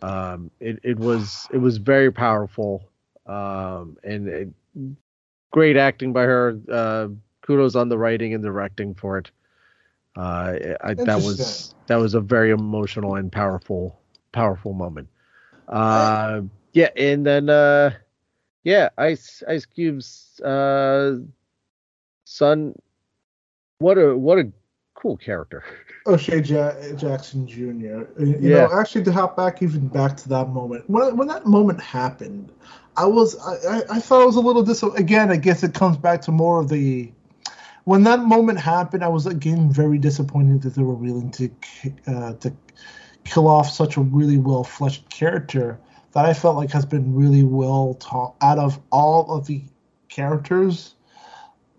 Um, 0.02 0.50
it 0.60 0.80
it 0.82 0.98
was 0.98 1.48
it 1.52 1.58
was 1.58 1.78
very 1.78 2.10
powerful, 2.10 2.88
um, 3.26 3.96
and 4.02 4.28
it, 4.28 4.48
great 5.52 5.76
acting 5.76 6.12
by 6.12 6.22
her. 6.24 6.58
Uh, 6.70 7.08
kudos 7.42 7.74
on 7.76 7.88
the 7.88 7.98
writing 7.98 8.34
and 8.34 8.42
directing 8.42 8.94
for 8.94 9.18
it. 9.18 9.30
Uh, 10.16 10.54
I, 10.82 10.94
that 10.94 11.22
was 11.22 11.74
that 11.86 11.96
was 11.96 12.14
a 12.14 12.20
very 12.20 12.50
emotional 12.50 13.14
and 13.16 13.30
powerful 13.30 13.98
powerful 14.32 14.72
moment. 14.72 15.08
Uh, 15.72 16.42
yeah, 16.72 16.90
and 16.96 17.24
then 17.26 17.48
uh, 17.48 17.90
yeah, 18.62 18.90
Ice 18.98 19.42
Ice 19.48 19.64
Cube's 19.64 20.38
uh, 20.40 21.16
son. 22.24 22.74
What 23.78 23.96
a 23.98 24.16
what 24.16 24.38
a 24.38 24.52
cool 24.94 25.16
character. 25.16 25.64
O'Shea 26.06 26.40
ja- 26.42 26.74
Jackson 26.96 27.46
Jr. 27.46 27.62
You 27.62 28.06
Yeah. 28.18 28.38
know, 28.40 28.70
actually, 28.72 29.04
to 29.04 29.12
hop 29.12 29.36
back 29.36 29.62
even 29.62 29.88
back 29.88 30.16
to 30.18 30.28
that 30.28 30.50
moment 30.50 30.88
when 30.90 31.16
when 31.16 31.28
that 31.28 31.46
moment 31.46 31.80
happened, 31.80 32.52
I 32.96 33.06
was 33.06 33.36
I, 33.40 33.76
I, 33.78 33.82
I 33.96 34.00
thought 34.00 34.22
it 34.22 34.26
was 34.26 34.36
a 34.36 34.40
little 34.40 34.62
dis. 34.62 34.82
Again, 34.82 35.30
I 35.30 35.36
guess 35.36 35.62
it 35.62 35.74
comes 35.74 35.96
back 35.96 36.20
to 36.22 36.32
more 36.32 36.60
of 36.60 36.68
the 36.68 37.10
when 37.84 38.04
that 38.04 38.20
moment 38.20 38.60
happened. 38.60 39.02
I 39.02 39.08
was 39.08 39.26
again 39.26 39.72
very 39.72 39.98
disappointed 39.98 40.62
that 40.62 40.74
they 40.74 40.82
were 40.82 40.94
willing 40.94 41.30
to 41.32 41.50
uh, 42.06 42.34
to 42.34 42.52
kill 43.24 43.48
off 43.48 43.70
such 43.70 43.96
a 43.96 44.00
really 44.00 44.38
well 44.38 44.64
fleshed 44.64 45.08
character 45.08 45.78
that 46.12 46.26
I 46.26 46.34
felt 46.34 46.56
like 46.56 46.70
has 46.72 46.84
been 46.84 47.14
really 47.14 47.42
well 47.42 47.94
taught. 47.94 48.36
Out 48.40 48.58
of 48.58 48.78
all 48.90 49.32
of 49.32 49.46
the 49.46 49.62
characters 50.08 50.94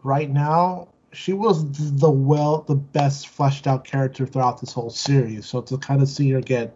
right 0.03 0.29
now 0.29 0.87
she 1.13 1.33
was 1.33 1.63
the 1.99 2.09
well 2.09 2.61
the 2.67 2.75
best 2.75 3.27
fleshed 3.27 3.67
out 3.67 3.83
character 3.83 4.25
throughout 4.25 4.59
this 4.59 4.73
whole 4.73 4.89
series. 4.89 5.45
So 5.45 5.61
to 5.61 5.77
kind 5.77 6.01
of 6.01 6.09
see 6.09 6.31
her 6.31 6.41
get 6.41 6.75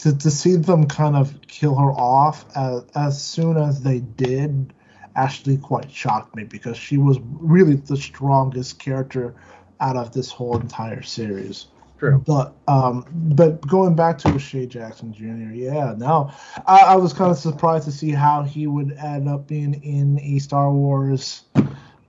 to, 0.00 0.16
to 0.16 0.30
see 0.30 0.56
them 0.56 0.86
kind 0.86 1.14
of 1.14 1.40
kill 1.46 1.76
her 1.76 1.90
off 1.90 2.44
as, 2.56 2.84
as 2.94 3.22
soon 3.22 3.56
as 3.56 3.82
they 3.82 4.00
did 4.00 4.72
actually 5.14 5.58
quite 5.58 5.90
shocked 5.90 6.34
me 6.34 6.44
because 6.44 6.76
she 6.76 6.96
was 6.96 7.18
really 7.22 7.74
the 7.74 7.96
strongest 7.96 8.78
character 8.78 9.34
out 9.80 9.96
of 9.96 10.12
this 10.12 10.30
whole 10.30 10.58
entire 10.58 11.02
series 11.02 11.66
True. 12.00 12.24
but 12.26 12.54
um, 12.66 13.04
but 13.12 13.60
going 13.68 13.94
back 13.94 14.16
to 14.18 14.30
O'Shea 14.30 14.64
Jackson 14.64 15.12
Jr., 15.12 15.52
yeah, 15.52 15.94
now 15.98 16.34
I, 16.66 16.78
I 16.78 16.96
was 16.96 17.12
kind 17.12 17.30
of 17.30 17.36
surprised 17.36 17.84
to 17.84 17.92
see 17.92 18.10
how 18.10 18.42
he 18.42 18.66
would 18.66 18.92
end 18.92 19.28
up 19.28 19.46
being 19.46 19.74
in 19.84 20.18
a 20.20 20.38
Star 20.38 20.72
Wars 20.72 21.44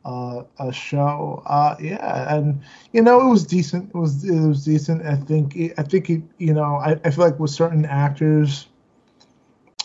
uh, 0.05 0.43
a 0.59 0.71
show. 0.71 1.43
Uh, 1.45 1.75
yeah, 1.77 2.33
and 2.33 2.61
you 2.93 3.01
know 3.01 3.19
it 3.19 3.29
was 3.29 3.45
decent. 3.45 3.89
It 3.89 3.95
was 3.95 4.23
it 4.23 4.39
was 4.39 4.63
decent. 4.63 5.05
I 5.05 5.17
think 5.17 5.57
it, 5.57 5.73
I 5.77 5.83
think 5.83 6.09
it, 6.09 6.21
you 6.37 6.53
know 6.53 6.75
I, 6.75 6.97
I 7.03 7.11
feel 7.11 7.25
like 7.25 7.37
with 7.37 7.51
certain 7.51 7.85
actors. 7.85 8.67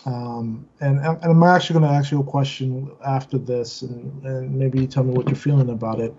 Um, 0.05 0.69
and, 0.79 1.01
and 1.01 1.19
I'm 1.21 1.43
actually 1.43 1.81
going 1.81 1.91
to 1.91 1.99
ask 1.99 2.13
you 2.13 2.21
a 2.21 2.25
question 2.25 2.93
after 3.05 3.39
this, 3.39 3.83
and, 3.83 4.25
and 4.25 4.55
maybe 4.55 4.79
you 4.79 4.87
tell 4.87 5.03
me 5.03 5.13
what 5.13 5.27
you're 5.27 5.35
feeling 5.35 5.69
about 5.69 5.99
it. 5.99 6.15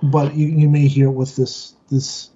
But 0.00 0.36
you, 0.36 0.46
you 0.46 0.68
may 0.68 0.86
hear 0.86 1.10
with 1.10 1.34
this 1.34 1.74
this 1.90 2.30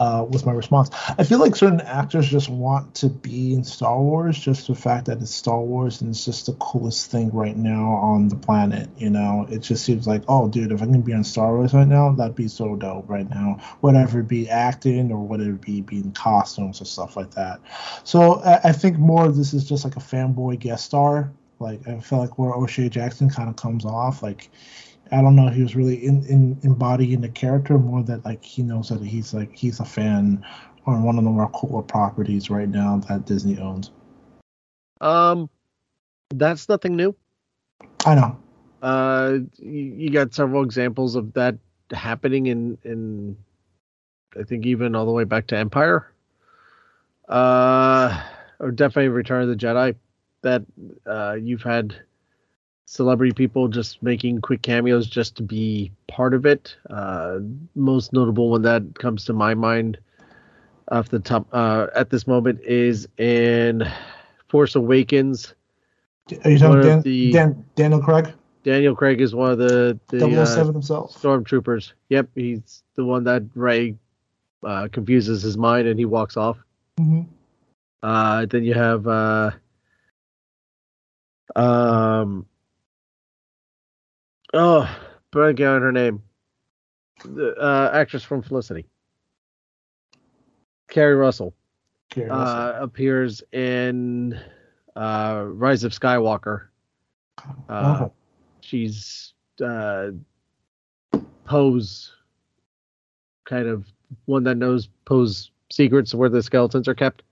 uh, 0.00 0.24
with 0.28 0.46
my 0.46 0.52
response. 0.52 0.88
I 1.18 1.24
feel 1.24 1.38
like 1.38 1.54
certain 1.54 1.82
actors 1.82 2.26
just 2.26 2.48
want 2.48 2.94
to 2.96 3.10
be 3.10 3.52
in 3.52 3.62
Star 3.62 4.00
Wars, 4.00 4.38
just 4.38 4.66
the 4.66 4.74
fact 4.74 5.06
that 5.06 5.20
it's 5.20 5.34
Star 5.34 5.60
Wars 5.60 6.00
and 6.00 6.10
it's 6.10 6.24
just 6.24 6.46
the 6.46 6.54
coolest 6.54 7.10
thing 7.10 7.30
right 7.32 7.56
now 7.56 7.92
on 7.96 8.28
the 8.28 8.36
planet. 8.36 8.88
You 8.96 9.10
know, 9.10 9.46
it 9.50 9.58
just 9.58 9.84
seems 9.84 10.06
like, 10.06 10.22
oh, 10.26 10.48
dude, 10.48 10.72
if 10.72 10.80
I 10.80 10.86
can 10.86 11.02
be 11.02 11.12
on 11.12 11.22
Star 11.22 11.54
Wars 11.54 11.74
right 11.74 11.86
now, 11.86 12.12
that'd 12.12 12.34
be 12.34 12.48
so 12.48 12.76
dope 12.76 13.10
right 13.10 13.28
now. 13.28 13.58
Whatever 13.80 14.20
it 14.20 14.28
be 14.28 14.48
acting 14.48 15.12
or 15.12 15.18
whatever 15.18 15.50
it 15.50 15.60
be 15.60 15.82
being 15.82 16.12
costumes 16.12 16.80
or 16.80 16.86
stuff 16.86 17.14
like 17.14 17.32
that. 17.32 17.60
So 18.02 18.40
I, 18.40 18.70
I 18.70 18.72
think 18.72 18.98
more 18.98 19.26
of 19.26 19.36
this 19.36 19.52
is 19.52 19.68
just 19.68 19.84
like 19.84 19.96
a 19.96 20.00
fanboy 20.00 20.60
guest 20.60 20.86
star. 20.86 21.30
Like 21.58 21.86
I 21.86 22.00
feel 22.00 22.20
like 22.20 22.38
where 22.38 22.54
O'Shea 22.54 22.88
Jackson 22.88 23.28
kind 23.28 23.50
of 23.50 23.56
comes 23.56 23.84
off, 23.84 24.22
like 24.22 24.50
I 25.12 25.20
don't 25.20 25.34
know. 25.34 25.48
He 25.48 25.62
was 25.62 25.74
really 25.74 26.04
in, 26.04 26.24
in 26.26 26.58
embodying 26.62 27.20
the 27.20 27.28
character 27.28 27.78
more 27.78 28.02
that 28.04 28.24
like 28.24 28.44
he 28.44 28.62
knows 28.62 28.88
that 28.90 29.02
he's 29.02 29.34
like 29.34 29.56
he's 29.56 29.80
a 29.80 29.84
fan 29.84 30.44
on 30.86 31.02
one 31.02 31.18
of 31.18 31.24
the 31.24 31.30
more 31.30 31.48
cooler 31.50 31.82
properties 31.82 32.50
right 32.50 32.68
now 32.68 32.98
that 33.08 33.26
Disney 33.26 33.58
owns. 33.58 33.90
Um, 35.00 35.50
that's 36.30 36.68
nothing 36.68 36.96
new. 36.96 37.14
I 38.06 38.14
know. 38.14 38.36
Uh, 38.82 39.38
you, 39.58 39.82
you 39.82 40.10
got 40.10 40.32
several 40.32 40.62
examples 40.62 41.16
of 41.16 41.32
that 41.34 41.56
happening 41.90 42.46
in 42.46 42.78
in 42.84 43.36
I 44.38 44.44
think 44.44 44.64
even 44.66 44.94
all 44.94 45.06
the 45.06 45.12
way 45.12 45.24
back 45.24 45.48
to 45.48 45.56
Empire. 45.56 46.12
Uh, 47.28 48.22
or 48.58 48.70
definitely 48.70 49.08
Return 49.08 49.42
of 49.42 49.48
the 49.48 49.56
Jedi. 49.56 49.96
That 50.42 50.62
uh, 51.06 51.36
you've 51.40 51.62
had 51.62 51.94
celebrity 52.94 53.32
people 53.32 53.68
just 53.68 54.02
making 54.02 54.40
quick 54.40 54.62
cameos 54.62 55.06
just 55.06 55.36
to 55.36 55.44
be 55.44 55.92
part 56.08 56.34
of 56.34 56.44
it. 56.44 56.76
Uh, 56.90 57.38
most 57.76 58.12
notable 58.12 58.50
one 58.50 58.62
that 58.62 58.82
comes 58.98 59.24
to 59.24 59.32
my 59.32 59.54
mind 59.54 59.96
off 60.90 61.08
the 61.08 61.20
top 61.20 61.46
uh, 61.52 61.86
at 61.94 62.10
this 62.10 62.26
moment 62.26 62.60
is 62.62 63.06
in 63.16 63.88
Force 64.48 64.74
Awakens. 64.74 65.54
Are 66.44 66.50
you 66.50 66.58
talking 66.58 66.82
Dan, 66.82 67.00
the- 67.02 67.32
Dan, 67.32 67.64
Daniel 67.76 68.02
Craig? 68.02 68.32
Daniel 68.64 68.94
Craig 68.96 69.20
is 69.20 69.34
one 69.36 69.52
of 69.52 69.58
the 69.58 69.98
the 70.08 70.18
007 70.18 70.36
uh, 70.36 70.72
himself. 70.72 71.14
stormtroopers. 71.14 71.92
Yep, 72.08 72.28
he's 72.34 72.82
the 72.96 73.04
one 73.04 73.22
that 73.24 73.44
Rey 73.54 73.96
uh, 74.64 74.88
confuses 74.92 75.42
his 75.42 75.56
mind 75.56 75.86
and 75.86 75.96
he 75.98 76.04
walks 76.06 76.36
off. 76.36 76.58
hmm 76.98 77.22
Uh, 78.02 78.46
then 78.46 78.64
you 78.64 78.74
have 78.74 79.06
uh, 79.06 79.52
um, 81.56 82.46
oh, 84.54 84.98
blanking 85.32 85.68
on 85.76 85.82
her 85.82 85.92
name. 85.92 86.22
The 87.24 87.54
uh, 87.56 87.90
actress 87.92 88.22
from 88.22 88.42
Felicity, 88.42 88.86
Keri 90.88 91.14
Russell, 91.14 91.54
uh, 92.16 92.72
appears 92.80 93.42
in 93.52 94.40
uh, 94.96 95.44
Rise 95.46 95.84
of 95.84 95.92
Skywalker. 95.92 96.68
Uh, 97.68 97.98
Oh. 98.00 98.12
She's 98.62 99.32
uh, 99.64 100.10
Poe's 101.44 102.12
kind 103.46 103.66
of 103.66 103.86
one 104.26 104.44
that 104.44 104.56
knows 104.56 104.88
Poe's 105.04 105.50
secrets 105.70 106.14
where 106.14 106.28
the 106.28 106.42
skeletons 106.42 106.86
are 106.88 106.94
kept. 106.94 107.22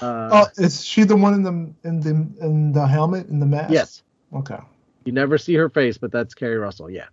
Uh, 0.00 0.28
oh, 0.32 0.46
is 0.56 0.84
she 0.84 1.04
the 1.04 1.16
one 1.16 1.34
in 1.34 1.42
the 1.42 1.74
in 1.88 2.00
the 2.00 2.44
in 2.44 2.72
the 2.72 2.86
helmet 2.86 3.28
in 3.28 3.40
the 3.40 3.46
mask? 3.46 3.72
yes, 3.72 4.02
Okay. 4.32 4.58
You 5.08 5.12
never 5.12 5.38
see 5.38 5.54
her 5.54 5.70
face, 5.70 5.96
but 5.96 6.12
that's 6.12 6.34
Keri 6.34 6.58
Russell. 6.58 6.90
Yeah. 6.90 7.06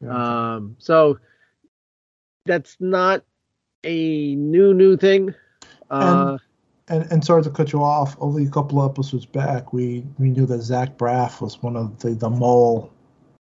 Yeah. 0.00 0.54
Um, 0.54 0.76
so 0.78 1.18
that's 2.46 2.74
not 2.80 3.22
a 3.84 4.34
new 4.34 4.72
new 4.72 4.96
thing. 4.96 5.34
Uh, 5.90 6.38
And 6.88 7.06
and 7.12 7.22
sorry 7.22 7.42
to 7.42 7.50
cut 7.50 7.70
you 7.70 7.84
off. 7.84 8.16
Only 8.18 8.46
a 8.46 8.50
couple 8.50 8.80
of 8.80 8.90
episodes 8.90 9.26
back, 9.26 9.74
we 9.74 10.06
we 10.18 10.30
knew 10.30 10.46
that 10.46 10.62
Zach 10.62 10.96
Braff 10.96 11.42
was 11.42 11.62
one 11.62 11.76
of 11.76 11.98
the 11.98 12.14
the 12.14 12.30
mole, 12.30 12.90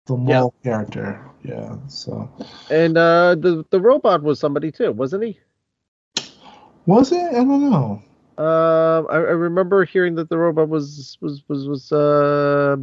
the 0.08 0.16
Yeah. 0.16 0.40
mole 0.40 0.56
character. 0.64 1.22
Yeah. 1.44 1.76
So 1.88 2.28
and 2.72 2.98
uh, 2.98 3.36
the 3.36 3.64
the 3.70 3.80
robot 3.80 4.24
was 4.24 4.40
somebody 4.40 4.72
too, 4.72 4.94
wasn't 4.94 5.26
he? 5.26 5.40
was 6.88 7.12
it? 7.12 7.22
I 7.22 7.44
don't 7.44 7.70
know. 7.70 8.02
Um, 8.38 9.08
I, 9.12 9.16
I 9.16 9.36
remember 9.38 9.86
hearing 9.86 10.16
that 10.16 10.30
the 10.30 10.40
robot 10.40 10.70
was 10.70 11.20
was 11.22 11.44
was 11.48 11.68
was 11.68 11.92
uh, 11.92 12.78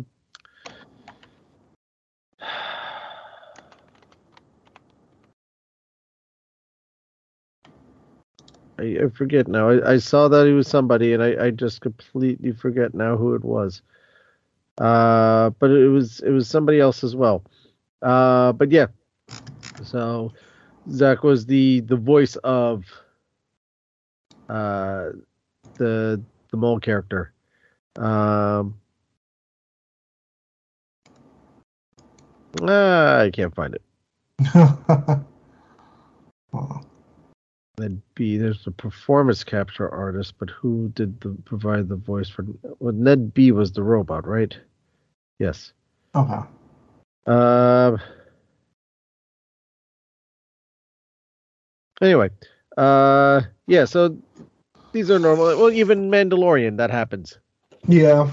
I, 8.78 8.98
I 9.04 9.08
forget 9.14 9.48
now. 9.48 9.70
I, 9.70 9.92
I 9.92 9.98
saw 9.98 10.28
that 10.28 10.46
he 10.46 10.52
was 10.52 10.68
somebody, 10.68 11.12
and 11.12 11.22
I, 11.22 11.46
I 11.46 11.50
just 11.50 11.80
completely 11.80 12.52
forget 12.52 12.94
now 12.94 13.16
who 13.16 13.34
it 13.34 13.44
was. 13.44 13.82
Uh, 14.78 15.50
but 15.58 15.70
it 15.70 15.88
was 15.88 16.20
it 16.20 16.30
was 16.30 16.48
somebody 16.48 16.80
else 16.80 17.04
as 17.04 17.14
well. 17.14 17.44
Uh, 18.02 18.52
but 18.52 18.70
yeah. 18.70 18.86
So 19.84 20.32
Zach 20.90 21.22
was 21.22 21.46
the 21.46 21.80
the 21.80 21.96
voice 21.96 22.36
of 22.36 22.84
uh 24.48 25.10
the 25.78 26.22
the 26.50 26.56
mole 26.56 26.80
character. 26.80 27.32
Um, 27.96 28.80
ah, 32.62 33.20
I 33.20 33.30
can't 33.30 33.54
find 33.54 33.74
it. 33.74 33.82
Then 37.76 38.02
B, 38.14 38.36
there's 38.36 38.64
the 38.64 38.70
performance 38.70 39.44
capture 39.44 39.88
artist, 39.88 40.34
but 40.38 40.50
who 40.50 40.90
did 40.94 41.20
the 41.20 41.36
provide 41.44 41.88
the 41.88 41.96
voice 41.96 42.28
for? 42.28 42.44
Well, 42.80 42.92
Ned 42.92 43.32
B 43.32 43.50
was 43.52 43.72
the 43.72 43.82
robot, 43.82 44.26
right? 44.26 44.54
Yes. 45.38 45.72
okay. 46.14 46.40
Um. 47.26 48.00
Anyway, 52.02 52.30
uh, 52.76 53.42
yeah. 53.66 53.84
So 53.84 54.18
these 54.92 55.10
are 55.10 55.18
normal. 55.18 55.46
Well, 55.46 55.70
even 55.70 56.10
Mandalorian 56.10 56.76
that 56.76 56.90
happens. 56.90 57.38
Yeah. 57.88 58.30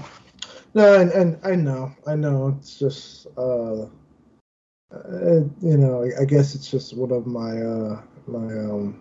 No, 0.74 1.00
and, 1.00 1.10
and 1.12 1.38
I 1.44 1.56
know, 1.56 1.92
I 2.06 2.14
know. 2.14 2.56
It's 2.58 2.78
just, 2.78 3.26
uh, 3.36 3.82
uh, 4.92 5.40
you 5.60 5.76
know, 5.76 6.04
I, 6.04 6.22
I 6.22 6.24
guess 6.24 6.54
it's 6.54 6.70
just 6.70 6.96
one 6.96 7.10
of 7.10 7.26
my, 7.26 7.60
uh, 7.60 8.00
my, 8.28 8.46
um, 8.46 9.00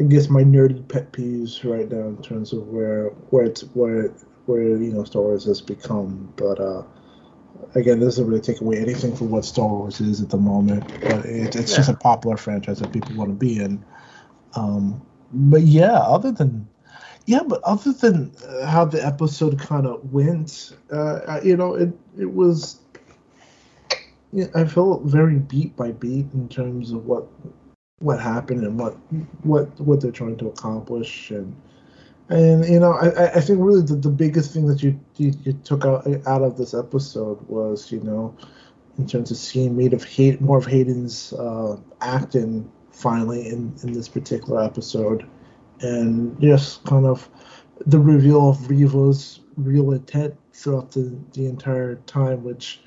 I 0.00 0.02
guess 0.02 0.28
my 0.28 0.42
nerdy 0.42 0.88
pet 0.88 1.12
peeves 1.12 1.62
right 1.62 1.88
now 1.88 2.08
in 2.08 2.20
terms 2.20 2.52
of 2.52 2.66
where, 2.66 3.10
where 3.30 3.44
it's, 3.44 3.60
where, 3.74 4.08
where 4.46 4.76
you 4.76 4.92
know 4.92 5.04
Star 5.04 5.22
Wars 5.22 5.44
has 5.44 5.60
become. 5.60 6.32
But 6.34 6.58
uh, 6.58 6.82
again, 7.76 8.00
this 8.00 8.16
doesn't 8.16 8.26
really 8.26 8.40
take 8.40 8.60
away 8.60 8.78
anything 8.78 9.14
from 9.14 9.30
what 9.30 9.44
Star 9.44 9.68
Wars 9.68 10.00
is 10.00 10.20
at 10.20 10.30
the 10.30 10.36
moment. 10.36 10.88
But 11.00 11.24
it, 11.26 11.54
it's 11.54 11.76
just 11.76 11.88
a 11.88 11.94
popular 11.94 12.36
franchise 12.36 12.80
that 12.80 12.92
people 12.92 13.14
want 13.14 13.30
to 13.30 13.36
be 13.36 13.60
in. 13.60 13.84
Um, 14.56 15.00
but 15.32 15.62
yeah, 15.62 15.96
other 15.98 16.32
than 16.32 16.66
yeah, 17.26 17.42
but 17.46 17.62
other 17.62 17.92
than 17.92 18.32
uh, 18.48 18.66
how 18.66 18.86
the 18.86 19.04
episode 19.04 19.60
kind 19.60 19.86
of 19.86 20.12
went, 20.12 20.76
uh, 20.90 21.40
you 21.44 21.56
know, 21.56 21.74
it 21.74 21.96
it 22.18 22.32
was. 22.32 22.80
Yeah, 24.32 24.46
I 24.56 24.64
felt 24.64 25.04
very 25.04 25.38
beat 25.38 25.76
by 25.76 25.92
beat 25.92 26.26
in 26.34 26.48
terms 26.48 26.90
of 26.90 27.06
what 27.06 27.28
what 28.00 28.20
happened 28.20 28.64
and 28.64 28.78
what 28.78 28.96
what 29.42 29.78
what 29.80 30.00
they're 30.00 30.10
trying 30.10 30.36
to 30.38 30.48
accomplish. 30.48 31.30
And 31.30 31.54
and 32.28 32.64
you 32.66 32.80
know 32.80 32.92
I, 32.92 33.36
I- 33.36 33.40
think 33.40 33.60
really 33.60 33.82
the, 33.82 33.96
the 33.96 34.10
biggest 34.10 34.52
thing 34.52 34.66
that 34.66 34.82
you, 34.82 34.98
you 35.16 35.32
you 35.44 35.52
took 35.64 35.84
out 35.84 36.06
out 36.26 36.42
of 36.42 36.56
this 36.56 36.74
episode 36.74 37.40
was 37.48 37.92
you 37.92 38.00
know 38.00 38.34
in 38.98 39.06
terms 39.06 39.30
of 39.30 39.36
seeing 39.36 39.76
more 39.76 39.94
of 39.94 40.04
hate 40.04 40.40
more 40.40 40.58
of 40.58 40.66
Hayden's 40.66 41.32
uh, 41.34 41.76
acting 42.00 42.70
finally 42.90 43.48
in 43.48 43.74
in 43.82 43.92
this 43.92 44.08
particular 44.08 44.62
episode. 44.62 45.26
And 45.80 46.40
just 46.40 46.84
kind 46.84 47.04
of 47.04 47.28
the 47.86 47.98
reveal 47.98 48.50
of 48.50 48.70
Reva's 48.70 49.40
real 49.56 49.92
intent 49.92 50.34
throughout 50.52 50.92
the, 50.92 51.18
the 51.32 51.46
entire 51.46 51.96
time, 52.06 52.44
which 52.44 52.80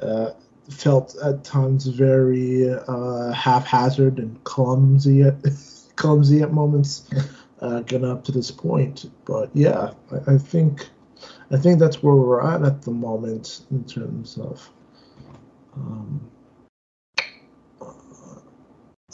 uh, 0.00 0.32
felt 0.70 1.16
at 1.22 1.44
times 1.44 1.86
very 1.86 2.70
uh, 2.70 3.32
haphazard 3.32 4.18
and 4.18 4.42
clumsy 4.44 5.22
at 5.22 5.34
clumsy 5.96 6.42
at 6.42 6.52
moments, 6.52 7.08
uh, 7.60 7.80
getting 7.80 8.08
up 8.08 8.24
to 8.24 8.32
this 8.32 8.50
point. 8.50 9.10
But 9.24 9.50
yeah, 9.54 9.92
I, 10.12 10.34
I 10.34 10.38
think 10.38 10.88
I 11.50 11.56
think 11.56 11.78
that's 11.78 12.02
where 12.02 12.14
we're 12.14 12.42
at 12.42 12.62
at 12.62 12.82
the 12.82 12.90
moment 12.90 13.62
in 13.70 13.84
terms 13.84 14.38
of. 14.38 14.70
Um, 15.74 16.30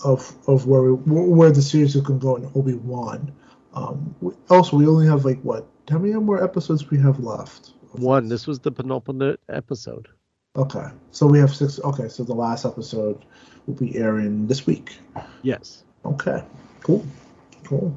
of 0.05 0.37
of 0.47 0.67
where 0.67 0.83
we, 0.83 0.93
where 0.93 1.51
the 1.51 1.63
series 1.63 1.97
is 1.97 2.03
going 2.03 2.21
to 2.21 2.25
go 2.25 2.37
in 2.37 2.51
Obi 2.55 2.75
Wan. 2.75 3.33
Um, 3.75 4.15
we, 4.21 4.33
also, 4.51 4.77
we 4.77 4.87
only 4.87 5.07
have 5.07 5.25
like 5.25 5.41
what? 5.43 5.67
How 5.89 5.99
many 5.99 6.15
more 6.15 6.43
episodes 6.43 6.91
we 6.91 6.99
have 6.99 7.19
left? 7.21 7.73
One. 7.93 8.29
This 8.29 8.47
was 8.47 8.61
the 8.61 8.73
penultimate 8.73 9.41
episode. 9.49 10.09
Okay, 10.57 10.87
so 11.11 11.27
we 11.27 11.39
have 11.39 11.55
six. 11.55 11.79
Okay, 11.81 12.09
so 12.09 12.25
the 12.25 12.35
last 12.35 12.65
episode 12.65 13.25
will 13.67 13.75
be 13.75 13.97
airing 13.99 14.47
this 14.47 14.67
week. 14.67 14.99
Yes. 15.43 15.85
Okay, 16.05 16.43
cool, 16.83 17.05
cool. 17.65 17.95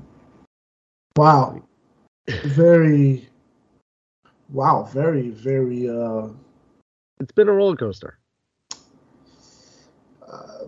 Wow, 1.15 1.61
very. 2.43 3.29
Wow, 4.49 4.89
very 4.91 5.29
very. 5.29 5.87
uh 5.87 6.27
It's 7.21 7.31
been 7.31 7.47
a 7.47 7.53
roller 7.53 7.77
coaster 7.77 8.17
uh, 10.29 10.65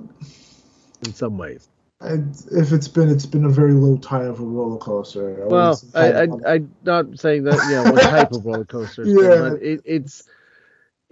in 1.06 1.14
some 1.14 1.38
ways. 1.38 1.68
I, 2.00 2.14
if 2.52 2.72
it's 2.72 2.88
been, 2.88 3.10
it's 3.10 3.26
been 3.26 3.46
a 3.46 3.50
very 3.50 3.74
low 3.74 3.98
tide 3.98 4.26
of 4.26 4.40
a 4.40 4.44
roller 4.44 4.78
coaster. 4.78 5.44
I 5.44 5.48
well, 5.48 5.82
I, 5.94 6.12
I, 6.14 6.54
I'm 6.54 6.76
not 6.84 7.20
saying 7.20 7.44
that, 7.44 7.64
you 7.68 7.76
know, 7.76 7.84
what 7.84 8.02
type 8.02 8.32
of 8.32 8.46
roller 8.46 8.66
coaster, 8.66 9.04
it's 9.04 9.12
Yeah. 9.22 9.30
been, 9.30 9.54
but 9.54 9.62
it, 9.62 9.82
it's, 9.86 10.28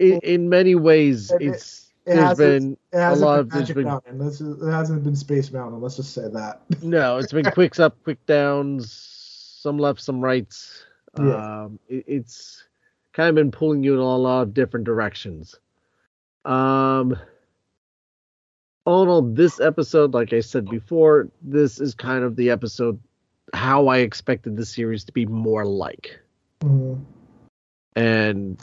in, 0.00 0.18
in 0.20 0.48
many 0.48 0.74
ways, 0.74 1.30
It- 1.30 1.42
it- 1.42 1.46
it's, 1.48 1.92
it 2.06 2.14
there's 2.16 2.38
been, 2.38 2.76
It 2.92 2.98
hasn't 2.98 3.26
lot 3.26 3.34
been 3.36 3.40
of 3.40 3.50
there's 3.50 3.72
been- 3.72 3.84
Mountain. 3.84 4.18
Let's 4.18 4.38
just- 4.38 4.62
it 4.62 4.70
hasn't 4.70 5.04
been 5.04 5.14
Space 5.16 5.52
Mountain. 5.52 5.80
Let's 5.80 5.96
just 5.96 6.12
say 6.14 6.28
that. 6.32 6.62
no, 6.82 7.18
it's 7.18 7.32
been 7.32 7.44
quicks 7.52 7.78
up, 7.78 8.02
quick 8.02 8.24
downs, 8.26 8.90
some 9.62 9.78
left, 9.78 10.00
some 10.00 10.20
rights. 10.20 10.84
Yeah. 11.18 11.64
Um, 11.64 11.78
it, 11.88 12.04
it's 12.06 12.64
kind 13.12 13.28
of 13.28 13.34
been 13.34 13.50
pulling 13.50 13.82
you 13.84 13.94
in 13.94 13.98
a 14.00 14.16
lot 14.16 14.42
of 14.42 14.54
different 14.54 14.86
directions. 14.86 15.54
Um, 16.44 17.16
all 18.86 19.02
in 19.02 19.08
all, 19.08 19.22
this 19.22 19.60
episode, 19.60 20.14
like 20.14 20.32
I 20.32 20.40
said 20.40 20.64
before, 20.66 21.28
this 21.42 21.80
is 21.80 21.94
kind 21.94 22.24
of 22.24 22.34
the 22.36 22.50
episode 22.50 22.98
how 23.52 23.88
I 23.88 23.98
expected 23.98 24.56
the 24.56 24.64
series 24.64 25.04
to 25.04 25.12
be 25.12 25.26
more 25.26 25.64
like. 25.66 26.18
Mhm. 26.62 27.00
and 27.96 28.58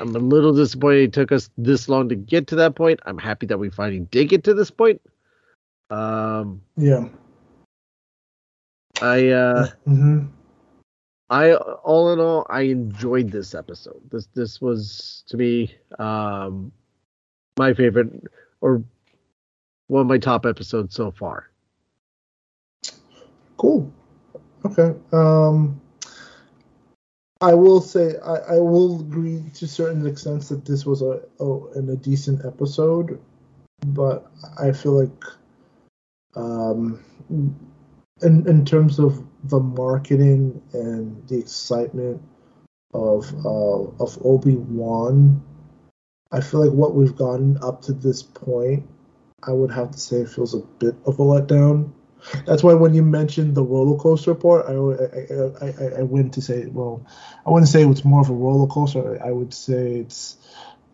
I'm 0.00 0.16
a 0.16 0.18
little 0.18 0.54
disappointed 0.54 1.02
it 1.02 1.12
took 1.12 1.30
us 1.30 1.50
this 1.58 1.88
long 1.88 2.08
to 2.08 2.16
get 2.16 2.46
to 2.48 2.56
that 2.56 2.74
point. 2.74 3.00
I'm 3.04 3.18
happy 3.18 3.46
that 3.46 3.58
we 3.58 3.68
finally 3.70 4.00
did 4.00 4.30
get 4.30 4.44
to 4.44 4.54
this 4.54 4.70
point. 4.70 5.00
Um, 5.90 6.62
Yeah. 6.76 7.08
I 9.02 9.28
uh, 9.28 9.68
hmm 9.84 10.26
I 11.30 11.54
all 11.54 12.12
in 12.12 12.18
all, 12.18 12.46
I 12.50 12.62
enjoyed 12.62 13.30
this 13.30 13.54
episode. 13.54 14.00
This 14.10 14.26
this 14.34 14.60
was 14.60 15.22
to 15.28 15.36
me 15.36 15.74
um, 15.98 16.72
my 17.58 17.72
favorite 17.72 18.08
or 18.60 18.82
one 19.86 20.02
of 20.02 20.06
my 20.06 20.18
top 20.18 20.46
episodes 20.46 20.94
so 20.94 21.10
far. 21.10 21.50
Cool. 23.56 23.92
Okay. 24.64 24.94
Um, 25.12 25.80
I 27.40 27.54
will 27.54 27.80
say 27.80 28.16
I, 28.18 28.56
I 28.56 28.58
will 28.58 29.00
agree 29.00 29.42
to 29.54 29.66
certain 29.66 30.06
extents 30.06 30.48
that 30.50 30.64
this 30.64 30.84
was 30.84 31.00
a, 31.02 31.22
oh 31.38 31.70
a 31.74 31.78
a 31.78 31.96
decent 31.96 32.44
episode, 32.44 33.18
but 33.86 34.30
I 34.58 34.72
feel 34.72 35.00
like 35.00 35.24
um, 36.36 37.02
in 37.30 38.46
in 38.46 38.64
terms 38.64 38.98
of 38.98 39.24
the 39.44 39.60
marketing 39.60 40.60
and 40.74 41.26
the 41.28 41.38
excitement 41.38 42.20
of 42.92 43.32
uh, 43.44 43.82
of 44.04 44.18
Obi 44.22 44.56
Wan, 44.56 45.42
I 46.32 46.40
feel 46.40 46.64
like 46.66 46.76
what 46.76 46.94
we've 46.94 47.16
gotten 47.16 47.56
up 47.62 47.80
to 47.82 47.92
this 47.94 48.22
point, 48.22 48.86
I 49.42 49.52
would 49.52 49.70
have 49.70 49.92
to 49.92 49.98
say 49.98 50.26
feels 50.26 50.54
a 50.54 50.60
bit 50.78 50.94
of 51.06 51.18
a 51.18 51.22
letdown. 51.22 51.92
That's 52.46 52.62
why 52.62 52.74
when 52.74 52.94
you 52.94 53.02
mentioned 53.02 53.54
the 53.54 53.62
roller 53.62 53.98
coaster 53.98 54.34
part, 54.34 54.66
I 54.66 54.72
I, 54.72 55.66
I, 55.66 56.00
I 56.00 56.02
went 56.02 56.34
to 56.34 56.42
say, 56.42 56.66
well, 56.66 57.06
I 57.46 57.50
wouldn't 57.50 57.68
say 57.68 57.84
it's 57.84 58.04
more 58.04 58.20
of 58.20 58.30
a 58.30 58.34
roller 58.34 58.66
coaster. 58.66 59.22
I 59.22 59.30
would 59.30 59.54
say 59.54 59.96
it's, 59.96 60.36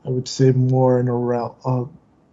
I 0.05 0.11
would 0.11 0.29
say 0.29 0.53
more 0.53 1.01
in 1.01 1.09
a 1.09 1.15
realm, 1.15 1.55
uh, 1.65 1.85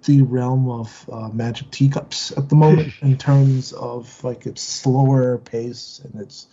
the 0.06 0.22
realm 0.22 0.70
of 0.70 1.10
uh, 1.12 1.30
Magic 1.30 1.72
Teacups 1.72 2.32
at 2.38 2.50
the 2.50 2.56
moment 2.56 2.94
in 3.02 3.18
terms 3.18 3.74
of 3.74 4.24
like 4.24 4.46
its 4.46 4.62
slower 4.62 5.38
pace 5.38 6.02
and 6.04 6.22
its 6.22 6.48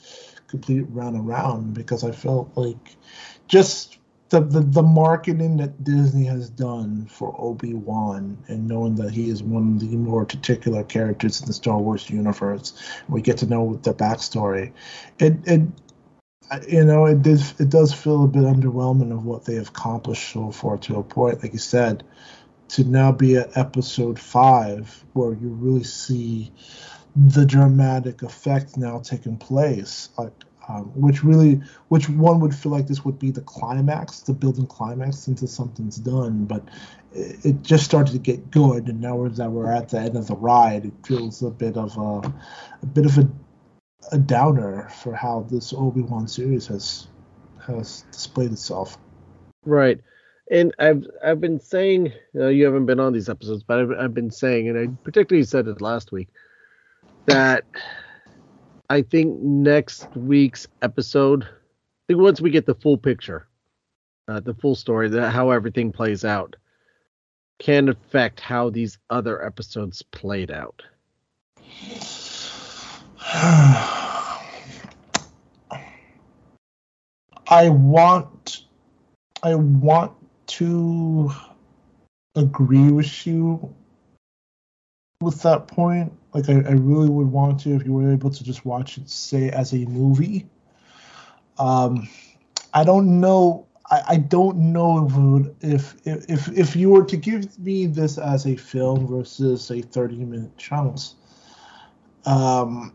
complete 0.49 0.86
run 0.88 1.16
around. 1.16 1.74
Because 1.74 2.05
I 2.05 2.12
felt 2.12 2.51
like 2.57 2.97
just 3.49 3.99
the, 4.31 4.41
the, 4.41 4.61
the 4.61 4.83
marketing 4.83 5.57
that 5.57 5.83
Disney 5.83 6.24
has 6.24 6.49
done 6.49 7.07
for 7.07 7.35
Obi 7.39 7.74
Wan 7.74 8.39
and 8.47 8.68
knowing 8.68 8.95
that 8.95 9.11
he 9.11 9.28
is 9.28 9.43
one 9.43 9.74
of 9.74 9.81
the 9.81 9.97
more 9.97 10.24
particular 10.24 10.85
characters 10.85 11.41
in 11.41 11.47
the 11.47 11.53
Star 11.53 11.78
Wars 11.78 12.09
universe, 12.09 12.81
we 13.09 13.22
get 13.22 13.39
to 13.39 13.47
know 13.47 13.78
the 13.83 13.93
backstory. 13.93 14.72
It 15.18 15.35
it 15.47 15.62
you 16.68 16.85
know 16.85 17.07
it 17.07 17.22
does 17.22 17.61
it 17.61 17.70
does 17.70 17.93
feel 17.93 18.24
a 18.24 18.28
bit 18.28 18.43
underwhelming 18.43 19.12
of 19.12 19.24
what 19.24 19.45
they 19.45 19.57
have 19.57 19.68
accomplished 19.68 20.33
so 20.33 20.53
far 20.53 20.78
to 20.78 20.97
a 20.97 21.03
point, 21.03 21.43
like 21.43 21.53
you 21.53 21.59
said, 21.59 22.05
to 22.68 22.85
now 22.85 23.11
be 23.11 23.37
at 23.37 23.57
episode 23.57 24.18
five 24.18 25.05
where 25.12 25.33
you 25.33 25.49
really 25.49 25.85
see 25.85 26.53
the 27.16 27.45
dramatic 27.45 28.22
effect 28.22 28.76
now 28.76 29.01
taking 29.01 29.37
place. 29.37 30.09
Like 30.16 30.33
um, 30.71 30.85
which 30.95 31.25
really, 31.25 31.61
which 31.89 32.09
one 32.09 32.41
would 32.41 32.55
feel 32.55 32.73
like 32.73 32.87
this 32.87 33.05
would 33.05 33.18
be 33.18 33.31
the 33.31 33.41
climax, 33.41 34.21
the 34.21 34.33
building 34.33 34.66
climax 34.66 35.27
into 35.27 35.47
something's 35.47 35.97
done, 35.97 36.45
but 36.45 36.62
it, 37.12 37.45
it 37.45 37.62
just 37.62 37.85
started 37.85 38.12
to 38.12 38.18
get 38.18 38.51
good, 38.51 38.87
and 38.89 39.01
now 39.01 39.27
that 39.27 39.51
we're 39.51 39.73
at 39.73 39.89
the 39.89 39.99
end 39.99 40.16
of 40.16 40.27
the 40.27 40.37
ride, 40.37 40.85
it 40.87 40.93
feels 41.05 41.43
a 41.43 41.51
bit 41.51 41.77
of 41.77 41.97
a, 41.97 42.33
a 42.83 42.87
bit 42.87 43.07
of 43.07 43.18
a, 43.18 43.29
a 44.12 44.18
downer 44.18 44.89
for 45.03 45.14
how 45.14 45.47
this 45.51 45.73
Obi 45.73 46.03
Wan 46.03 46.29
series 46.29 46.66
has 46.68 47.09
has 47.66 48.05
displayed 48.12 48.53
itself. 48.53 48.97
Right. 49.64 50.01
And 50.51 50.75
I've 50.79 51.07
I've 51.25 51.41
been 51.41 51.61
saying 51.61 52.12
uh, 52.35 52.47
you 52.47 52.64
haven't 52.64 52.87
been 52.87 53.01
on 53.01 53.12
these 53.12 53.29
episodes, 53.29 53.62
but 53.62 53.81
I've, 53.81 53.91
I've 53.93 54.14
been 54.14 54.31
saying, 54.31 54.68
and 54.68 54.79
I 54.79 54.87
particularly 55.05 55.45
said 55.45 55.68
it 55.68 55.81
last 55.81 56.12
week, 56.12 56.29
that 57.27 57.64
I 58.91 59.03
think 59.03 59.41
next 59.41 60.09
week's 60.16 60.66
episode, 60.82 61.45
I 61.45 61.49
think 62.09 62.18
once 62.18 62.41
we 62.41 62.51
get 62.51 62.66
the 62.66 62.74
full 62.74 62.99
picture, 62.99 63.47
uh, 64.26 64.41
the 64.41 64.53
full 64.53 64.74
story, 64.74 65.09
that 65.11 65.30
how 65.30 65.51
everything 65.51 65.93
plays 65.93 66.24
out, 66.24 66.57
can 67.61 67.88
affect 67.88 68.41
how 68.41 68.68
these 68.68 68.99
other 69.09 69.47
episodes 69.47 70.03
played 70.03 70.51
out. 70.51 70.82
I 77.47 77.68
want, 77.68 78.64
I 79.45 79.55
want 79.55 80.12
to 80.49 81.30
agree 82.34 82.91
with 82.91 83.24
you 83.24 83.72
with 85.21 85.43
that 85.43 85.68
point. 85.68 86.12
Like 86.33 86.49
I, 86.49 86.55
I 86.55 86.73
really 86.73 87.09
would 87.09 87.27
want 87.27 87.61
to 87.61 87.75
if 87.75 87.85
you 87.85 87.93
were 87.93 88.12
able 88.12 88.31
to 88.31 88.45
just 88.45 88.64
watch 88.64 88.99
it, 88.99 89.09
say 89.09 89.51
as 89.51 89.73
a 89.73 89.85
movie. 89.87 90.47
Um, 91.59 92.09
I 92.73 92.85
don't 92.85 93.21
know. 93.21 93.66
I, 93.91 94.03
I 94.09 94.16
don't 94.16 94.73
know 94.73 95.51
if, 95.61 95.95
if 96.05 96.29
if 96.29 96.49
if 96.49 96.77
you 96.77 96.91
were 96.91 97.05
to 97.05 97.16
give 97.16 97.59
me 97.59 97.87
this 97.87 98.16
as 98.18 98.47
a 98.47 98.57
film 98.57 99.07
versus 99.07 99.71
a 99.71 99.83
thirty 99.83 100.25
minute 100.25 100.57
chunks. 100.57 101.16
Um, 102.25 102.95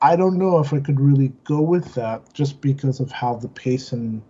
I 0.00 0.16
don't 0.16 0.36
know 0.36 0.58
if 0.58 0.72
I 0.72 0.80
could 0.80 1.00
really 1.00 1.32
go 1.44 1.60
with 1.60 1.94
that 1.94 2.32
just 2.34 2.60
because 2.60 3.00
of 3.00 3.10
how 3.10 3.36
the 3.36 3.48
pacing 3.48 4.22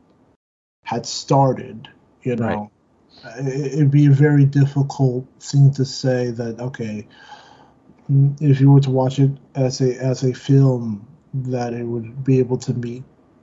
had 0.85 1.07
started. 1.07 1.89
You 2.23 2.37
know, 2.37 2.71
it'd 3.39 3.91
be 3.91 4.07
a 4.07 4.11
very 4.11 4.45
difficult 4.45 5.27
thing 5.41 5.73
to 5.73 5.85
say 5.85 6.31
that 6.31 6.59
okay 6.61 7.07
if 8.41 8.61
you 8.61 8.71
were 8.71 8.81
to 8.81 8.91
watch 8.91 9.19
it 9.19 9.31
as 9.55 9.81
a 9.81 9.97
as 9.97 10.23
a 10.25 10.33
film 10.33 11.07
that 11.35 11.73
it 11.73 11.85
would 11.85 12.25
be 12.25 12.39
able 12.39 12.59
to 12.59 12.75
meet 12.75 13.03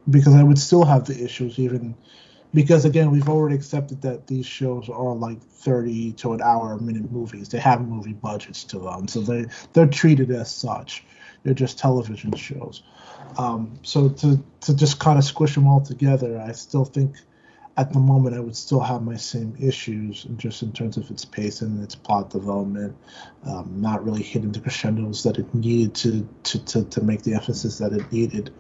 because 0.09 0.35
I 0.35 0.43
would 0.43 0.59
still 0.59 0.85
have 0.85 1.05
the 1.05 1.23
issues 1.23 1.57
even 1.59 1.95
because 2.53 2.85
again 2.85 3.11
we've 3.11 3.29
already 3.29 3.55
accepted 3.55 4.01
that 4.01 4.27
these 4.27 4.45
shows 4.45 4.89
are 4.89 5.15
like 5.15 5.41
30 5.41 6.13
to 6.13 6.33
an 6.33 6.41
hour 6.41 6.77
minute 6.77 7.11
movies. 7.11 7.49
They 7.49 7.59
have 7.59 7.81
movie 7.81 8.13
budgets 8.13 8.63
to 8.65 8.79
them 8.79 9.07
so 9.07 9.21
they 9.21 9.45
they're 9.73 9.87
treated 9.87 10.31
as 10.31 10.53
such. 10.53 11.03
They're 11.43 11.53
just 11.53 11.79
television 11.79 12.33
shows. 12.35 12.83
Um, 13.37 13.79
so 13.83 14.09
to 14.09 14.43
to 14.61 14.75
just 14.75 14.99
kind 14.99 15.17
of 15.17 15.23
squish 15.23 15.55
them 15.55 15.67
all 15.67 15.81
together 15.81 16.39
I 16.39 16.51
still 16.51 16.85
think 16.85 17.15
at 17.79 17.93
the 17.93 17.99
moment, 17.99 18.35
I 18.35 18.41
would 18.41 18.57
still 18.57 18.81
have 18.81 19.03
my 19.03 19.15
same 19.15 19.55
issues, 19.57 20.27
just 20.35 20.63
in 20.63 20.73
terms 20.73 20.97
of 20.97 21.09
its 21.09 21.23
pace 21.23 21.61
and 21.61 21.81
its 21.81 21.95
plot 21.95 22.29
development, 22.29 22.93
um, 23.45 23.71
not 23.77 24.03
really 24.03 24.21
hitting 24.21 24.51
the 24.51 24.59
crescendos 24.59 25.23
that 25.23 25.37
it 25.37 25.53
needed 25.55 25.95
to 25.95 26.27
to, 26.43 26.65
to, 26.65 26.83
to 26.83 27.01
make 27.01 27.21
the 27.21 27.35
emphasis 27.35 27.77
that 27.77 27.93
it 27.93 28.11
needed. 28.11 28.53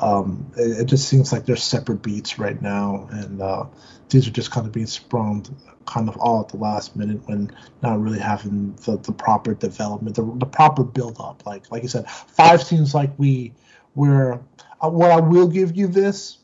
Um, 0.00 0.50
it, 0.56 0.80
it, 0.80 0.84
just 0.86 1.06
seems 1.06 1.32
like 1.32 1.44
they're 1.44 1.56
separate 1.56 2.00
beats 2.02 2.38
right 2.38 2.60
now, 2.62 3.08
and 3.10 3.42
uh, 3.42 3.66
these 4.08 4.26
are 4.26 4.30
just 4.30 4.50
kind 4.50 4.66
of 4.66 4.72
being 4.72 4.86
sprung 4.86 5.44
kind 5.84 6.08
of 6.08 6.16
all 6.16 6.40
at 6.40 6.48
the 6.48 6.56
last 6.56 6.96
minute 6.96 7.20
when 7.26 7.54
not 7.82 8.00
really 8.00 8.18
having 8.18 8.74
the, 8.86 8.96
the 8.96 9.12
proper 9.12 9.52
development, 9.52 10.16
the, 10.16 10.24
the 10.38 10.46
proper 10.46 10.82
build 10.82 11.18
up. 11.20 11.44
Like 11.44 11.70
like 11.70 11.82
you 11.82 11.90
said, 11.90 12.10
five 12.10 12.62
seems 12.62 12.94
like 12.94 13.10
we 13.18 13.52
we're 13.94 14.40
uh, 14.80 14.88
what 14.88 15.10
I 15.10 15.20
will 15.20 15.48
give 15.48 15.76
you 15.76 15.88
this. 15.88 16.38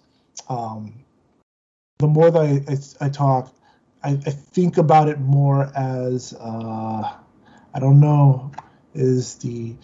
Um, 0.50 1.01
the 2.02 2.08
more 2.08 2.30
that 2.30 2.40
I, 2.40 3.04
I, 3.04 3.06
I 3.06 3.08
talk, 3.08 3.54
I, 4.02 4.10
I, 4.10 4.30
think 4.30 4.76
about 4.76 5.08
it 5.08 5.20
more 5.20 5.70
as 5.76 6.34
uh, 6.34 7.12
I 7.74 7.78
don't 7.78 8.00
know 8.00 8.50
is 8.92 9.36
the 9.36 9.74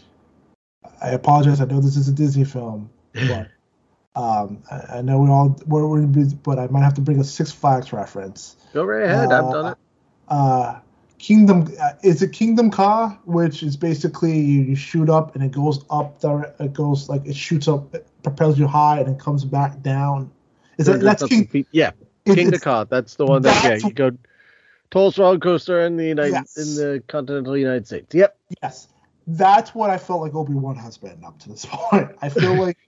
I 1.01 1.11
apologize. 1.11 1.61
I 1.61 1.65
know 1.65 1.81
this 1.81 1.97
is 1.97 2.09
a 2.09 2.13
Disney 2.13 2.45
film, 2.45 2.91
but 3.15 3.49
um, 4.17 4.63
I, 4.71 4.99
I, 4.99 5.01
know 5.01 5.21
we 5.21 5.31
all 5.31 5.57
we're, 5.67 5.87
we're 5.87 6.27
but 6.43 6.59
I 6.59 6.67
might 6.67 6.83
have 6.83 6.95
to 6.95 7.01
bring 7.01 7.21
a 7.21 7.25
Six 7.25 7.53
Flags 7.53 7.93
reference. 7.93 8.57
Go 8.75 8.85
right 8.85 9.05
ahead. 9.05 9.31
Uh, 9.31 9.47
I've 9.47 9.53
done 9.53 9.73
it. 9.73 9.79
Uh, 10.27 10.81
Kingda 11.21 11.81
uh, 11.81 11.93
is 12.03 12.21
a 12.21 12.29
Kingda 12.29 12.73
Ka, 12.73 13.17
which 13.27 13.63
is 13.63 13.77
basically 13.77 14.37
you, 14.37 14.63
you 14.63 14.77
shoot 14.77 15.09
up 15.09 15.37
and 15.37 15.45
it 15.45 15.53
goes 15.53 15.85
up 15.89 16.21
there. 16.21 16.53
It 16.59 16.73
goes 16.73 17.09
like 17.09 17.25
it 17.25 17.37
shoots 17.37 17.69
up, 17.69 17.95
it 17.95 18.09
propels 18.25 18.59
you 18.59 18.67
high, 18.67 18.99
and 18.99 19.09
it 19.09 19.21
comes 19.21 19.45
back 19.45 19.81
down. 19.83 20.33
Is 20.79 20.87
that 20.87 21.01
that's 21.01 21.25
King? 21.25 21.67
Yeah, 21.73 21.93
King 22.35 22.51
Ka. 22.53 22.85
That's 22.85 23.15
the 23.17 23.27
one 23.27 23.43
that 23.43 23.65
yeah, 23.65 23.87
you 23.89 23.93
go 23.93 24.11
tallest 24.91 25.19
roller 25.19 25.39
coaster 25.39 25.81
in 25.85 25.97
the 25.97 26.07
United 26.07 26.33
yes. 26.33 26.57
in 26.57 26.75
the 26.75 27.03
continental 27.07 27.57
United 27.57 27.87
States. 27.87 28.15
Yep. 28.15 28.37
Yes, 28.63 28.89
that's 29.27 29.75
what 29.75 29.91
I 29.91 29.99
felt 29.99 30.23
like 30.23 30.35
Obi 30.35 30.55
Wan 30.55 30.77
has 30.77 30.97
been 30.99 31.25
up 31.25 31.39
to 31.41 31.49
this 31.49 31.65
point. 31.69 32.17
I 32.23 32.29
feel 32.29 32.55
like 32.61 32.79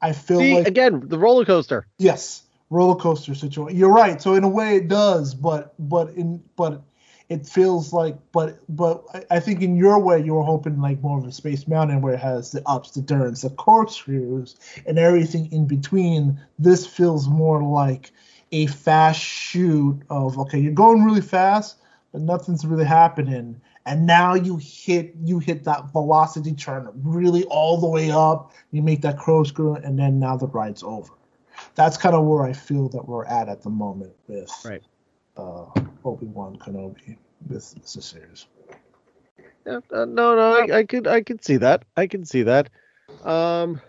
I 0.00 0.12
feel 0.12 0.40
See, 0.40 0.54
like 0.54 0.68
again 0.68 1.08
the 1.08 1.18
roller 1.18 1.44
coaster. 1.44 1.86
Yes, 1.98 2.42
roller 2.70 2.96
coaster 2.96 3.34
situation. 3.34 3.78
You're 3.78 3.92
right. 3.92 4.20
So 4.20 4.34
in 4.34 4.44
a 4.44 4.48
way 4.48 4.76
it 4.76 4.88
does, 4.88 5.34
but 5.34 5.74
but 5.78 6.10
in 6.10 6.42
but 6.56 6.82
it 7.28 7.46
feels 7.46 7.92
like 7.92 8.16
but 8.32 8.58
but 8.68 9.04
I 9.30 9.40
think 9.40 9.60
in 9.60 9.76
your 9.76 9.98
way 9.98 10.22
you 10.22 10.34
were 10.34 10.42
hoping 10.42 10.80
like 10.80 11.02
more 11.02 11.18
of 11.18 11.26
a 11.26 11.32
space 11.32 11.68
mountain 11.68 12.00
where 12.00 12.14
it 12.14 12.20
has 12.20 12.52
the 12.52 12.62
ups 12.66 12.92
the 12.92 13.02
turns, 13.02 13.42
the 13.42 13.50
corkscrews 13.50 14.56
and 14.86 14.98
everything 14.98 15.52
in 15.52 15.66
between 15.66 16.40
this 16.58 16.86
feels 16.86 17.28
more 17.28 17.62
like 17.62 18.12
a 18.52 18.66
fast 18.66 19.20
shoot 19.20 20.00
of 20.10 20.38
okay, 20.38 20.58
you're 20.58 20.72
going 20.72 21.04
really 21.04 21.20
fast, 21.20 21.78
but 22.12 22.22
nothing's 22.22 22.64
really 22.64 22.84
happening, 22.84 23.60
and 23.86 24.06
now 24.06 24.34
you 24.34 24.56
hit 24.56 25.14
you 25.22 25.38
hit 25.38 25.64
that 25.64 25.92
velocity 25.92 26.54
turn 26.54 26.88
really 26.94 27.44
all 27.44 27.78
the 27.78 27.88
way 27.88 28.10
up. 28.10 28.52
You 28.70 28.82
make 28.82 29.02
that 29.02 29.18
corkscrew, 29.18 29.74
and 29.74 29.98
then 29.98 30.18
now 30.18 30.36
the 30.36 30.46
ride's 30.46 30.82
over. 30.82 31.12
That's 31.74 31.96
kind 31.96 32.14
of 32.14 32.24
where 32.24 32.44
I 32.44 32.52
feel 32.52 32.88
that 32.90 33.06
we're 33.06 33.24
at 33.26 33.48
at 33.48 33.62
the 33.62 33.70
moment 33.70 34.12
with 34.26 34.50
Right. 34.64 34.82
uh, 35.36 35.66
Obi 36.04 36.26
Wan 36.26 36.56
Kenobi 36.56 37.16
with 37.48 37.74
this 37.74 38.04
series. 38.04 38.46
Yeah, 39.66 39.80
uh, 39.92 40.04
no, 40.04 40.34
no, 40.34 40.52
I, 40.54 40.78
I 40.78 40.84
could, 40.84 41.06
I 41.06 41.20
could 41.20 41.44
see 41.44 41.56
that. 41.58 41.84
I 41.96 42.06
can 42.06 42.24
see 42.24 42.42
that. 42.42 42.70
Um, 43.22 43.80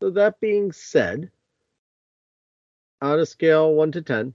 so 0.00 0.10
that 0.10 0.40
being 0.40 0.72
said, 0.72 1.30
on 3.02 3.18
a 3.18 3.26
scale 3.26 3.74
one 3.74 3.92
to 3.92 4.02
ten, 4.02 4.32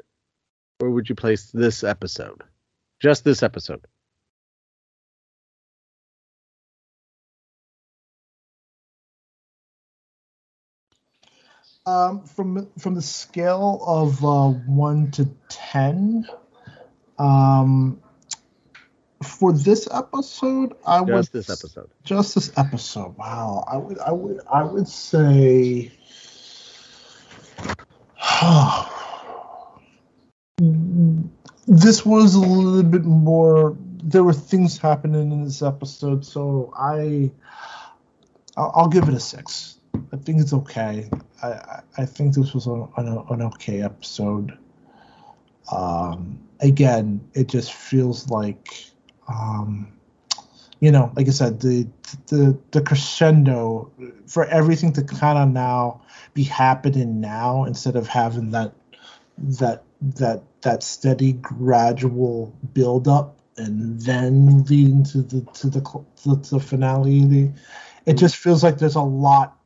where 0.80 0.92
would 0.92 1.10
you 1.10 1.16
place 1.16 1.50
this 1.52 1.84
episode? 1.84 2.44
Just 3.00 3.24
this 3.24 3.42
episode. 3.42 3.86
Um, 11.86 12.26
from 12.26 12.68
from 12.78 12.96
the 12.96 13.02
scale 13.02 13.82
of 13.88 14.24
uh, 14.26 14.50
one 14.50 15.10
to 15.12 15.30
ten, 15.48 16.28
um, 17.18 18.02
for 19.24 19.54
this 19.54 19.88
episode, 19.90 20.76
I 20.86 21.00
would 21.00 21.16
Just 21.16 21.32
this 21.32 21.50
episode. 21.50 21.90
just 22.04 22.36
this 22.36 22.52
episode. 22.58 23.18
Wow, 23.18 23.64
I 23.66 23.78
would 23.78 24.00
I 24.00 24.12
would 24.12 24.42
I 24.52 24.64
would 24.64 24.90
say. 24.90 25.94
this 31.68 32.06
was 32.06 32.36
a 32.36 32.40
little 32.40 32.84
bit 32.84 33.06
more. 33.06 33.78
There 34.04 34.24
were 34.24 34.34
things 34.34 34.78
happening 34.78 35.32
in 35.32 35.44
this 35.44 35.62
episode, 35.62 36.26
so 36.26 36.74
I. 36.78 37.32
I'll, 38.56 38.88
give 38.88 39.08
it 39.08 39.14
a 39.14 39.20
six. 39.20 39.78
I 40.12 40.18
think 40.18 40.42
it's 40.42 40.52
okay. 40.52 41.08
I 41.44 41.82
I, 41.96 42.06
think 42.06 42.34
this 42.34 42.56
was 42.56 42.66
an, 42.66 42.88
an 42.98 43.44
okay 43.44 43.84
episode. 43.84 44.58
Um, 45.72 46.40
again, 46.60 47.22
it 47.34 47.50
just 47.50 47.74
feels 47.74 48.32
like, 48.32 48.74
um, 49.28 49.97
you 50.80 50.92
know, 50.92 51.12
like 51.16 51.28
I 51.28 51.32
said, 51.32 51.60
the 51.60 51.88
the 52.28 52.58
the 52.72 52.82
crescendo 52.82 53.92
for 54.28 54.46
everything 54.46 54.94
to 54.94 55.04
kind 55.04 55.38
of 55.38 55.50
now 55.50 56.02
be 56.34 56.44
happening 56.44 57.20
now 57.20 57.64
instead 57.64 57.96
of 57.96 58.08
having 58.08 58.52
that 58.52 58.74
that 59.38 59.84
that 60.02 60.44
that 60.62 60.84
steady 60.84 61.34
gradual 61.34 62.54
build 62.74 63.08
up 63.08 63.40
and 63.58 64.00
then 64.02 64.64
leading 64.66 65.04
to 65.04 65.22
the 65.24 65.42
to 65.54 65.70
the 65.70 65.82
to 66.24 66.36
the 66.36 66.60
finale. 66.60 67.52
It 68.06 68.14
just 68.14 68.38
feels 68.38 68.64
like 68.64 68.78
there's 68.78 68.96
a 68.96 69.02
lot 69.02 69.58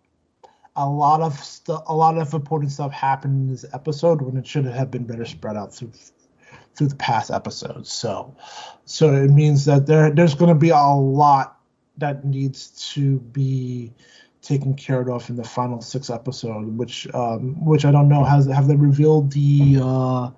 a 0.75 0.87
lot 0.87 1.21
of 1.21 1.39
a 1.87 1.93
lot 1.93 2.17
of 2.17 2.33
important 2.33 2.71
stuff 2.71 2.91
happened 2.91 3.49
in 3.49 3.49
this 3.49 3.65
episode 3.73 4.21
when 4.21 4.37
it 4.37 4.47
should 4.47 4.65
have 4.65 4.89
been 4.89 5.03
better 5.03 5.25
spread 5.25 5.57
out 5.57 5.75
through 5.75 5.91
through 6.75 6.87
the 6.87 6.95
past 6.95 7.31
episodes. 7.31 7.91
So 7.91 8.35
so 8.85 9.13
it 9.13 9.31
means 9.31 9.65
that 9.65 9.85
there 9.87 10.11
there's 10.11 10.35
going 10.35 10.49
to 10.49 10.59
be 10.59 10.69
a 10.69 10.77
lot 10.77 11.59
that 11.97 12.25
needs 12.25 12.91
to 12.93 13.19
be 13.19 13.93
taken 14.41 14.73
care 14.73 15.09
of 15.11 15.29
in 15.29 15.35
the 15.35 15.43
final 15.43 15.81
six 15.81 16.09
episode 16.09 16.75
which 16.75 17.07
um 17.13 17.63
which 17.63 17.85
i 17.85 17.91
don't 17.91 18.09
know 18.09 18.23
has 18.23 18.47
have 18.47 18.67
they 18.67 18.75
revealed 18.75 19.31
the 19.33 19.77
uh 19.79 20.31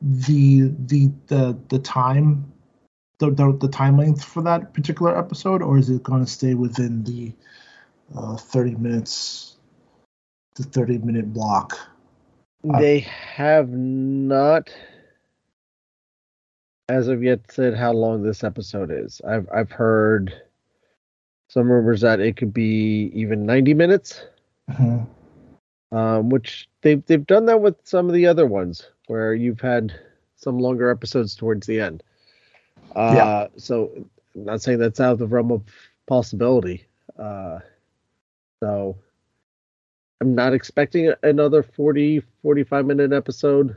the 0.00 0.72
the 0.86 1.10
the 1.26 1.58
the 1.68 1.78
time 1.78 2.50
the, 3.18 3.30
the, 3.30 3.54
the 3.60 3.68
time 3.68 3.98
length 3.98 4.24
for 4.24 4.42
that 4.42 4.72
particular 4.72 5.18
episode 5.18 5.60
or 5.60 5.76
is 5.76 5.90
it 5.90 6.02
going 6.02 6.24
to 6.24 6.30
stay 6.30 6.54
within 6.54 7.04
the 7.04 7.34
uh, 8.16 8.34
30 8.34 8.76
minutes 8.76 9.58
the 10.54 10.64
30 10.64 10.98
minute 10.98 11.32
block? 11.32 11.78
They 12.62 13.00
have 13.00 13.70
not, 13.70 14.70
as 16.90 17.08
of 17.08 17.22
yet, 17.22 17.40
said 17.50 17.74
how 17.74 17.92
long 17.92 18.22
this 18.22 18.42
episode 18.44 18.90
is. 18.90 19.20
I've 19.26 19.48
I've 19.54 19.70
heard 19.70 20.34
some 21.48 21.70
rumors 21.70 22.00
that 22.02 22.20
it 22.20 22.36
could 22.36 22.52
be 22.52 23.10
even 23.14 23.46
ninety 23.46 23.74
minutes. 23.74 24.22
Mhm. 24.70 25.06
um, 25.92 26.28
which 26.30 26.68
they've 26.82 27.04
they've 27.06 27.26
done 27.26 27.46
that 27.46 27.60
with 27.60 27.74
some 27.84 28.08
of 28.08 28.14
the 28.14 28.26
other 28.26 28.46
ones 28.46 28.88
where 29.08 29.34
you've 29.34 29.60
had 29.60 29.92
some 30.36 30.58
longer 30.58 30.90
episodes 30.90 31.34
towards 31.34 31.66
the 31.66 31.80
end. 31.80 32.02
Uh, 32.94 33.12
Yeah. 33.16 33.46
So 33.56 33.90
I'm 34.34 34.44
not 34.44 34.62
saying 34.62 34.78
that's 34.78 35.00
out 35.00 35.12
of 35.14 35.18
the 35.18 35.26
realm 35.26 35.50
of 35.50 35.62
possibility. 36.06 36.86
Uh, 37.18 37.58
so 38.62 38.96
I'm 40.20 40.34
not 40.34 40.54
expecting 40.54 41.12
another 41.22 41.62
40 41.62 42.22
45 42.42 42.86
minute 42.86 43.12
episode. 43.12 43.76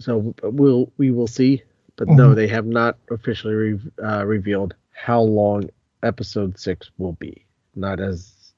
So 0.00 0.34
we'll 0.42 0.92
we 0.98 1.10
will 1.10 1.26
see, 1.26 1.62
but 1.96 2.08
no, 2.08 2.30
Mhm. 2.30 2.34
they 2.36 2.48
have 2.48 2.66
not 2.66 2.98
officially 3.10 3.54
re- 3.54 3.92
uh, 4.02 4.24
revealed 4.26 4.74
how 4.92 5.20
long 5.20 5.70
episode 6.02 6.58
six 6.58 6.90
will 6.98 7.12
be. 7.14 7.46
Not 7.74 8.00
as 8.00 8.52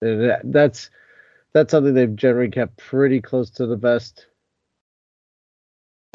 that- 0.00 0.40
that's 0.44 0.90
that's 1.52 1.70
something 1.70 1.94
they've 1.94 2.16
generally 2.16 2.50
kept 2.50 2.76
pretty 2.78 3.20
close 3.20 3.50
to 3.50 3.66
the 3.66 3.76
vest 3.76 4.26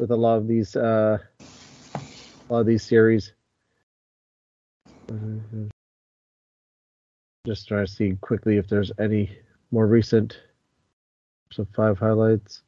with 0.00 0.10
a 0.10 0.16
lot 0.16 0.36
of 0.38 0.46
these 0.48 0.74
uh 0.76 1.18
a 1.40 2.52
lot 2.52 2.60
of 2.60 2.66
these 2.66 2.82
series. 2.82 3.32
Just 7.46 7.68
trying 7.68 7.86
to 7.86 7.92
see 7.92 8.16
quickly 8.20 8.56
if 8.56 8.68
there's 8.68 8.92
any 8.98 9.38
more 9.70 9.86
recent 9.86 10.38
so 11.50 11.66
five 11.74 11.98
highlights. 11.98 12.62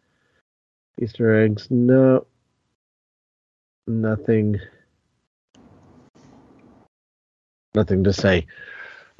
Easter 1.00 1.42
eggs, 1.42 1.66
no. 1.70 2.26
Nothing 3.86 4.60
nothing 7.74 8.04
to 8.04 8.12
say. 8.12 8.46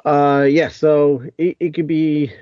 Uh 0.05 0.47
yeah, 0.49 0.68
so 0.68 1.24
it, 1.39 1.57
it 1.59 1.74
could 1.74 1.87
be 1.87 2.33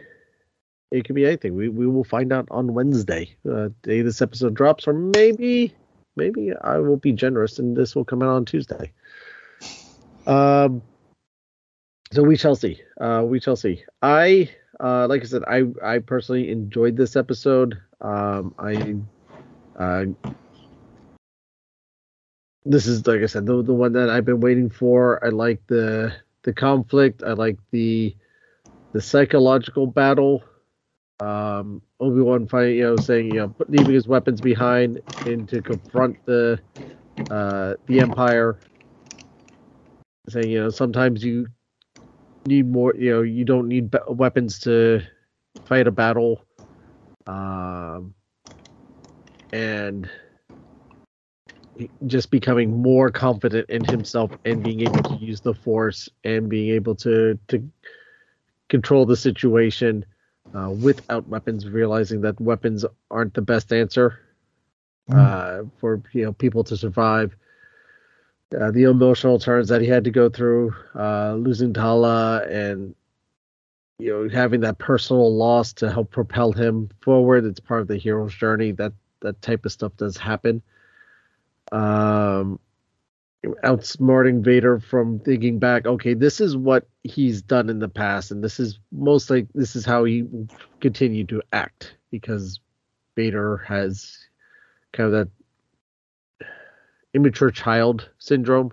it 0.91 1.05
could 1.05 1.14
be 1.14 1.26
anything. 1.26 1.55
We 1.55 1.68
we 1.68 1.86
will 1.86 2.05
find 2.05 2.32
out 2.32 2.49
on 2.51 2.74
Wednesday, 2.74 3.36
uh, 3.51 3.68
day 3.82 4.03
this 4.03 4.20
episode 4.20 4.55
drops, 4.55 4.89
or 4.89 4.93
maybe 4.93 5.74
maybe 6.16 6.53
I 6.61 6.78
will 6.78 6.97
be 6.97 7.12
generous 7.12 7.59
and 7.59 7.76
this 7.76 7.95
will 7.95 8.05
come 8.05 8.22
out 8.22 8.30
on 8.30 8.45
Tuesday. 8.45 8.93
Um, 10.26 10.82
so 12.12 12.22
we 12.22 12.36
shall 12.36 12.57
see. 12.57 12.80
Uh, 13.01 13.22
we 13.24 13.41
shall 13.41 13.57
see. 13.57 13.84
I 14.03 14.51
uh, 14.80 15.07
like 15.09 15.22
I 15.22 15.26
said, 15.26 15.43
I 15.47 15.64
I 15.82 15.99
personally 16.01 16.51
enjoyed 16.51 16.97
this 16.97 17.16
episode. 17.16 17.78
Um, 18.01 18.55
I 18.59 18.97
uh, 19.79 20.05
this 22.64 22.87
is 22.87 23.07
like 23.07 23.22
I 23.22 23.26
said, 23.26 23.47
the 23.47 23.62
the 23.62 23.74
one 23.74 23.93
that 23.95 24.11
I've 24.11 24.24
been 24.24 24.41
waiting 24.41 24.70
for. 24.70 25.24
I 25.24 25.31
like 25.31 25.66
the 25.66 26.14
the 26.43 26.53
conflict. 26.53 27.22
I 27.22 27.33
like 27.33 27.59
the 27.70 28.14
the 28.93 29.01
psychological 29.01 29.87
battle 29.87 30.43
um, 31.20 31.83
Obi 32.01 32.20
Wan 32.20 32.49
you 32.68 32.83
know, 32.83 32.99
saying 32.99 33.26
you 33.29 33.41
know, 33.41 33.55
leaving 33.68 33.95
his 33.95 34.09
weapons 34.09 34.41
behind 34.41 35.03
and 35.24 35.49
to 35.49 35.62
confront 35.62 36.24
the 36.26 36.61
uh, 37.31 37.74
the 37.87 38.01
Empire, 38.01 38.61
saying 40.29 40.51
you 40.51 40.61
know 40.62 40.70
sometimes 40.70 41.24
you 41.24 41.47
need 42.47 42.66
more, 42.70 42.95
you 42.97 43.11
know, 43.12 43.22
you 43.22 43.45
don't 43.45 43.68
need 43.68 43.95
weapons 44.09 44.61
to 44.61 45.01
fight 45.66 45.87
a 45.87 45.93
battle, 45.93 46.45
um, 47.26 48.14
and 49.53 50.09
just 52.07 52.30
becoming 52.30 52.82
more 52.82 53.11
confident 53.11 53.68
in 53.70 53.84
himself 53.84 54.30
and 54.44 54.62
being 54.62 54.80
able 54.80 55.03
to 55.03 55.14
use 55.14 55.40
the 55.40 55.55
Force 55.55 56.09
and 56.24 56.49
being 56.49 56.74
able 56.74 56.94
to 56.96 57.38
to 57.49 57.70
control 58.68 59.07
the 59.07 59.16
situation 59.16 60.05
uh, 60.55 60.70
without 60.70 61.26
weapons, 61.28 61.68
realizing 61.68 62.20
that 62.22 62.40
weapons 62.40 62.84
aren't 63.11 63.34
the 63.34 63.42
best 63.42 63.72
answer 63.72 64.18
uh, 65.12 65.62
for 65.78 66.03
you 66.12 66.24
know 66.24 66.32
people 66.32 66.64
to 66.64 66.76
survive. 66.76 67.34
Uh, 68.59 68.70
the 68.70 68.84
emotional 68.84 69.38
turns 69.38 69.68
that 69.68 69.82
he 69.82 69.86
had 69.86 70.05
to 70.05 70.11
go 70.11 70.28
through, 70.28 70.74
uh, 70.94 71.34
losing 71.34 71.72
Tala, 71.72 72.42
and 72.49 72.94
you 73.99 74.11
know 74.11 74.28
having 74.28 74.61
that 74.61 74.78
personal 74.78 75.34
loss 75.34 75.72
to 75.74 75.90
help 75.90 76.11
propel 76.11 76.53
him 76.53 76.88
forward. 77.03 77.44
It's 77.44 77.61
part 77.61 77.82
of 77.82 77.88
the 77.88 77.96
hero's 77.96 78.34
journey. 78.34 78.72
That 78.72 78.92
that 79.21 79.43
type 79.43 79.64
of 79.64 79.73
stuff 79.73 79.97
does 79.97 80.16
happen. 80.16 80.62
Um, 81.73 82.59
outsmarting 83.64 84.43
Vader 84.43 84.81
from 84.81 85.21
thinking 85.21 85.59
back, 85.59 85.87
okay, 85.87 86.14
this 86.14 86.41
is 86.41 86.57
what 86.57 86.89
he's 87.05 87.43
done 87.43 87.71
in 87.71 87.79
the 87.79 87.89
past, 87.89 88.31
and 88.31 88.43
this 88.43 88.59
is 88.59 88.79
most 88.91 89.31
like 89.31 89.47
this 89.55 89.77
is 89.77 89.85
how 89.85 90.05
he 90.05 90.25
continued 90.81 91.29
to 91.31 91.43
act 91.53 91.95
because 92.11 92.61
Vader 93.16 93.59
has 93.59 94.19
kind 94.93 95.12
of 95.12 95.29
that 96.39 96.49
immature 97.14 97.51
child 97.51 98.09
syndrome, 98.19 98.73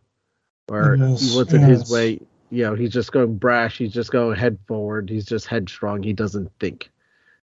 where 0.67 0.95
Yes, 0.95 1.21
he 1.21 1.35
wants 1.35 1.53
it 1.53 1.61
his 1.61 1.91
way. 1.91 2.19
You 2.51 2.63
know, 2.63 2.75
he's 2.75 2.91
just 2.91 3.11
going 3.11 3.37
brash. 3.37 3.77
He's 3.77 3.93
just 3.93 4.11
going 4.11 4.37
head 4.37 4.57
forward. 4.67 5.09
He's 5.09 5.25
just 5.25 5.47
headstrong. 5.47 6.03
He 6.03 6.13
doesn't 6.13 6.51
think. 6.59 6.89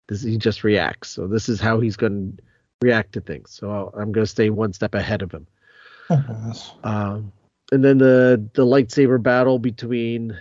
This 0.07 0.21
he 0.23 0.37
just 0.37 0.63
reacts. 0.63 1.09
So 1.09 1.27
this 1.27 1.49
is 1.49 1.59
how 1.59 1.79
he's 1.79 1.97
going 1.97 2.37
to 2.37 2.43
react 2.81 3.13
to 3.13 3.21
things. 3.21 3.51
So 3.51 3.71
I'll, 3.71 3.93
I'm 3.95 4.11
going 4.11 4.25
to 4.25 4.31
stay 4.31 4.49
one 4.49 4.73
step 4.73 4.95
ahead 4.95 5.21
of 5.21 5.31
him. 5.31 5.47
Yes. 6.09 6.73
Um, 6.83 7.31
and 7.71 7.83
then 7.83 7.97
the 7.97 8.49
the 8.53 8.65
lightsaber 8.65 9.21
battle 9.21 9.59
between 9.59 10.37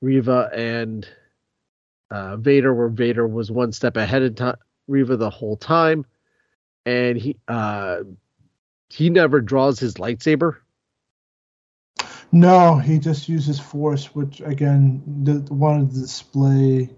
Reva 0.00 0.48
and 0.54 1.08
uh, 2.10 2.36
Vader, 2.36 2.72
where 2.72 2.88
Vader 2.88 3.26
was 3.26 3.50
one 3.50 3.72
step 3.72 3.96
ahead 3.96 4.22
of 4.22 4.34
ti- 4.36 4.62
Reva 4.86 5.16
the 5.16 5.30
whole 5.30 5.56
time, 5.56 6.06
and 6.86 7.18
he 7.18 7.36
uh, 7.48 8.02
he 8.90 9.10
never 9.10 9.40
draws 9.40 9.80
his 9.80 9.94
lightsaber. 9.94 10.58
No, 12.30 12.76
he 12.76 12.98
just 12.98 13.28
uses 13.28 13.58
force, 13.58 14.14
which 14.14 14.40
again 14.40 15.02
the, 15.24 15.52
wanted 15.52 15.90
to 15.94 16.00
display 16.00 16.90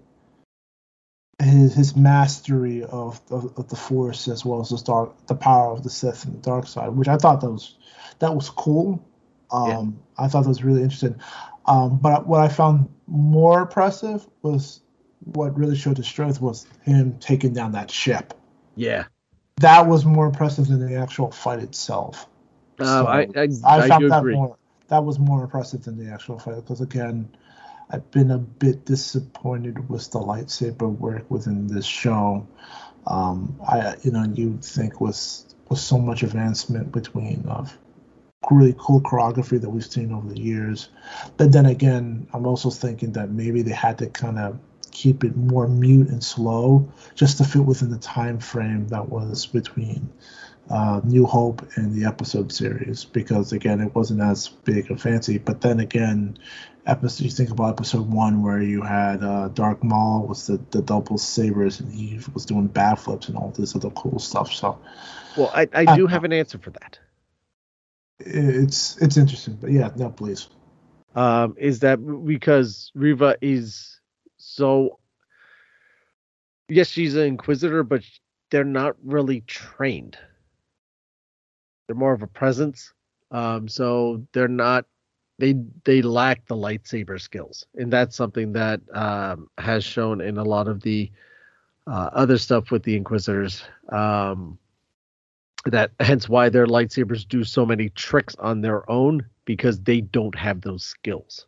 his 1.41 1.73
his 1.75 1.95
mastery 1.95 2.83
of, 2.83 3.21
of 3.31 3.57
of 3.57 3.69
the 3.69 3.75
force 3.75 4.27
as 4.27 4.45
well 4.45 4.61
as 4.61 4.69
the 4.69 4.77
dark 4.77 5.27
the 5.27 5.35
power 5.35 5.71
of 5.71 5.83
the 5.83 5.89
Sith 5.89 6.25
and 6.25 6.35
the 6.35 6.39
dark 6.39 6.67
side, 6.67 6.89
which 6.89 7.07
I 7.07 7.17
thought 7.17 7.41
that 7.41 7.51
was 7.51 7.75
that 8.19 8.33
was 8.35 8.49
cool. 8.49 9.03
Um, 9.51 9.99
I 10.17 10.27
thought 10.27 10.43
that 10.43 10.49
was 10.49 10.63
really 10.63 10.83
interesting. 10.83 11.19
Um, 11.65 11.97
but 11.99 12.27
what 12.27 12.41
I 12.41 12.47
found 12.49 12.89
more 13.07 13.61
impressive 13.61 14.25
was 14.41 14.81
what 15.25 15.57
really 15.57 15.75
showed 15.75 15.97
his 15.97 16.07
strength 16.07 16.41
was 16.41 16.67
him 16.83 17.19
taking 17.19 17.53
down 17.53 17.73
that 17.73 17.91
ship. 17.91 18.33
Yeah, 18.75 19.05
That 19.57 19.87
was 19.87 20.05
more 20.05 20.27
impressive 20.27 20.67
than 20.67 20.85
the 20.85 20.95
actual 20.95 21.31
fight 21.31 21.59
itself. 21.59 22.27
uh, 22.79 22.83
So, 22.85 23.05
I 23.05 23.27
I, 23.35 23.47
I 23.63 23.81
I 23.81 23.81
found 23.81 24.01
do 24.01 24.07
that 24.09 24.19
agree. 24.19 24.33
more 24.33 24.57
that 24.87 25.03
was 25.03 25.19
more 25.19 25.43
impressive 25.43 25.83
than 25.83 25.97
the 25.97 26.11
actual 26.11 26.39
fight 26.39 26.55
because 26.55 26.81
again, 26.81 27.29
I've 27.91 28.09
been 28.11 28.31
a 28.31 28.37
bit 28.37 28.85
disappointed 28.85 29.89
with 29.89 30.09
the 30.11 30.19
lightsaber 30.19 30.89
work 30.97 31.29
within 31.29 31.67
this 31.67 31.85
show. 31.85 32.47
Um, 33.05 33.59
I 33.67 33.95
you 34.01 34.11
know 34.11 34.23
you'd 34.23 34.63
think 34.63 35.01
with 35.01 35.43
with 35.69 35.79
so 35.79 35.97
much 35.97 36.23
advancement 36.23 36.91
between 36.91 37.45
of 37.47 37.77
really 38.49 38.75
cool 38.77 39.01
choreography 39.01 39.59
that 39.61 39.69
we've 39.69 39.85
seen 39.85 40.11
over 40.11 40.27
the 40.27 40.39
years, 40.39 40.89
but 41.37 41.51
then 41.51 41.65
again, 41.65 42.27
I'm 42.33 42.47
also 42.47 42.69
thinking 42.69 43.11
that 43.13 43.29
maybe 43.29 43.61
they 43.61 43.73
had 43.73 43.97
to 43.99 44.07
kind 44.07 44.39
of 44.39 44.57
keep 44.91 45.23
it 45.23 45.35
more 45.35 45.67
mute 45.67 46.09
and 46.09 46.23
slow 46.23 46.91
just 47.15 47.37
to 47.37 47.43
fit 47.43 47.63
within 47.63 47.91
the 47.91 47.97
time 47.97 48.39
frame 48.39 48.87
that 48.89 49.09
was 49.09 49.45
between 49.45 50.09
uh, 50.69 51.01
New 51.03 51.25
Hope 51.25 51.65
and 51.75 51.93
the 51.93 52.05
episode 52.05 52.51
series 52.51 53.03
because 53.03 53.51
again 53.51 53.81
it 53.81 53.93
wasn't 53.95 54.21
as 54.21 54.47
big 54.47 54.89
and 54.89 55.01
fancy. 55.01 55.37
But 55.37 55.61
then 55.61 55.79
again, 55.79 56.37
episode 56.85 57.23
you 57.25 57.29
think 57.29 57.49
about 57.51 57.73
episode 57.73 58.09
one 58.09 58.41
where 58.43 58.61
you 58.61 58.81
had 58.81 59.23
uh, 59.23 59.49
Darth 59.49 59.83
Maul 59.83 60.27
with 60.27 60.45
the, 60.47 60.59
the 60.71 60.81
double 60.81 61.17
sabers 61.17 61.79
and 61.79 61.91
he 61.93 62.19
was 62.33 62.45
doing 62.45 62.69
backflips 62.69 63.27
and 63.27 63.37
all 63.37 63.51
this 63.51 63.75
other 63.75 63.89
cool 63.91 64.19
stuff. 64.19 64.51
So 64.51 64.79
Well, 65.35 65.51
I, 65.53 65.67
I 65.73 65.95
do 65.95 66.07
have 66.07 66.23
an 66.23 66.33
answer 66.33 66.57
for 66.57 66.71
that. 66.71 66.99
it's 68.19 68.97
it's 68.97 69.17
interesting. 69.17 69.57
But 69.59 69.71
yeah, 69.71 69.89
no, 69.95 70.09
please. 70.09 70.47
um, 71.15 71.55
is 71.57 71.79
that 71.81 71.97
because 72.25 72.91
Reva 72.95 73.37
is 73.41 73.99
so. 74.37 74.99
Yes, 76.69 76.87
she's 76.87 77.15
an 77.15 77.23
inquisitor, 77.23 77.83
but 77.83 78.03
they're 78.49 78.63
not 78.63 78.95
really 79.03 79.41
trained. 79.41 80.17
They're 81.87 81.95
more 81.95 82.13
of 82.13 82.21
a 82.21 82.27
presence, 82.27 82.93
um, 83.31 83.67
so 83.67 84.25
they're 84.33 84.47
not. 84.47 84.85
They 85.41 85.55
they 85.83 86.01
lack 86.01 86.45
the 86.45 86.55
lightsaber 86.55 87.19
skills, 87.19 87.65
and 87.75 87.91
that's 87.91 88.15
something 88.15 88.53
that 88.53 88.79
um, 88.93 89.49
has 89.57 89.83
shown 89.83 90.21
in 90.21 90.37
a 90.37 90.43
lot 90.43 90.67
of 90.67 90.81
the 90.81 91.11
uh, 91.87 92.09
other 92.13 92.37
stuff 92.37 92.69
with 92.69 92.83
the 92.83 92.95
inquisitors. 92.95 93.63
Um, 93.89 94.59
that 95.65 95.91
hence 95.99 96.29
why 96.29 96.49
their 96.49 96.67
lightsabers 96.67 97.27
do 97.27 97.43
so 97.43 97.65
many 97.65 97.89
tricks 97.89 98.35
on 98.39 98.61
their 98.61 98.89
own 98.89 99.25
because 99.45 99.79
they 99.81 100.01
don't 100.01 100.35
have 100.35 100.61
those 100.61 100.83
skills 100.83 101.45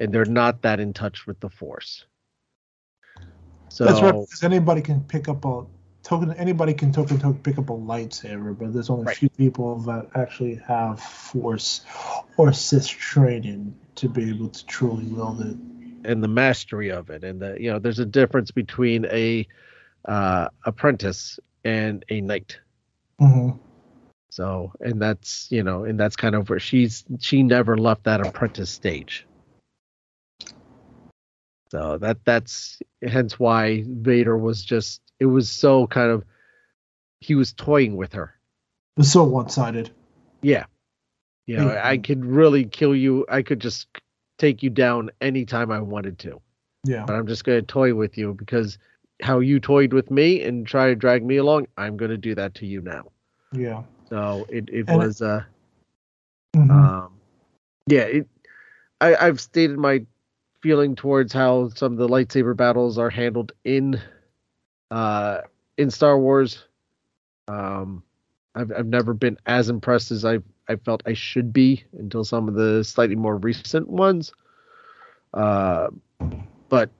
and 0.00 0.12
they're 0.12 0.24
not 0.24 0.62
that 0.62 0.80
in 0.80 0.92
touch 0.92 1.24
with 1.24 1.38
the 1.38 1.48
force 1.48 2.04
so 3.68 3.84
That's 3.84 4.00
right. 4.00 4.14
Because 4.14 4.42
anybody 4.42 4.80
can 4.80 5.00
pick 5.02 5.28
up 5.28 5.44
a 5.44 5.64
token. 6.08 6.32
Anybody 6.34 6.74
can 6.74 6.92
token 6.92 7.18
token 7.18 7.40
pick 7.42 7.58
up 7.58 7.70
a 7.70 7.74
lightsaber, 7.74 8.58
but 8.58 8.74
there's 8.74 8.90
only 8.90 9.06
Right. 9.06 9.16
a 9.16 9.20
few 9.20 9.30
people 9.30 9.78
that 9.80 10.08
actually 10.16 10.56
have 10.66 11.00
force 11.00 11.82
or 12.38 12.52
Sith 12.52 12.88
training 12.88 13.76
to 13.96 14.08
be 14.08 14.30
able 14.30 14.50
to 14.50 14.66
truly 14.66 15.06
wield 15.06 15.42
it. 15.42 15.56
and 16.04 16.22
the 16.24 16.28
mastery 16.28 16.90
of 16.90 17.10
it 17.10 17.24
and 17.24 17.40
the 17.42 17.56
you 17.60 17.70
know 17.72 17.78
there's 17.80 18.00
a 18.00 18.06
difference 18.06 18.52
between 18.52 19.06
a 19.06 19.46
uh 20.06 20.48
apprentice 20.64 21.40
and 21.64 22.04
a 22.10 22.20
knight 22.22 22.58
hmm 23.20 23.50
so 24.30 24.72
and 24.80 25.02
that's 25.02 25.48
you 25.50 25.62
know 25.64 25.84
and 25.84 26.00
that's 26.00 26.16
kind 26.16 26.36
of 26.36 26.48
where 26.50 26.60
she's 26.60 27.04
she 27.20 27.42
never 27.42 27.76
left 27.76 28.04
that 28.04 28.20
apprentice 28.20 28.70
stage 28.70 29.26
so 31.70 31.98
that 31.98 32.18
that's 32.24 32.80
hence 33.02 33.38
why 33.38 33.84
vader 33.88 34.38
was 34.38 34.64
just 34.64 35.02
it 35.20 35.26
was 35.26 35.50
so 35.50 35.86
kind 35.86 36.10
of 36.10 36.24
he 37.20 37.34
was 37.34 37.52
toying 37.52 37.96
with 37.96 38.12
her 38.12 38.34
It's 38.96 39.12
so 39.12 39.24
one-sided. 39.24 39.90
Yeah. 40.42 40.66
You 41.46 41.56
know, 41.56 41.68
Mhm. 41.68 41.84
I 41.84 41.98
could 41.98 42.24
really 42.24 42.64
kill 42.64 42.94
you. 42.94 43.24
I 43.28 43.42
could 43.42 43.60
just 43.60 43.88
take 44.38 44.62
you 44.62 44.70
down 44.70 45.10
anytime 45.20 45.70
I 45.72 45.80
wanted 45.80 46.18
to. 46.20 46.40
Yeah. 46.84 47.04
But 47.06 47.16
I'm 47.16 47.26
just 47.26 47.44
going 47.44 47.60
to 47.60 47.66
toy 47.66 47.94
with 47.94 48.16
you 48.18 48.34
because 48.34 48.78
how 49.22 49.40
you 49.40 49.58
toyed 49.58 49.92
with 49.92 50.10
me 50.10 50.42
and 50.44 50.66
try 50.66 50.88
to 50.88 50.94
drag 50.94 51.24
me 51.24 51.36
along, 51.38 51.66
I'm 51.76 51.96
going 51.96 52.10
to 52.12 52.16
do 52.18 52.34
that 52.36 52.54
to 52.56 52.66
you 52.66 52.80
now. 52.82 53.04
Yeah. 53.52 53.82
So 54.08 54.46
it, 54.48 54.68
it 54.68 54.84
And- 54.88 54.98
was, 54.98 55.20
uh, 55.22 55.42
Mhm. 56.54 56.70
um, 56.70 57.12
yeah, 57.86 58.02
it, 58.02 58.28
I, 59.00 59.16
I've 59.16 59.40
stated 59.40 59.78
my 59.78 60.04
feeling 60.62 60.94
towards 60.96 61.32
how 61.32 61.68
some 61.70 61.92
of 61.92 61.98
the 61.98 62.08
lightsaber 62.08 62.56
battles 62.56 62.98
are 62.98 63.10
handled 63.10 63.52
in, 63.64 64.00
uh, 64.90 65.40
in 65.76 65.90
Star 65.90 66.18
Wars. 66.18 66.64
Um, 67.46 68.02
I've, 68.54 68.72
I've 68.72 68.86
never 68.86 69.14
been 69.14 69.38
as 69.46 69.68
impressed 69.68 70.10
as 70.10 70.24
I 70.24 70.38
I 70.68 70.76
felt 70.76 71.02
I 71.06 71.14
should 71.14 71.52
be 71.52 71.84
until 71.98 72.24
some 72.24 72.48
of 72.48 72.54
the 72.54 72.84
slightly 72.84 73.16
more 73.16 73.36
recent 73.36 73.88
ones. 73.88 74.32
Uh, 75.32 75.88
but 76.68 76.90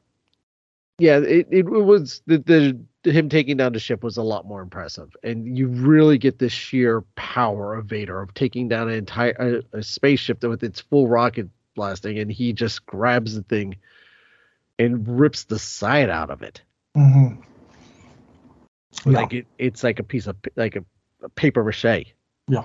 yeah, 0.99 1.19
it, 1.19 1.47
it 1.51 1.67
was 1.67 2.23
the, 2.27 2.39
the 2.39 3.13
him 3.13 3.29
taking 3.29 3.57
down 3.57 3.73
the 3.73 3.79
ship 3.79 4.03
was 4.03 4.17
a 4.17 4.23
lot 4.23 4.47
more 4.47 4.63
impressive, 4.63 5.15
and 5.23 5.57
you 5.57 5.69
really 5.69 6.19
get 6.19 6.39
the 6.39 6.49
sheer 6.49 7.03
power 7.15 7.75
of 7.75 7.87
Vader 7.87 8.21
of 8.21 8.35
taking 8.35 8.69
down 8.69 8.89
an 8.89 8.95
entire 8.95 9.63
a, 9.73 9.79
a 9.79 9.83
spaceship 9.83 10.43
with 10.43 10.63
its 10.63 10.81
full 10.81 11.09
rocket 11.09 11.49
blasting, 11.75 12.19
and 12.19 12.33
he 12.33 12.53
just 12.53 12.85
grabs 12.87 13.35
the 13.35 13.43
thing 13.43 13.77
and 14.79 15.21
rips 15.21 15.45
the 15.45 15.59
side 15.59 16.09
out 16.11 16.31
of 16.31 16.43
it 16.43 16.63
Mhm. 16.97 17.43
Yeah. 19.07 19.13
like 19.13 19.33
it, 19.33 19.47
it's 19.59 19.85
like 19.85 19.99
a 19.99 20.03
piece 20.03 20.27
of 20.27 20.37
like 20.57 20.77
a, 20.77 20.85
a 21.23 21.29
paper 21.31 21.65
mache. 21.65 22.15
Yeah. 22.49 22.65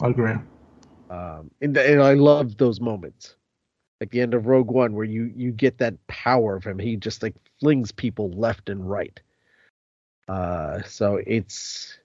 I 0.00 0.08
agree. 0.08 0.32
um, 1.10 1.50
and, 1.60 1.76
and 1.76 2.02
I 2.02 2.14
love 2.14 2.56
those 2.56 2.80
moments, 2.80 3.36
like 4.00 4.10
the 4.10 4.20
end 4.20 4.34
of 4.34 4.46
Rogue 4.46 4.70
One, 4.70 4.94
where 4.94 5.04
you 5.04 5.32
you 5.36 5.52
get 5.52 5.78
that 5.78 5.94
power 6.08 6.56
of 6.56 6.64
him. 6.64 6.78
He 6.78 6.96
just 6.96 7.22
like 7.22 7.34
flings 7.60 7.92
people 7.92 8.30
left 8.32 8.68
and 8.68 8.90
right. 8.90 9.20
Uh, 10.28 10.82
so 10.82 11.20
it's 11.24 11.98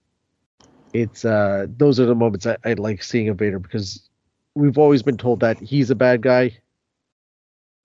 it's 0.93 1.25
uh 1.25 1.65
those 1.77 1.99
are 1.99 2.05
the 2.05 2.15
moments 2.15 2.45
I, 2.45 2.57
I 2.63 2.73
like 2.73 3.01
seeing 3.01 3.29
of 3.29 3.37
Vader 3.37 3.59
because 3.59 4.07
we've 4.53 4.77
always 4.77 5.01
been 5.01 5.17
told 5.17 5.39
that 5.39 5.59
he's 5.59 5.89
a 5.89 5.95
bad 5.95 6.21
guy, 6.21 6.57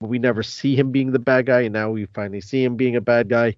but 0.01 0.09
we 0.09 0.19
never 0.19 0.43
see 0.43 0.77
him 0.77 0.91
being 0.91 1.13
the 1.13 1.19
bad 1.19 1.47
guy, 1.47 1.63
and 1.63 1.73
now 1.73 1.91
we 1.91 2.07
finally 2.07 2.41
see 2.43 2.63
him 2.63 2.77
being 2.77 2.97
a 2.97 3.01
bad 3.01 3.29
guy, 3.31 3.57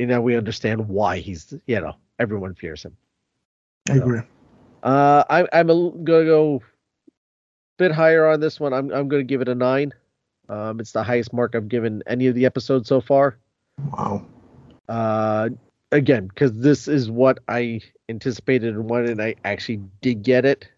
and 0.00 0.08
now 0.08 0.20
we 0.20 0.36
understand 0.36 0.88
why 0.88 1.18
he's 1.18 1.54
you 1.66 1.80
know 1.80 1.94
everyone 2.18 2.54
fears 2.54 2.84
him. 2.84 2.96
I 3.88 3.94
agree. 3.94 4.20
Uh, 4.82 5.24
I, 5.28 5.46
I'm 5.52 5.66
gonna 5.66 6.24
go 6.24 6.56
a 6.56 7.12
bit 7.76 7.92
higher 7.92 8.26
on 8.26 8.40
this 8.40 8.58
one. 8.58 8.72
I'm 8.72 8.90
I'm 8.90 9.08
gonna 9.08 9.24
give 9.24 9.42
it 9.42 9.48
a 9.48 9.54
nine. 9.54 9.92
Um, 10.48 10.80
it's 10.80 10.92
the 10.92 11.02
highest 11.02 11.32
mark 11.32 11.54
I've 11.54 11.68
given 11.68 12.02
any 12.06 12.26
of 12.26 12.34
the 12.34 12.46
episodes 12.46 12.88
so 12.88 13.00
far. 13.00 13.36
Wow. 13.92 14.26
Uh, 14.88 15.50
again, 15.92 16.26
because 16.26 16.58
this 16.58 16.88
is 16.88 17.10
what 17.10 17.38
I 17.46 17.80
anticipated 18.08 18.74
and 18.74 18.88
wanted, 18.88 19.10
and 19.10 19.22
I 19.22 19.36
actually 19.44 19.82
did 20.00 20.22
get 20.22 20.44
it. 20.44 20.68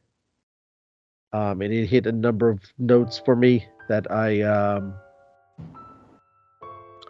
Um, 1.33 1.63
and 1.63 1.73
it 1.73 1.87
hit 1.87 2.07
a 2.07 2.13
number 2.13 2.51
of 2.51 2.61
notes 2.79 3.23
for 3.25 3.35
me 3.35 3.67
that 3.89 4.11
I 4.11 4.43
um 4.43 4.95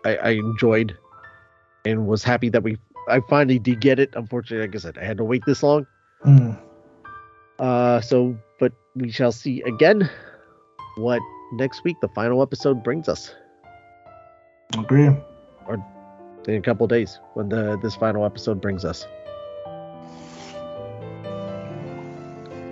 I, 0.04 0.16
I 0.16 0.30
enjoyed 0.30 0.96
and 1.84 2.06
was 2.06 2.22
happy 2.22 2.48
that 2.48 2.62
we 2.62 2.76
I 3.08 3.20
finally 3.28 3.58
did 3.58 3.80
get 3.80 3.98
it. 3.98 4.10
Unfortunately, 4.14 4.66
like 4.66 4.76
I 4.76 4.78
said, 4.78 4.98
I 4.98 5.04
had 5.04 5.16
to 5.18 5.24
wait 5.24 5.42
this 5.46 5.62
long. 5.62 5.86
Mm. 6.24 6.58
Uh, 7.58 8.00
so, 8.00 8.36
but 8.58 8.72
we 8.94 9.10
shall 9.10 9.32
see 9.32 9.62
again 9.62 10.08
what 10.96 11.20
next 11.54 11.82
week 11.84 11.96
the 12.00 12.08
final 12.08 12.42
episode 12.42 12.82
brings 12.82 13.08
us. 13.08 13.34
Agree. 14.78 15.10
Or 15.66 15.84
in 16.48 16.54
a 16.54 16.60
couple 16.60 16.86
days 16.86 17.20
when 17.34 17.48
the 17.48 17.78
this 17.82 17.94
final 17.96 18.24
episode 18.24 18.60
brings 18.60 18.84
us. 18.84 19.06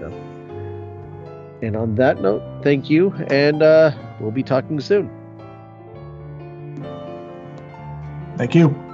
So, 0.01 0.13
and 1.63 1.77
on 1.77 1.95
that 1.97 2.21
note, 2.21 2.43
thank 2.63 2.89
you, 2.89 3.13
and 3.29 3.63
uh, 3.63 3.93
we'll 4.21 4.31
be 4.31 4.43
talking 4.43 4.81
soon. 4.81 5.11
Thank 8.37 8.55
you. 8.55 8.89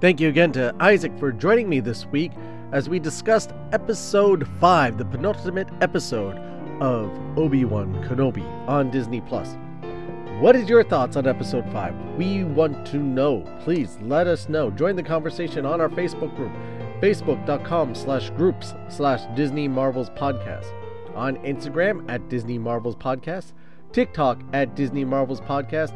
Thank 0.00 0.18
you 0.18 0.30
again 0.30 0.50
to 0.52 0.74
Isaac 0.80 1.12
for 1.18 1.30
joining 1.30 1.68
me 1.68 1.80
this 1.80 2.06
week 2.06 2.32
as 2.72 2.88
we 2.88 2.98
discussed 2.98 3.52
episode 3.72 4.48
5, 4.58 4.96
the 4.96 5.04
penultimate 5.04 5.68
episode 5.82 6.38
of 6.80 7.10
Obi-Wan 7.38 8.02
Kenobi 8.08 8.46
on 8.66 8.90
Disney 8.90 9.20
Plus. 9.20 9.58
What 10.40 10.56
is 10.56 10.70
your 10.70 10.82
thoughts 10.84 11.16
on 11.16 11.26
episode 11.26 11.70
5? 11.70 12.16
We 12.16 12.44
want 12.44 12.86
to 12.86 12.96
know. 12.96 13.44
Please 13.62 13.98
let 14.00 14.26
us 14.26 14.48
know. 14.48 14.70
Join 14.70 14.96
the 14.96 15.02
conversation 15.02 15.66
on 15.66 15.82
our 15.82 15.90
Facebook 15.90 16.34
group, 16.34 16.52
facebook.com 17.02 17.94
slash 17.94 18.30
groups 18.30 18.72
slash 18.88 19.20
Disney 19.36 19.68
Marvels 19.68 20.08
Podcast. 20.08 20.72
On 21.14 21.36
Instagram 21.44 22.10
at 22.10 22.26
Disney 22.30 22.56
Marvels 22.56 22.96
Podcast, 22.96 23.52
TikTok 23.92 24.40
at 24.54 24.74
Disney 24.74 25.04
Marvels 25.04 25.42
Podcast, 25.42 25.92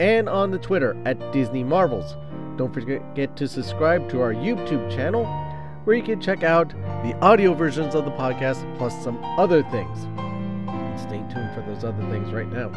and 0.00 0.28
on 0.28 0.50
the 0.50 0.58
Twitter 0.58 1.00
at 1.04 1.32
Disney 1.32 1.62
Marvels. 1.62 2.16
Don't 2.56 2.72
forget 2.72 3.36
to 3.36 3.48
subscribe 3.48 4.08
to 4.10 4.20
our 4.20 4.32
YouTube 4.32 4.94
channel 4.94 5.24
where 5.84 5.96
you 5.96 6.02
can 6.02 6.20
check 6.20 6.42
out 6.42 6.70
the 7.02 7.16
audio 7.20 7.52
versions 7.52 7.94
of 7.94 8.04
the 8.04 8.10
podcast 8.12 8.62
plus 8.78 8.94
some 9.02 9.22
other 9.38 9.62
things. 9.64 10.00
Stay 11.00 11.18
tuned 11.32 11.54
for 11.54 11.64
those 11.66 11.84
other 11.84 12.02
things 12.10 12.32
right 12.32 12.50
now. 12.50 12.70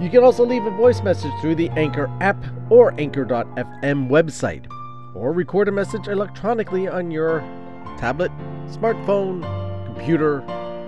You 0.00 0.10
can 0.10 0.24
also 0.24 0.44
leave 0.44 0.66
a 0.66 0.70
voice 0.70 1.02
message 1.02 1.30
through 1.40 1.54
the 1.54 1.68
Anchor 1.70 2.10
app 2.20 2.42
or 2.68 2.92
Anchor.fm 2.98 4.08
website, 4.08 4.66
or 5.14 5.32
record 5.32 5.68
a 5.68 5.72
message 5.72 6.08
electronically 6.08 6.88
on 6.88 7.10
your 7.10 7.40
tablet, 7.98 8.32
smartphone, 8.66 9.44
computer, 9.86 10.40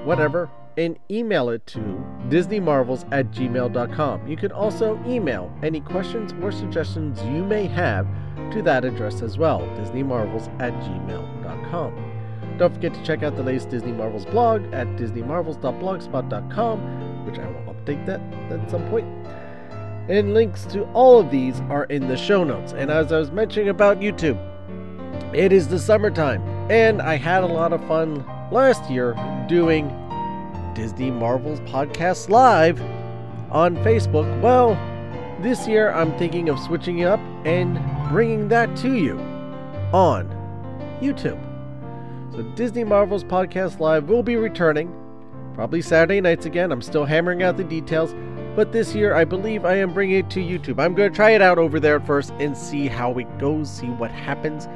whatever, 0.04 0.50
and 0.76 0.98
email 1.10 1.48
it 1.48 1.66
to 1.66 1.80
disneymarvels 2.28 3.08
at 3.12 3.30
gmail.com. 3.30 4.26
You 4.26 4.36
can 4.36 4.52
also 4.52 5.02
email 5.06 5.50
any 5.62 5.80
questions 5.80 6.34
or 6.42 6.52
suggestions 6.52 7.22
you 7.22 7.44
may 7.44 7.66
have 7.66 8.06
to 8.52 8.60
that 8.62 8.84
address 8.84 9.22
as 9.22 9.38
well, 9.38 9.60
disneymarvels 9.78 10.48
at 10.60 10.74
gmail.com. 10.74 12.16
Don't 12.58 12.72
forget 12.72 12.94
to 12.94 13.04
check 13.04 13.22
out 13.22 13.36
the 13.36 13.42
latest 13.42 13.68
Disney 13.68 13.92
Marvels 13.92 14.24
blog 14.24 14.64
at 14.72 14.86
disneymarvels.blogspot.com, 14.96 17.26
which 17.26 17.38
I 17.38 17.46
will 17.46 17.74
update 17.74 18.06
that 18.06 18.18
at 18.50 18.70
some 18.70 18.88
point. 18.88 19.06
And 20.08 20.32
links 20.34 20.64
to 20.66 20.84
all 20.92 21.18
of 21.18 21.30
these 21.30 21.60
are 21.68 21.84
in 21.84 22.08
the 22.08 22.16
show 22.16 22.44
notes. 22.44 22.72
And 22.72 22.90
as 22.90 23.12
I 23.12 23.18
was 23.18 23.30
mentioning 23.30 23.68
about 23.68 24.00
YouTube, 24.00 24.38
it 25.34 25.52
is 25.52 25.68
the 25.68 25.78
summertime, 25.78 26.40
and 26.70 27.02
I 27.02 27.16
had 27.16 27.44
a 27.44 27.46
lot 27.46 27.74
of 27.74 27.86
fun 27.86 28.24
last 28.50 28.88
year 28.88 29.14
doing 29.48 29.90
Disney 30.76 31.10
Marvels 31.10 31.60
Podcast 31.60 32.28
Live 32.28 32.82
on 33.50 33.76
Facebook. 33.76 34.42
Well, 34.42 34.74
this 35.40 35.66
year 35.66 35.90
I'm 35.90 36.16
thinking 36.18 36.50
of 36.50 36.60
switching 36.60 36.98
it 36.98 37.06
up 37.06 37.18
and 37.46 37.80
bringing 38.10 38.48
that 38.48 38.76
to 38.76 38.92
you 38.92 39.18
on 39.94 40.28
YouTube. 41.00 41.40
So, 42.30 42.42
Disney 42.56 42.84
Marvels 42.84 43.24
Podcast 43.24 43.80
Live 43.80 44.10
will 44.10 44.22
be 44.22 44.36
returning, 44.36 44.94
probably 45.54 45.80
Saturday 45.80 46.20
nights 46.20 46.44
again. 46.44 46.70
I'm 46.70 46.82
still 46.82 47.06
hammering 47.06 47.42
out 47.42 47.56
the 47.56 47.64
details, 47.64 48.14
but 48.54 48.72
this 48.72 48.94
year 48.94 49.14
I 49.14 49.24
believe 49.24 49.64
I 49.64 49.76
am 49.76 49.94
bringing 49.94 50.18
it 50.18 50.30
to 50.32 50.40
YouTube. 50.40 50.78
I'm 50.78 50.94
going 50.94 51.10
to 51.10 51.16
try 51.16 51.30
it 51.30 51.40
out 51.40 51.56
over 51.56 51.80
there 51.80 52.00
first 52.00 52.32
and 52.32 52.54
see 52.54 52.86
how 52.86 53.16
it 53.18 53.38
goes, 53.38 53.70
see 53.70 53.88
what 53.88 54.10
happens, 54.10 54.68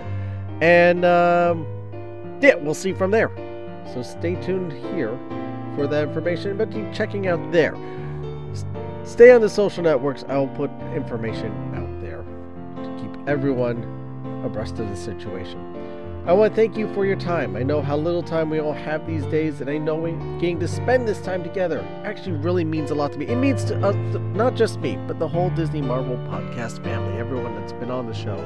and 0.63 1.05
um, 1.05 1.67
yeah, 2.41 2.55
we'll 2.55 2.73
see 2.73 2.95
from 2.95 3.11
there. 3.11 3.31
So, 3.93 4.03
stay 4.03 4.37
tuned 4.37 4.73
here 4.95 5.19
for 5.75 5.87
that 5.87 6.09
information, 6.09 6.57
but 6.57 6.71
keep 6.71 6.93
checking 6.93 7.27
out 7.27 7.53
there. 7.53 7.75
Stay 9.05 9.31
on 9.33 9.41
the 9.41 9.49
social 9.49 9.83
networks. 9.83 10.25
I'll 10.29 10.47
put 10.49 10.71
information 10.95 11.53
out 11.75 12.01
there 12.01 12.23
to 12.85 13.03
keep 13.03 13.29
everyone 13.29 13.83
abreast 14.45 14.79
of 14.79 14.89
the 14.89 14.97
situation. 14.97 15.67
I 16.27 16.35
want 16.35 16.53
to 16.53 16.57
thank 16.57 16.77
you 16.77 16.93
for 16.93 17.07
your 17.07 17.17
time. 17.17 17.57
I 17.57 17.63
know 17.63 17.81
how 17.81 17.97
little 17.97 18.23
time 18.23 18.51
we 18.51 18.61
all 18.61 18.75
have 18.75 19.07
these 19.07 19.25
days, 19.27 19.63
and 19.63 19.71
I 19.71 19.79
know 19.79 20.03
getting 20.39 20.61
to 20.61 20.69
spend 20.69 21.09
this 21.09 21.21
time 21.23 21.43
together 21.43 21.81
actually 22.05 22.37
really 22.37 22.65
means 22.65 22.91
a 22.91 22.95
lot 22.95 23.13
to 23.13 23.19
me. 23.19 23.27
It 23.27 23.37
means 23.37 23.65
to 23.65 23.77
us, 23.85 23.95
not 24.35 24.55
just 24.55 24.81
me, 24.81 24.99
but 25.09 25.19
the 25.19 25.27
whole 25.27 25.49
Disney 25.51 25.81
Marvel 25.81 26.17
podcast 26.29 26.85
family, 26.85 27.19
everyone 27.19 27.55
that's 27.55 27.73
been 27.73 27.91
on 27.91 28.07
the 28.07 28.15
show. 28.15 28.37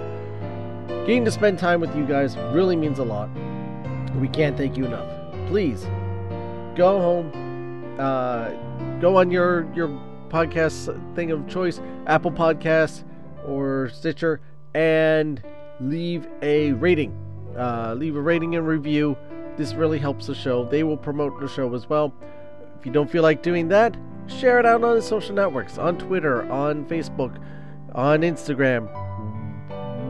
Getting 1.05 1.25
to 1.25 1.33
spend 1.33 1.59
time 1.59 1.81
with 1.81 1.95
you 1.97 2.07
guys 2.07 2.37
really 2.53 2.77
means 2.77 3.01
a 3.01 3.05
lot. 3.05 3.29
We 4.21 4.29
can't 4.29 4.57
thank 4.57 4.77
you 4.77 4.87
enough. 4.87 5.11
Please 5.49 5.85
go 6.75 7.01
home, 7.01 7.97
uh, 7.99 8.51
go 9.01 9.17
on 9.17 9.31
your 9.31 9.67
your 9.75 9.89
podcast 10.29 11.15
thing 11.15 11.31
of 11.31 11.47
choice, 11.49 11.81
Apple 12.07 12.33
Podcasts 12.33 13.05
or 13.47 13.91
Stitcher, 13.91 14.41
and 14.75 15.43
leave 15.81 16.27
a 16.43 16.73
rating 16.73 17.17
uh, 17.57 17.95
leave 17.97 18.17
a 18.17 18.21
rating 18.21 18.57
and 18.57 18.67
review. 18.67 19.17
This 19.57 19.75
really 19.75 19.99
helps 19.99 20.27
the 20.27 20.35
show. 20.35 20.65
They 20.65 20.83
will 20.83 20.97
promote 20.97 21.41
the 21.41 21.49
show 21.49 21.73
as 21.75 21.89
well. 21.89 22.13
If 22.79 22.87
you 22.87 22.93
don't 22.93 23.11
feel 23.11 23.23
like 23.23 23.43
doing 23.43 23.69
that, 23.69 23.97
share 24.27 24.59
it 24.59 24.67
out 24.67 24.83
on 24.83 24.97
the 24.97 25.03
social 25.03 25.35
networks 25.35 25.79
on 25.79 25.99
Twitter, 25.99 26.51
on 26.51 26.85
Facebook, 26.87 27.41
on 27.95 28.23
Instagram, 28.23 28.89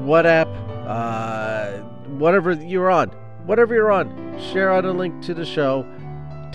what 0.04 0.26
app, 0.26 0.48
uh, 0.86 1.78
whatever 2.18 2.52
you're 2.52 2.90
on. 2.90 3.10
Whatever 3.44 3.74
you're 3.74 3.92
on, 3.92 4.40
share 4.52 4.72
out 4.72 4.86
a 4.86 4.90
link 4.90 5.20
to 5.22 5.34
the 5.34 5.44
show. 5.44 5.86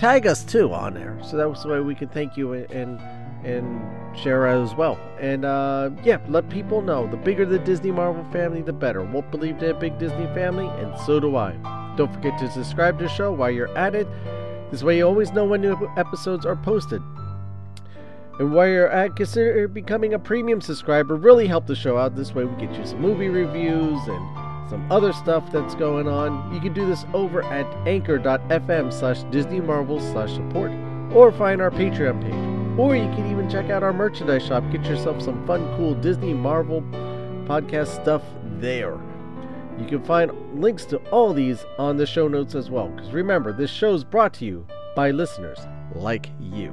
Tag 0.00 0.26
us 0.26 0.42
too 0.42 0.72
on 0.72 0.94
there, 0.94 1.14
so 1.22 1.36
that 1.36 1.46
was 1.46 1.62
the 1.62 1.68
way 1.68 1.80
we 1.80 1.94
can 1.94 2.08
thank 2.08 2.34
you 2.34 2.54
and 2.54 2.98
and 3.44 4.18
share 4.18 4.46
as 4.46 4.74
well. 4.74 4.98
And 5.18 5.44
uh, 5.44 5.90
yeah, 6.02 6.20
let 6.26 6.48
people 6.48 6.80
know. 6.80 7.06
The 7.06 7.18
bigger 7.18 7.44
the 7.44 7.58
Disney 7.58 7.90
Marvel 7.90 8.24
family, 8.32 8.62
the 8.62 8.72
better. 8.72 9.02
Won't 9.02 9.30
believe 9.30 9.60
they're 9.60 9.72
a 9.72 9.78
big 9.78 9.98
Disney 9.98 10.24
family, 10.28 10.68
and 10.82 10.98
so 11.00 11.20
do 11.20 11.36
I. 11.36 11.52
Don't 11.98 12.10
forget 12.14 12.38
to 12.38 12.50
subscribe 12.50 12.96
to 12.96 13.04
the 13.04 13.10
show 13.10 13.30
while 13.30 13.50
you're 13.50 13.76
at 13.76 13.94
it. 13.94 14.08
This 14.70 14.82
way 14.82 14.96
you 14.96 15.06
always 15.06 15.32
know 15.32 15.44
when 15.44 15.60
new 15.60 15.76
episodes 15.98 16.46
are 16.46 16.56
posted. 16.56 17.02
And 18.38 18.54
while 18.54 18.68
you're 18.68 18.88
at, 18.88 19.08
it, 19.08 19.16
consider 19.16 19.68
becoming 19.68 20.14
a 20.14 20.18
premium 20.18 20.62
subscriber. 20.62 21.14
Really 21.14 21.46
help 21.46 21.66
the 21.66 21.76
show 21.76 21.98
out. 21.98 22.16
This 22.16 22.34
way 22.34 22.44
we 22.44 22.58
get 22.58 22.74
you 22.74 22.86
some 22.86 23.02
movie 23.02 23.28
reviews 23.28 24.00
and 24.08 24.49
some 24.70 24.90
other 24.90 25.12
stuff 25.12 25.50
that's 25.50 25.74
going 25.74 26.06
on. 26.06 26.54
You 26.54 26.60
can 26.60 26.72
do 26.72 26.86
this 26.86 27.04
over 27.12 27.42
at 27.42 27.66
anchor.fm 27.86 28.92
slash 28.92 29.24
Disney 29.24 29.60
Marvel 29.60 30.00
slash 30.00 30.32
support 30.32 30.70
or 31.12 31.32
find 31.32 31.60
our 31.60 31.72
Patreon 31.72 32.22
page. 32.22 32.78
Or 32.78 32.94
you 32.94 33.02
can 33.16 33.30
even 33.30 33.50
check 33.50 33.68
out 33.68 33.82
our 33.82 33.92
merchandise 33.92 34.46
shop. 34.46 34.62
Get 34.70 34.84
yourself 34.84 35.20
some 35.20 35.44
fun, 35.46 35.76
cool 35.76 35.94
Disney 35.94 36.32
Marvel 36.32 36.82
podcast 37.46 37.88
stuff 38.00 38.22
there. 38.58 38.98
You 39.76 39.86
can 39.86 40.04
find 40.04 40.30
links 40.54 40.84
to 40.86 40.98
all 41.10 41.34
these 41.34 41.64
on 41.78 41.96
the 41.96 42.06
show 42.06 42.28
notes 42.28 42.54
as 42.54 42.70
well. 42.70 42.88
Because 42.88 43.10
remember, 43.12 43.52
this 43.52 43.70
show 43.70 43.92
is 43.92 44.04
brought 44.04 44.32
to 44.34 44.44
you 44.44 44.66
by 44.94 45.10
listeners 45.10 45.58
like 45.94 46.30
you. 46.38 46.72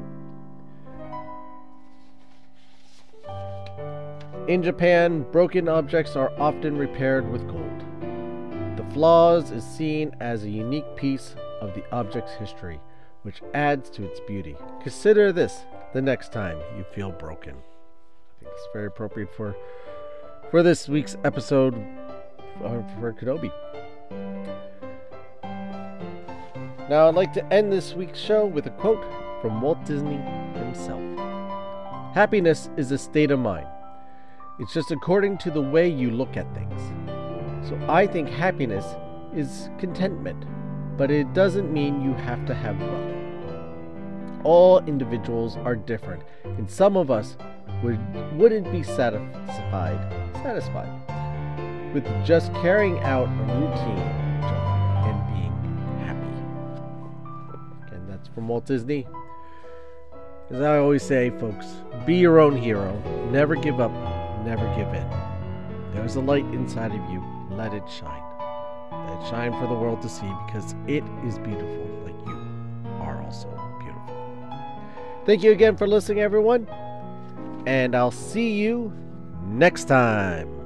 In 4.48 4.62
Japan, 4.64 5.26
broken 5.32 5.68
objects 5.68 6.16
are 6.16 6.32
often 6.40 6.78
repaired 6.78 7.30
with 7.32 7.48
gold. 7.48 7.67
Flaws 8.94 9.52
is 9.52 9.64
seen 9.64 10.16
as 10.20 10.44
a 10.44 10.50
unique 10.50 10.96
piece 10.96 11.36
of 11.62 11.74
the 11.74 11.84
object's 11.92 12.34
history, 12.34 12.80
which 13.24 13.42
adds 13.54 13.90
to 13.92 14.04
its 14.04 14.20
beauty. 14.22 14.56
Consider 14.82 15.32
this 15.32 15.66
the 15.94 16.02
next 16.02 16.32
time 16.32 16.58
you 16.78 16.84
feel 16.96 17.12
broken. 17.12 17.56
I 17.56 18.40
think 18.40 18.52
it's 18.54 18.68
very 18.74 18.88
appropriate 18.88 19.34
for 19.36 19.56
for 20.50 20.64
this 20.64 20.88
week's 20.88 21.18
episode 21.26 21.74
for 22.60 23.14
Kenobi. 23.20 23.52
Now, 26.90 27.10
I'd 27.10 27.16
like 27.16 27.34
to 27.34 27.46
end 27.54 27.72
this 27.72 27.94
week's 27.94 28.20
show 28.20 28.46
with 28.46 28.66
a 28.66 28.70
quote 28.72 29.04
from 29.42 29.62
Walt 29.62 29.84
Disney 29.86 30.18
himself 30.56 31.02
Happiness 32.16 32.70
is 32.78 32.92
a 32.92 32.98
state 32.98 33.32
of 33.32 33.40
mind, 33.40 33.68
it's 34.60 34.74
just 34.74 34.92
according 34.92 35.38
to 35.40 35.52
the 35.52 35.62
way 35.62 35.90
you 35.90 36.10
look 36.10 36.38
at 36.38 36.52
things. 36.56 37.07
So 37.68 37.78
I 37.90 38.08
think 38.08 38.30
happiness 38.30 38.86
is 39.36 39.70
contentment, 39.78 40.46
but 40.98 41.12
it 41.12 41.34
doesn't 41.34 41.74
mean 41.74 42.02
you 42.02 42.14
have 42.14 42.46
to 42.46 42.54
have 42.54 42.80
wealth. 42.80 44.46
All 44.46 44.80
individuals 44.86 45.58
are 45.58 45.76
different, 45.76 46.24
and 46.46 46.72
some 46.72 46.96
of 46.96 47.12
us 47.12 47.36
would, 47.84 48.00
wouldn't 48.38 48.72
be 48.72 48.84
satisfied, 48.84 50.00
satisfied 50.36 50.90
with 51.94 52.06
just 52.26 52.54
carrying 52.54 53.00
out 53.00 53.28
a 53.28 53.44
routine 53.60 53.98
job 54.44 55.08
and 55.08 55.20
being 55.36 55.52
happy. 56.06 57.96
And 57.96 58.10
that's 58.10 58.30
from 58.30 58.48
Walt 58.48 58.66
Disney. 58.66 59.06
As 60.50 60.62
I 60.62 60.78
always 60.78 61.04
say, 61.04 61.32
folks, 61.32 61.66
be 62.06 62.16
your 62.16 62.40
own 62.40 62.56
hero. 62.56 62.98
Never 63.30 63.58
give 63.58 63.82
up, 63.82 63.92
never 64.46 64.66
give 64.78 64.88
in. 64.94 65.06
There's 65.94 66.16
a 66.16 66.22
light 66.22 66.46
inside 66.46 66.92
of 66.92 67.12
you. 67.12 67.37
Let 67.58 67.74
it 67.74 67.90
shine. 67.90 68.22
Let 68.92 69.20
it 69.20 69.30
shine 69.30 69.52
for 69.54 69.68
the 69.68 69.74
world 69.74 70.04
to 70.04 70.10
see 70.10 70.32
because 70.46 70.76
it 70.86 71.04
is 71.26 71.40
beautiful, 71.40 71.88
like 72.06 72.14
you 72.28 72.38
are 73.02 73.20
also 73.24 73.48
beautiful. 73.80 74.16
Thank 75.26 75.42
you 75.42 75.52
again 75.52 75.76
for 75.76 75.88
listening, 75.88 76.20
everyone. 76.20 76.68
And 77.66 77.96
I'll 77.96 78.12
see 78.12 78.54
you 78.54 78.94
next 79.48 79.86
time. 79.86 80.57